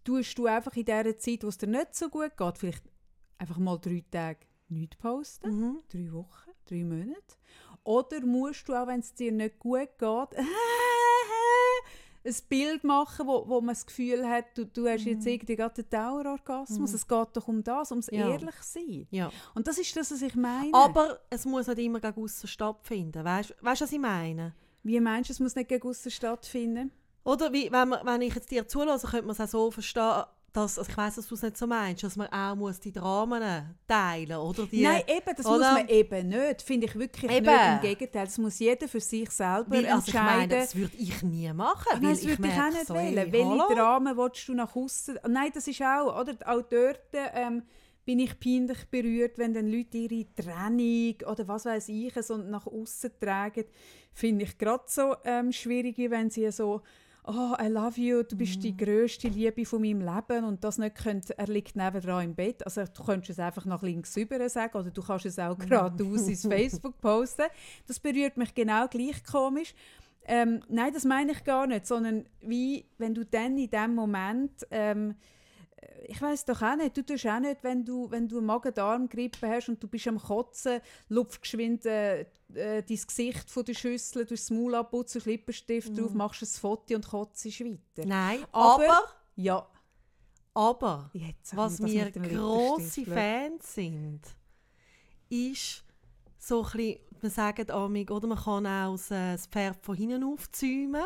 [0.03, 2.83] tust du einfach in dieser Zeit, wo es dir nicht so gut geht, vielleicht
[3.38, 5.79] einfach mal drei Tage nichts posten, Mhm.
[5.89, 7.35] drei Wochen, drei Monate.
[7.83, 10.29] Oder musst du, auch wenn es dir nicht gut geht,
[12.28, 15.82] ein Bild machen, wo, wo man das Gefühl hat, du, du hast jetzt irgendwie gerade
[15.82, 16.89] einen Dauerorgasmus.
[16.91, 16.95] Mhm.
[16.95, 18.30] Es geht doch um das, ums Ja.
[18.30, 19.07] ehrlich sein.
[19.11, 19.32] Ja.
[19.55, 20.73] Und das ist das, was ich meine.
[20.73, 23.23] Aber es muss nicht immer gegen aussen stattfinden.
[23.23, 24.53] Weißt du, was ich meine?
[24.84, 26.91] Wie meinst du, es muss nicht gegen aussen stattfinden?
[27.23, 30.23] Oder wie, wenn, man, wenn ich jetzt dir zulasse, könnte man es auch so verstehen,
[30.58, 32.91] dass, also ich weiß, dass du es nicht so meinst, dass man auch muss die
[32.91, 34.82] Dramen teilen oder die...
[34.82, 35.58] Nein, eben, das oder?
[35.58, 36.62] muss man eben nicht.
[36.64, 37.45] Finde ich wirklich Eben.
[37.45, 37.74] nicht.
[37.74, 40.60] Im Gegenteil, das muss jeder für sich selber weil, also ich meine, entscheiden.
[40.60, 42.93] das würde ich nie machen, Nein, weil das ich würde ich auch merke nicht so,
[42.95, 43.32] wählen.
[43.32, 43.76] Welche hallo?
[43.76, 45.20] Dramen willst du nach außen?
[45.28, 46.36] Nein, das ist auch, oder?
[46.45, 47.64] Auch dort ähm,
[48.03, 52.66] bin ich peinlich berührt, wenn dann Leute ihre Trennung oder was weiß ich so nach
[52.66, 53.66] außen tragen.
[54.12, 56.82] Finde ich gerade so ähm, schwierig, wenn sie so
[57.30, 58.61] «Oh, I love you, du bist Mhm.
[58.61, 62.63] die grösste Liebe von meinem Leben» und das nicht könnt, er liegt nebendran im Bett.
[62.65, 65.43] Also du könntest es einfach nach links rüber sagen oder du kannst es Mhm.
[65.43, 67.47] auch geradeaus ins Facebook posten.
[67.86, 69.73] Das berührt mich genau gleich komisch.
[70.25, 74.51] Ähm, nein, das meine ich gar nicht, sondern wie, wenn du dann in dem Moment,
[74.71, 75.15] ähm,
[76.07, 79.69] ich weiß doch auch nicht, du tust auch nicht, wenn du, wenn du Magen-Darm-Grippe hast
[79.69, 82.25] und du bist am Kotzen, lupfst geschwind äh, äh,
[82.82, 87.07] dein Gesicht von der Schüssel, durch das Maul abputzen, Lippenstift drauf, machst ein Foto und
[87.07, 88.07] kotzt weiter.
[88.07, 89.03] Nein, Aber- aber,
[89.36, 89.67] Ja,
[90.53, 93.05] aber jetzt was wir grosse.
[93.05, 94.21] Fans sind,
[95.30, 95.84] ist
[96.39, 100.23] so ein bisschen, man sagt amig, oder man kann auch äh, das Pferd von hinten
[100.23, 101.03] aufzäumen.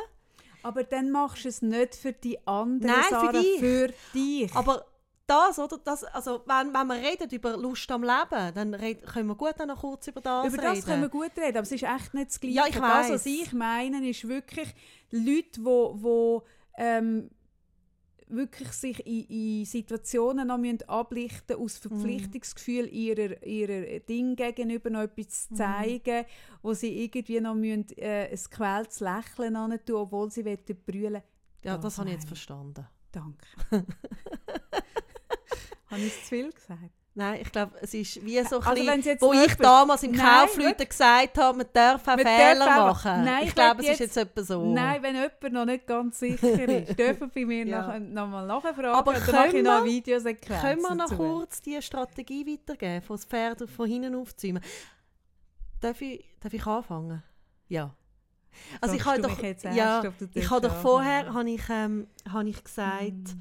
[0.63, 3.59] Aber dann machst du es nicht für die anderen, Nein, für Sarah, dich.
[3.59, 4.55] für dich.
[4.55, 4.85] Aber
[5.27, 5.77] das, oder?
[5.77, 9.53] Das, also, wenn, wenn wir reden über Lust am Leben, dann red, können wir gut
[9.57, 10.75] dann noch kurz über das Über reden.
[10.75, 12.55] das können wir gut reden, aber es ist echt nicht das Gleiche.
[12.55, 13.11] Ja, ich das, weiss.
[13.11, 14.73] was ich meine, ist wirklich
[15.11, 16.43] Leute, wo, wo
[16.77, 17.29] ähm,
[18.31, 21.63] wirklich sich in, in Situationen noch müssen ablichten Mhm.
[21.63, 25.55] aus Verpflichtungsgefühl ihrer, ihrer Ding gegenüber noch etwas Mhm.
[25.55, 26.25] zu zeigen,
[26.61, 31.21] wo sie irgendwie noch müssen, äh, ein quältes Lächeln an tun, obwohl sie wollen brüllen.
[31.63, 32.87] ja, das, das habe ich jetzt verstanden.
[33.11, 33.45] Danke.
[35.87, 36.89] Habe ich es zu viel gesagt?
[37.13, 40.01] Nein, ich glaube, es ist wie so ein Also bisschen, wenn's jetzt wo ich damals
[40.03, 43.25] im Kaufleuten gesagt habe, man darf auch Man Fehler darf machen.
[43.25, 44.73] Nein, ich ich glaube, es ist jetzt- jetzt etwa so.
[44.73, 47.99] Nein, wenn jemand noch nicht ganz sicher ist, dürfen bei mir Ja.
[47.99, 48.85] noch, noch mal nachfragen.
[48.85, 53.01] Aber dann mache ich können noch wir- Videosequenz Können wir noch kurz die Strategie weitergeben,
[53.01, 54.61] von das Pferd von hinten aufzäumen?
[55.81, 57.21] Darf ich, darf ich anfangen?
[57.67, 57.93] Ja.
[58.79, 60.01] Also ich habe doch, jetzt ja,
[60.33, 63.39] ich habe doch vorher habe ich, ähm, habe ich gesagt, Mm.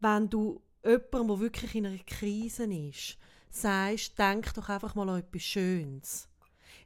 [0.00, 3.18] wenn du jemandem, der wirklich in einer Krise ist,
[3.50, 6.28] sagst, denk doch einfach mal an etwas Schönes.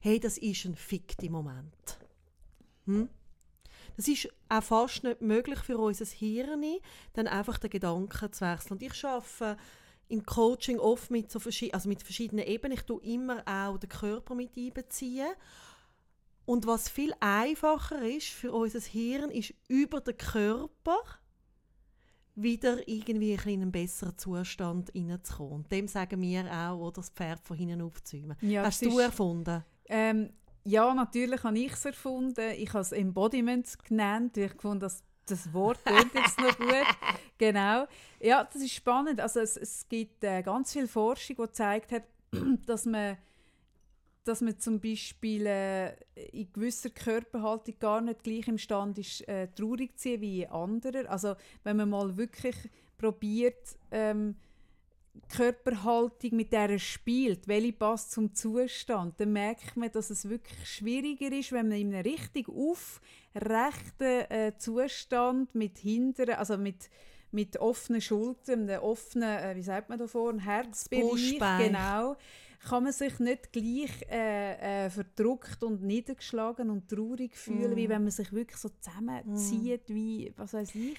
[0.01, 1.99] Hey, das ist ein fikti Moment.
[2.87, 3.09] Hm?
[3.97, 6.65] Das ist auch fast nicht möglich für unser Hirn,
[7.13, 8.73] dann einfach den Gedanken zu wechseln.
[8.73, 9.59] Und ich arbeite
[10.09, 12.79] im Coaching oft mit, so verschi also mit verschiedenen Ebenen.
[12.79, 15.29] Ich tue immer auch den Körper mit einbeziehen.
[16.47, 20.99] Und was viel einfacher ist für unser Hirn, ist über den Körper
[22.43, 25.53] wieder irgendwie in einen besseren Zustand hineinzukommen.
[25.55, 28.37] Und dem sagen wir auch, oder das Pferd von hinten aufzäumen.
[28.41, 29.65] Ja, Hast du ist- erfunden?
[29.89, 30.31] Ähm,
[30.65, 32.51] ja, natürlich habe ich es erfunden.
[32.57, 34.37] Ich habe es Embodiment genannt.
[34.37, 36.87] Ich fand, das, das Wort klingt jetzt noch gut.
[37.39, 37.87] Genau.
[38.21, 39.21] Ja, das ist spannend.
[39.21, 42.03] Also es, es gibt äh, ganz viel Forschung, die gezeigt hat,
[42.67, 43.17] dass man,
[44.31, 45.95] dass man zum Beispiel äh,
[46.33, 51.09] in gewisser Körperhaltung gar nicht gleich imstande ist, äh, traurig zu sein wie in anderen.
[51.09, 51.35] Also
[51.65, 52.55] wenn man mal wirklich
[52.97, 54.37] probiert, ähm,
[55.29, 60.65] Körperhaltung, mit der er spielt, welche passt zum Zustand, dann merkt man, dass es wirklich
[60.69, 66.89] schwieriger ist, wenn man in einem richtig aufrechten äh, Zustand mit hinteren, also mit,
[67.33, 72.17] mit offenen Schultern, einem offenen, äh, wie sagt man da vor, Herzbereich, genau,
[72.61, 77.77] kann man sich nicht gleich äh, äh, verdruckt und niedergeschlagen und traurig fühlen, Mm.
[77.77, 80.99] wie wenn man sich wirklich so zusammenzieht, wie, was weiß ich.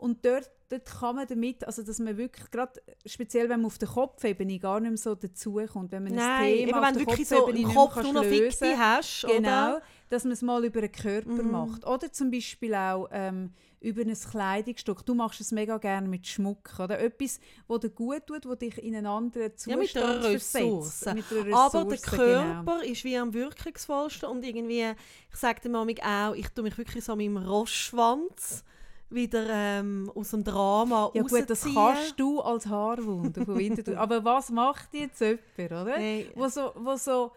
[0.00, 3.76] Und dort, dort kann man damit, also dass man wirklich, gerade speziell wenn man auf
[3.76, 6.94] der Kopfebene gar nicht mehr so dazukommt, wenn man ein Nein, Thema eben auf wenn
[6.94, 9.36] der du wirklich so Kopfebene im nicht Kopf nur noch lösen hast, Genau,
[9.76, 9.82] oder?
[10.08, 11.50] dass man es mal über den Körper Mhm.
[11.50, 11.86] macht.
[11.86, 15.04] Oder zum Beispiel auch ähm, über ein Kleidungsstück.
[15.06, 16.78] Du machst es mega gerne mit Schmuck.
[16.78, 19.90] Oder etwas, was dir gut tut, was dich in einen anderen Zustand Ja, mit
[20.32, 20.54] versetzt.
[20.56, 21.06] Ressource.
[21.14, 22.90] Mit einer Aber der Ressource, Körper Genau.
[22.92, 24.92] ist wie am wirkungsvollsten und irgendwie,
[25.30, 28.64] ich sage dem Mami auch, ich tue mich wirklich so mit dem Rostschwanz
[29.10, 33.98] wieder ähm, aus dem Drama Ja gut, das kannst du als Haarwunder von Winterthur.
[33.98, 35.92] Aber was macht jetzt jemand, oder?
[35.96, 37.32] Hey, Wo so, wo so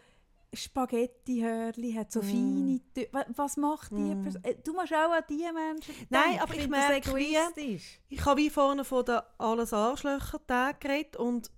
[0.55, 2.23] Spaghetti-Hörli hat, so Mm.
[2.23, 4.21] feine Tö- Wa- Was macht die Mm.
[4.21, 4.43] Person?
[4.43, 7.79] Äh, Du musst auch an diese Menschen Nein, aber ich merke, wie-.
[8.09, 10.39] Ich habe wie vorne von den alles Arschlöcher
[10.79, 11.49] geredet und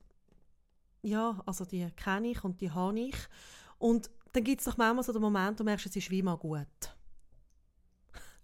[1.01, 3.15] ja, also die kenne ich und die habe ich.
[3.77, 6.23] Und dann gibt es doch manchmal so den Moment, wo du merkst, es ist wie
[6.23, 6.65] mal gut.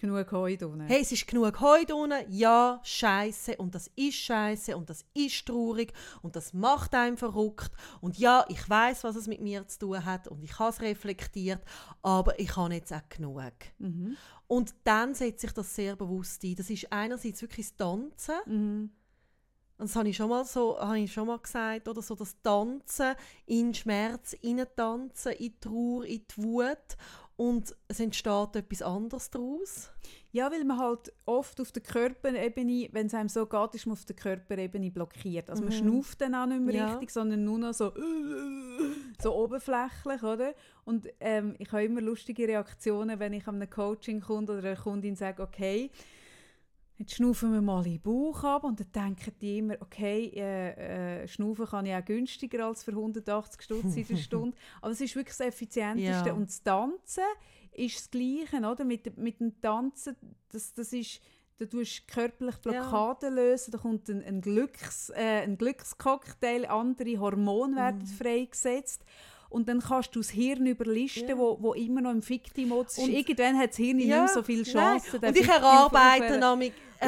[0.02, 0.58] Genug Heu.
[0.88, 5.46] Hey, es ist genug Heu unten, ja, scheiße und das ist scheiße und das ist
[5.46, 7.70] traurig und das macht einen verrückt
[8.02, 10.82] und ja, ich weiß, was es mit mir zu tun hat und ich habe es
[10.82, 11.62] reflektiert,
[12.02, 13.44] aber ich habe jetzt auch genug.
[13.78, 14.18] Mhm.
[14.48, 16.56] Und dann setze ich das sehr bewusst ein.
[16.56, 18.90] Das ist einerseits wirklich das Tanzen, Mhm.
[19.78, 22.42] und das habe ich schon mal so, habe ich schon mal gesagt, oder so das
[22.42, 23.14] Tanzen
[23.46, 26.98] in Schmerz, in Tanzen, in die Trauer, in die Wut
[27.42, 29.90] und es entsteht etwas anderes daraus.
[30.32, 33.94] Ja, weil man halt oft auf der Körperebene, wenn es einem so geht, ist man
[33.94, 35.50] auf der Körperebene blockiert.
[35.50, 35.78] Also man Mhm.
[35.78, 36.86] schnauft dann auch nicht mehr Ja.
[36.92, 37.92] richtig, sondern nur noch so,
[39.22, 40.54] so oberflächlich, oder?
[40.86, 44.76] Und ähm, ich habe immer lustige Reaktionen, wenn ich an einem Coaching komme oder einer
[44.76, 45.90] Kundin sage, okay,
[47.02, 51.24] jetzt schnaufen wir mal in den Bauch ab und dann denken die immer, okay, äh,
[51.24, 54.58] äh, schnaufen kann ich auch günstiger als für 180 Stutz in der Stunde.
[54.82, 56.30] Aber es ist wirklich das Effizienteste.
[56.30, 56.34] Ja.
[56.34, 57.24] Und das Tanzen
[57.74, 58.84] ist das Gleiche, oder?
[58.86, 60.16] Mit, mit dem Tanzen,
[60.50, 61.22] das, das ist,
[61.58, 67.76] da tust körperlich Blockaden lösen, da kommt ein, ein, Glücks, äh, ein Glückscocktail, andere Hormone
[67.76, 69.04] werden freigesetzt.
[69.52, 71.38] Und dann kannst du das Hirn überlisten, Ja.
[71.38, 73.04] wo, wo immer noch im Fikti-Modus ist.
[73.04, 74.64] Und- Irgendwann hat das Hirn nicht mehr so viele.
[74.64, 75.20] Chancen.
[75.20, 76.74] Und ich erarbeite nämlich
[77.04, 77.08] ich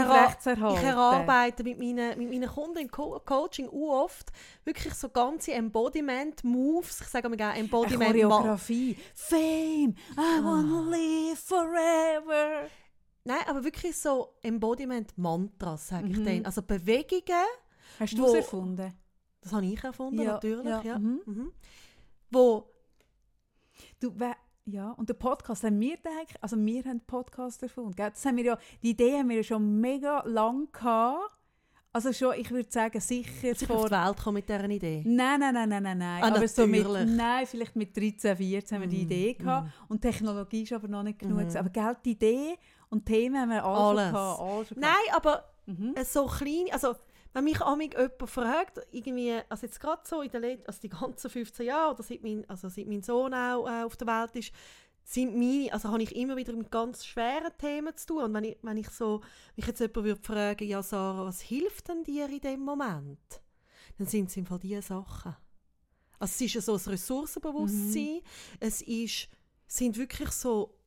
[0.83, 4.31] erarbeite mit meinen, mit meinen Kunden im Co Coaching oft
[4.65, 7.01] wirklich so ganze Embodiment-Moves.
[7.01, 8.97] Ich sage mal gerne Eine Embodiment Choreografie.
[9.13, 10.39] Fame, I Ah.
[10.43, 12.67] wanna live forever.
[13.23, 16.25] Nein, aber wirklich so Embodiment-Mantras, sage ich Mhm.
[16.25, 16.45] denen.
[16.45, 17.45] Also Bewegungen,
[17.99, 18.93] Hast du es erfunden?
[19.41, 20.65] das habe ich erfunden, Ja, natürlich.
[20.65, 21.21] ja, Ja, mhm.
[21.25, 21.51] Mhm.
[22.33, 22.69] Wo
[23.99, 24.13] Du,
[24.65, 27.95] ja, und der Podcast haben wir gedacht, also wir haben Podcast erfunden.
[27.95, 28.09] Gell?
[28.11, 31.37] Das haben wir ja, die Idee haben wir ja schon mega lang gehabt.
[31.91, 33.89] Also schon, ich würde sagen, sicher sich auf vor...
[33.89, 35.03] die Welt kommen mit dieser Idee.
[35.05, 36.23] Nein, nein, nein, nein, nein, nein.
[36.23, 39.67] Ah, aber so mit, nein, vielleicht mit 13, 14 haben wir die Mm, Idee gehabt.
[39.67, 39.91] mm.
[39.91, 41.39] Und Technologie ist aber noch nicht genug.
[41.39, 41.57] Gewesen.
[41.57, 42.57] Aber Geld, die Idee
[42.89, 44.03] und Themen haben wir alle Alles.
[44.05, 44.39] schon gehabt.
[44.41, 45.67] alle schon Nein, aber gehabt.
[45.67, 45.95] Mhm.
[46.03, 46.95] so klein, also
[47.33, 50.89] wenn mich amig jemand fragt, irgendwie, also jetzt gerade so in den Let also die
[50.89, 54.35] ganzen 15 Jahre oder seit mein, also seit mein Sohn auch äh, auf der Welt
[54.35, 54.53] ist,
[55.03, 58.23] sind meine, also habe ich immer wieder mit ganz schweren Themen zu tun.
[58.23, 59.21] Und wenn ich, wenn ich so,
[59.55, 63.41] mich jetzt jemand würde fragen, ja Sarah, was hilft denn dir in dem Moment?
[63.97, 65.35] Dann sind es im Fall diese Sachen.
[66.19, 68.21] Also es ist ja so ein Ressourcenbewusstsein,
[68.59, 69.27] es ist,
[69.67, 70.77] sind wirklich so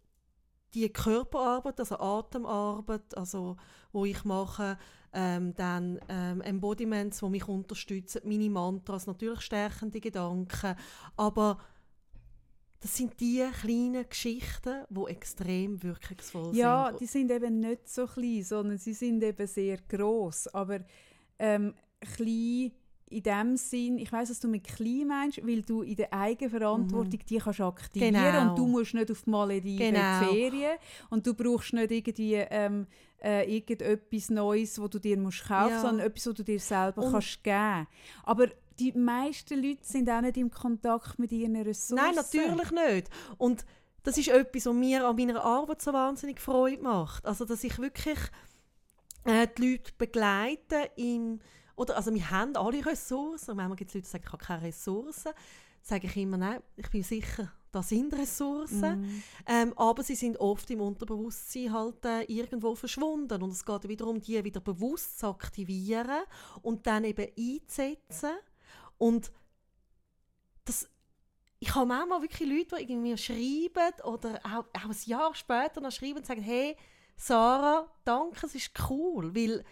[0.72, 3.56] die Körperarbeit, also Atemarbeit, also
[3.92, 4.78] wo ich mache,
[5.16, 10.76] ähm, dann ähm, Embodiments, die mich unterstützen, meine Mantras, natürlich stärkende Gedanken,
[11.16, 11.58] aber
[12.80, 17.00] das sind die kleinen Geschichten, die extrem wirkungsvoll Ja, sind.
[17.00, 20.48] die sind eben nicht so klein, sondern sie sind eben sehr groß.
[20.48, 20.80] Aber
[21.38, 21.74] ähm,
[22.14, 22.72] klein
[23.08, 27.20] in dem Sinn, ich weiß, was du mit klein meinst, weil du in der Eigenverantwortung
[27.28, 28.50] die kannst aktivieren Genau.
[28.50, 30.20] und du musst nicht auf die Malediven Genau.
[30.22, 30.76] in die Ferien
[31.10, 32.86] und du brauchst nicht irgendwie ähm,
[33.22, 35.80] äh, irgendetwas Neues, wo du dir musst kaufen, Ja.
[35.80, 37.86] sondern etwas, was du dir selber Und- kannst geben.
[38.24, 42.04] Aber die meisten Leute sind auch nicht im Kontakt mit ihren Ressourcen.
[42.04, 43.08] Nein, natürlich nicht.
[43.38, 43.64] Und
[44.02, 47.24] das ist etwas, was mir an meiner Arbeit so wahnsinnig Freude macht.
[47.24, 48.18] Also, dass ich wirklich
[49.24, 51.40] äh, die Leute begleite im,
[51.76, 53.56] oder, also wir haben alle Ressourcen.
[53.56, 55.32] Manchmal gibt es Leute, die sagen, ich habe keine Ressourcen.
[55.82, 59.02] Sage ich immer, nein, ich bin sicher, da sind Ressourcen.
[59.02, 59.22] Mhm.
[59.46, 63.42] Ähm, aber sie sind oft im Unterbewusstsein halt äh, irgendwo verschwunden.
[63.42, 66.24] Und es geht wiederum, die wieder bewusst zu aktivieren
[66.62, 68.32] und dann eben einzusetzen.
[68.98, 69.30] Und
[70.64, 70.88] das,
[71.58, 75.80] ich habe manchmal wirklich Leute, die irgendwie mir schreiben oder auch, auch ein Jahr später
[75.80, 76.76] noch schreiben und sagen, hey,
[77.16, 79.64] Sarah, danke, es ist cool, weil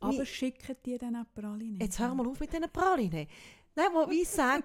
[0.00, 1.80] Aber Mi- schicken die dann auch Pralinen?
[1.80, 3.26] Jetzt hör mal auf mit diesen Pralinen.
[3.74, 4.62] Nein, wo wie sagen,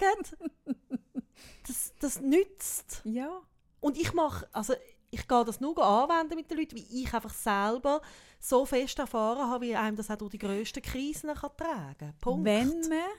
[1.67, 3.01] das, das nützt.
[3.03, 3.41] Ja.
[3.79, 4.73] Und ich mache, also
[5.09, 8.01] ich gehe das nur anwenden mit den Leuten, wie ich einfach selber
[8.39, 12.13] so fest erfahren habe, wie einem das auch durch die grössten Krisen kann tragen kann.
[12.19, 12.45] Punkt.
[12.45, 13.09] Wenn man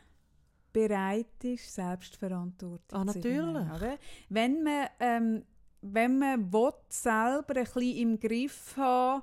[0.73, 3.99] bereit ist, Selbstverantwortung Ah, zu übernehmen, natürlich.
[4.31, 5.45] Wenn man, ähm,
[5.83, 9.23] wenn man will, selber ein bisschen im Griff haben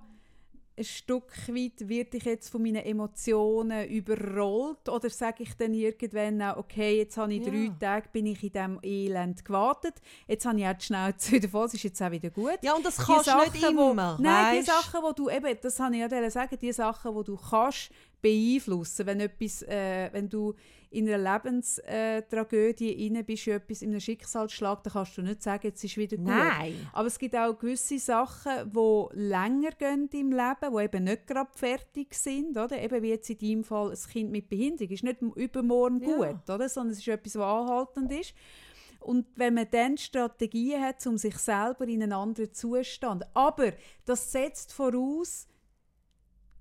[0.79, 6.41] ein Stück weit werde ich jetzt von meinen Emotionen überrollt oder sage ich dann irgendwann
[6.41, 7.51] auch, okay, jetzt habe ich Ja.
[7.51, 9.95] drei Tage bin ich in diesem Elend gewartet,
[10.27, 12.57] jetzt habe ich auch die Schnauze wieder voll, es ist jetzt auch wieder gut.
[12.61, 14.67] Ja, und das Die kannst du nicht immer, Nein, die weisst?
[14.91, 17.91] Sachen, die du eben, das habe ich ja sagen, die Sachen, die du kannst
[18.21, 20.53] beeinflussen, wenn etwas, äh, wenn du
[20.91, 25.67] in einer Lebenstragödie inne bist, in etwas in einem Schicksalsschlag, dann kannst du nicht sagen,
[25.67, 26.27] jetzt ist wieder gut.
[26.27, 26.89] Nein.
[26.93, 31.51] Aber es gibt auch gewisse Sachen, die länger gehen im Leben, die eben nicht gerade
[31.53, 32.81] fertig sind, oder?
[32.81, 36.15] Eben wie jetzt in deinem Fall ein Kind mit Behinderung, ist nicht übermorgen Ja.
[36.15, 36.67] gut, oder?
[36.67, 38.33] Sondern es ist etwas, was anhaltend ist.
[38.99, 43.71] Und wenn man dann Strategien hat, um sich selber in einen anderen Zustand, aber
[44.05, 45.47] das setzt voraus,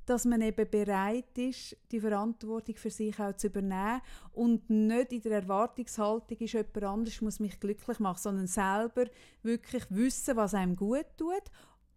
[0.09, 4.01] dass man eben bereit ist, die Verantwortung für sich auch zu übernehmen
[4.33, 9.05] und nicht in der Erwartungshaltung ist, jemand anderes muss mich glücklich machen, sondern selber
[9.43, 11.45] wirklich wissen, was einem gut tut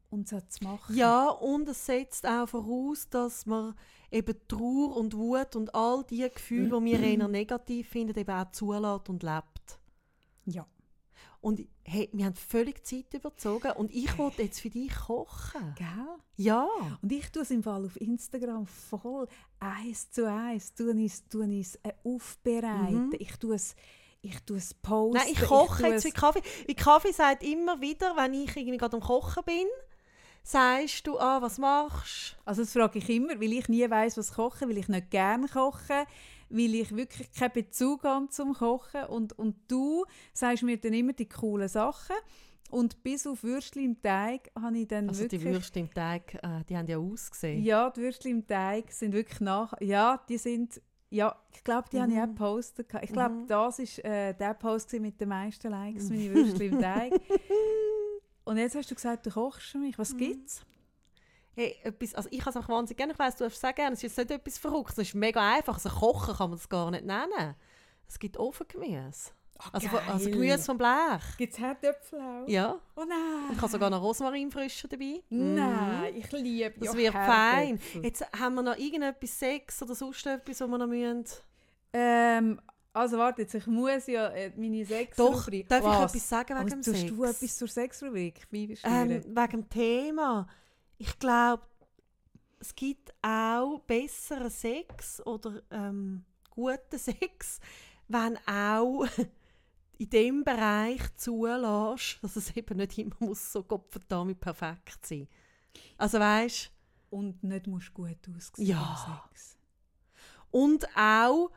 [0.10, 0.96] und so zu machen.
[0.96, 3.76] Ja, und es setzt auch voraus, dass man
[4.12, 8.52] eben Trauer und Wut und all die Gefühle, die wir eher negativ finden, eben auch
[8.52, 9.80] zulässt und lebt.
[10.46, 10.68] Ja.
[11.42, 15.74] Und hey, wir haben völlig Zeit überzogen und ich wollte jetzt für dich kochen.
[15.76, 15.88] Gell?
[16.38, 16.68] Ja.
[17.02, 19.28] Und ich tue es im Fall auf Instagram voll
[19.60, 23.16] eins zu eins, tue es, tue es äh, aufbereiten, Mhm.
[23.18, 23.76] ich tue es,
[24.22, 25.18] ich tue es posten.
[25.18, 26.42] Nein, ich koche tue jetzt wie Kaffee.
[26.68, 29.66] Wie Kaffee sagt immer wieder, wenn ich irgendwie gerade am Kochen bin,
[30.44, 34.34] sagst du, ah, was machst Also das frage ich immer, weil ich nie weiß, was
[34.34, 36.06] kochen, weil ich nicht gerne koche,
[36.52, 41.14] weil ich wirklich keinen Bezug habe zum Kochen und, und du sagst mir dann immer
[41.14, 42.16] die coolen Sachen
[42.70, 45.42] und bis auf Würstchen im Teig habe ich dann Also wirklich...
[45.42, 47.64] die Würste im Teig, äh, die haben ja ausgesehen.
[47.64, 49.74] Ja, die Würstchen im Teig sind wirklich nach...
[49.82, 50.82] Ja, die sind...
[51.10, 52.36] Ja, ich glaube, die habe ich auch Mhm.
[52.36, 52.88] gepostet.
[52.88, 53.04] gehabt.
[53.04, 53.48] Ich glaube, Mhm.
[53.48, 57.12] das war äh, der Post mit den meisten Likes, meine Würstchen im Teig.
[58.46, 59.98] Und jetzt hast du gesagt, du kochst für mich.
[59.98, 60.02] Mhm.
[60.02, 60.62] Was gibt's?
[61.56, 63.14] Hey, etwas, also ich habe es auch wahnsinnig gerne.
[63.14, 63.94] Ich weiss, du hast es sehr gerne.
[63.94, 64.98] Es ist nicht etwas Verrücktes.
[65.00, 65.74] Es ist mega einfach.
[65.76, 67.56] Also kochen kann man das gar nicht nennen.
[68.08, 69.32] Es gibt Ofengemüse.
[69.74, 70.34] Also, von- also geil.
[70.34, 71.38] Gemüse vom Blech.
[71.38, 72.48] Gibt es Herdöpfel auch?
[72.48, 72.80] Ja.
[72.96, 73.52] Oh nein!
[73.54, 75.22] Ich habe sogar noch Rosmarinfrische dabei.
[75.30, 75.54] Mhm.
[75.56, 77.80] Nein, ich liebe Das wird fein.
[78.02, 81.26] Jetzt haben wir noch irgendetwas Sex oder sonst etwas, was wir noch müssen.
[81.94, 82.60] Ähm,
[82.94, 85.96] also warte jetzt, ich muss ja äh, meine sechs Doch, darf Was?
[86.16, 87.12] ich etwas sagen wegen Was dem tust Sex?
[87.16, 88.48] du etwas zur Sexrubrik?
[88.52, 90.48] Ähm, wegen dem Thema.
[91.02, 91.64] Ich glaube,
[92.60, 97.60] es gibt auch besseren Sex oder ähm, guten Sex,
[98.08, 99.08] wenn auch
[99.98, 105.28] in dem Bereich zulässt, dass es eben nicht immer muss so gottverdammt perfekt sein.
[105.98, 106.72] Also weißt
[107.10, 109.26] Und nicht musst gut aussehen Ja.
[109.28, 109.58] Sex.
[110.52, 111.50] und auch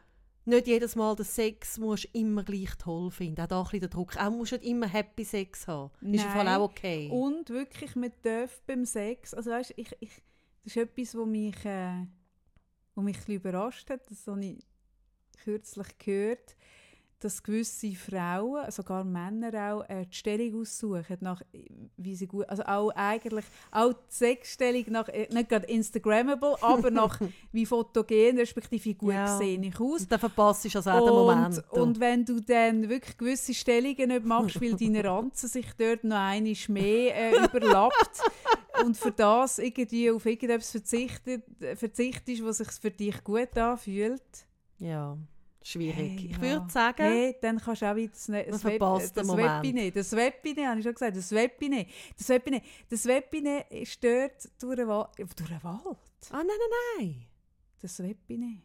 [0.46, 3.40] nicht jedes Mal den Sex musst immer gleich toll finden.
[3.40, 4.16] Auch da ein bisschen der Druck.
[4.16, 5.90] Auch musst du nicht immer Happy Sex haben.
[6.00, 6.60] Ist im Fall Nein.
[6.60, 7.08] auch okay.
[7.10, 9.34] Und wirklich, man darf beim Sex...
[9.34, 10.10] Also weißt, ich, ich,
[10.64, 12.06] das ist etwas, was mich, äh,
[12.94, 14.10] wo mich ein bisschen überrascht hat.
[14.10, 14.66] Das habe ich
[15.42, 16.56] kürzlich gehört.
[17.24, 21.40] Dass gewisse Frauen, sogar Männer auch, äh, die Stellung aussuchen, nach,
[21.96, 26.90] wie sie gut, also auch eigentlich, auch die Sexstellung nach, äh, nicht gerade Instagrammable, aber
[26.90, 27.18] nach
[27.50, 29.38] wie fotogen, respektive wie gut Ja.
[29.38, 30.02] sehe ich aus.
[30.02, 31.64] Und dann verpasst du also auch den Moment.
[31.70, 36.16] Und, wenn du dann wirklich gewisse Stellungen nicht machst, weil deine Ranze sich dort noch
[36.16, 38.20] eine mehr äh, überlappt
[38.84, 44.22] und für das irgendwie auf irgendetwas verzichtet, äh, verzichtest, was sich für dich gut anfühlt,
[44.78, 45.16] ja,
[45.64, 45.96] schwierig.
[45.96, 46.40] Hey, ich ja.
[46.40, 49.16] würde sagen, hey, dann kannst du auch wieder das, ne- das, Web, das.
[49.16, 51.86] Webine, das Webine, habe ich schon gesagt, das Webine,
[52.16, 55.98] das Webine, das Webine stört durch den Wald, durch den Wald,
[56.30, 57.26] ah nein, nein, nein.
[57.80, 58.62] das Webine.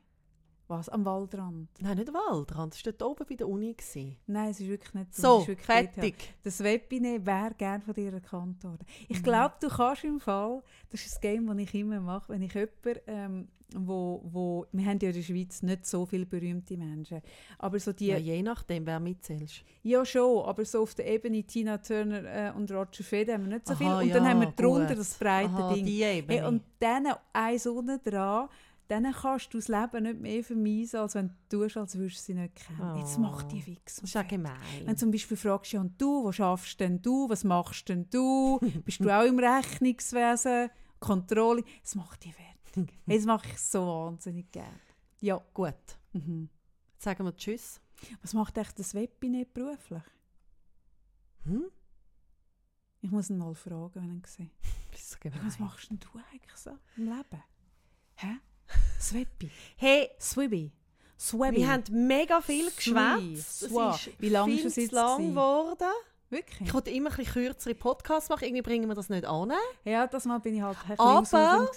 [0.68, 0.88] Was?
[0.88, 1.68] Am Waldrand?
[1.82, 3.74] Nein, nicht Waldrand, das war dort oben bei der Uni.
[3.74, 4.18] Gewesen.
[4.28, 5.92] Nein, es ist wirklich nicht So, wirklich dort, ja.
[5.94, 6.36] fertig.
[6.44, 8.86] Das Webinar wäre gerne von dir erkannt worden.
[8.88, 9.06] Mhm.
[9.08, 10.62] Ich glaube, du kannst im Fall,
[10.92, 14.86] das ist das Game, das ich immer mache, wenn ich jemanden, ähm, wo, wo, wir
[14.86, 17.22] haben ja in der Schweiz nicht so viele berühmte Menschen,
[17.58, 19.64] aber so die, Ja, ja, je nachdem, wer mitzählst.
[20.04, 23.68] schon, aber so auf der Ebene Tina Turner äh, und Roger Federer haben wir nicht
[23.68, 23.88] so viel.
[23.88, 24.98] Aha, Und dann ja, haben wir drunter gut.
[25.00, 25.86] das breite Aha, Ding.
[25.86, 26.40] die Ebene.
[26.42, 28.50] Hey, und dann eins unten dran,
[28.88, 32.24] dann kannst du das Leben nicht mehr vermeisen, als wenn du tust, als würdest du
[32.24, 32.98] sie nicht kennen.
[32.98, 33.98] Jetzt mach die Wichs.
[33.98, 34.56] das ist ja Wenn gemein.
[34.88, 38.60] du zum Beispiel fragst, ja, und du, was schaffst denn du, was machst denn du,
[38.86, 42.59] bist du auch im Rechnungswesen, Controlling, das macht dich fertig.
[42.76, 44.80] Hey, das mache ich so wahnsinnig gerne.
[45.22, 45.74] Ja, Gut,
[46.14, 46.50] mhm.
[46.94, 47.82] jetzt sagen wir Tschüss.
[48.22, 50.04] was macht echt das Webbi nicht beruflich?
[51.44, 51.66] Hm?
[53.02, 54.24] Ich muss ihn mal fragen, wenn
[54.98, 55.46] so gemein.
[55.46, 57.44] Was machst denn du eigentlich so im Leben?
[58.16, 58.38] Hä?
[58.98, 60.72] Das Webbi, Hey, Swibby,
[61.18, 61.58] Swebby.
[61.58, 63.64] wir haben mega viel geschwätzt.
[63.64, 65.92] Es ist Wie lange ist viel es zu jetzt lang geworden.
[66.30, 66.68] Wirklich?
[66.68, 68.44] Ich wollte immer ein bisschen kürzere Podcasts machen.
[68.44, 69.52] Irgendwie bringen wir das nicht an.
[69.84, 70.88] Ja, das Mal bin ich halt ein
[71.22, 71.70] bisschen Aber-.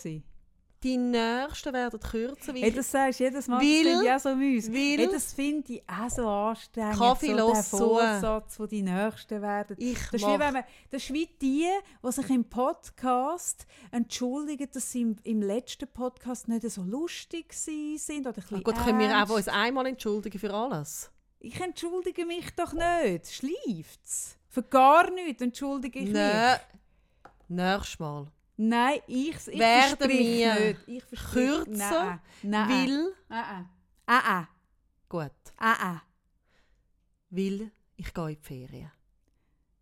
[0.82, 2.52] Die nächsten werden kürzer.
[2.54, 4.74] Weil Hey, das sagst du jedes Mal, das Weil- finde ich auch so mühsam.
[4.74, 6.98] Hey, das finde ich auch so anstrengend.
[6.98, 7.62] Kaffee so der.
[7.62, 9.76] Vorsatz, wo die Nächsten werden.
[9.78, 11.68] ich Das ist, wie wenn man, das ist wie die,
[12.04, 18.26] die sich im Podcast entschuldigen, dass sie im, im letzten Podcast nicht so lustig sind
[18.26, 21.10] oder ein Ah, gut, können wir auch uns einmal entschuldigen für alles?
[21.38, 23.32] Ich entschuldige mich doch nicht.
[23.32, 24.36] Schleift's.
[24.48, 26.14] Für gar nichts entschuldige ich mich.
[26.14, 26.58] Nein.
[27.48, 28.26] Nächstes Mal.
[28.68, 30.78] Nein, ich, ich Werden wir nicht.
[30.86, 32.20] Ich kürzer?
[32.42, 32.68] Nein.
[32.68, 32.68] Nein.
[32.68, 33.14] Weil.
[33.28, 33.64] Ah, ah.
[34.06, 34.48] Ah,
[35.08, 35.30] Gut.
[35.58, 35.76] ah.
[35.80, 36.02] Ah,
[37.30, 38.92] Weil ich gehe in die Ferien.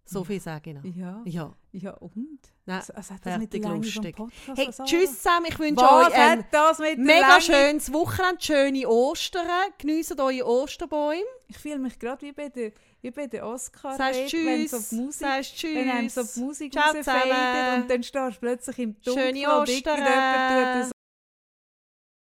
[0.05, 0.85] So viel sage ich noch.
[0.85, 1.23] Ja.
[1.25, 1.55] Ja.
[1.73, 2.41] Ja, und?
[2.67, 4.17] Nein, Also, also fertig, lustig.
[4.17, 5.47] Podcast Hey, was tschüss zusammen.
[5.49, 7.41] Ich wünsche Was euch ein mega Länge?
[7.43, 9.47] schönes Wochenende, schöne Ostern.
[9.79, 11.23] Geniessen eure Osterbäume.
[11.47, 14.71] Ich fühle mich gerade wie bei der, wie bei der oscar Sagst wenn tschüss.
[14.71, 15.27] so die Musik,
[15.75, 17.83] wenn einem so die Musik zusammen.
[17.83, 19.99] und dann stehst du plötzlich im Dunkeln Schöne und Ostern.
[19.99, 21.00] irgendjemand tut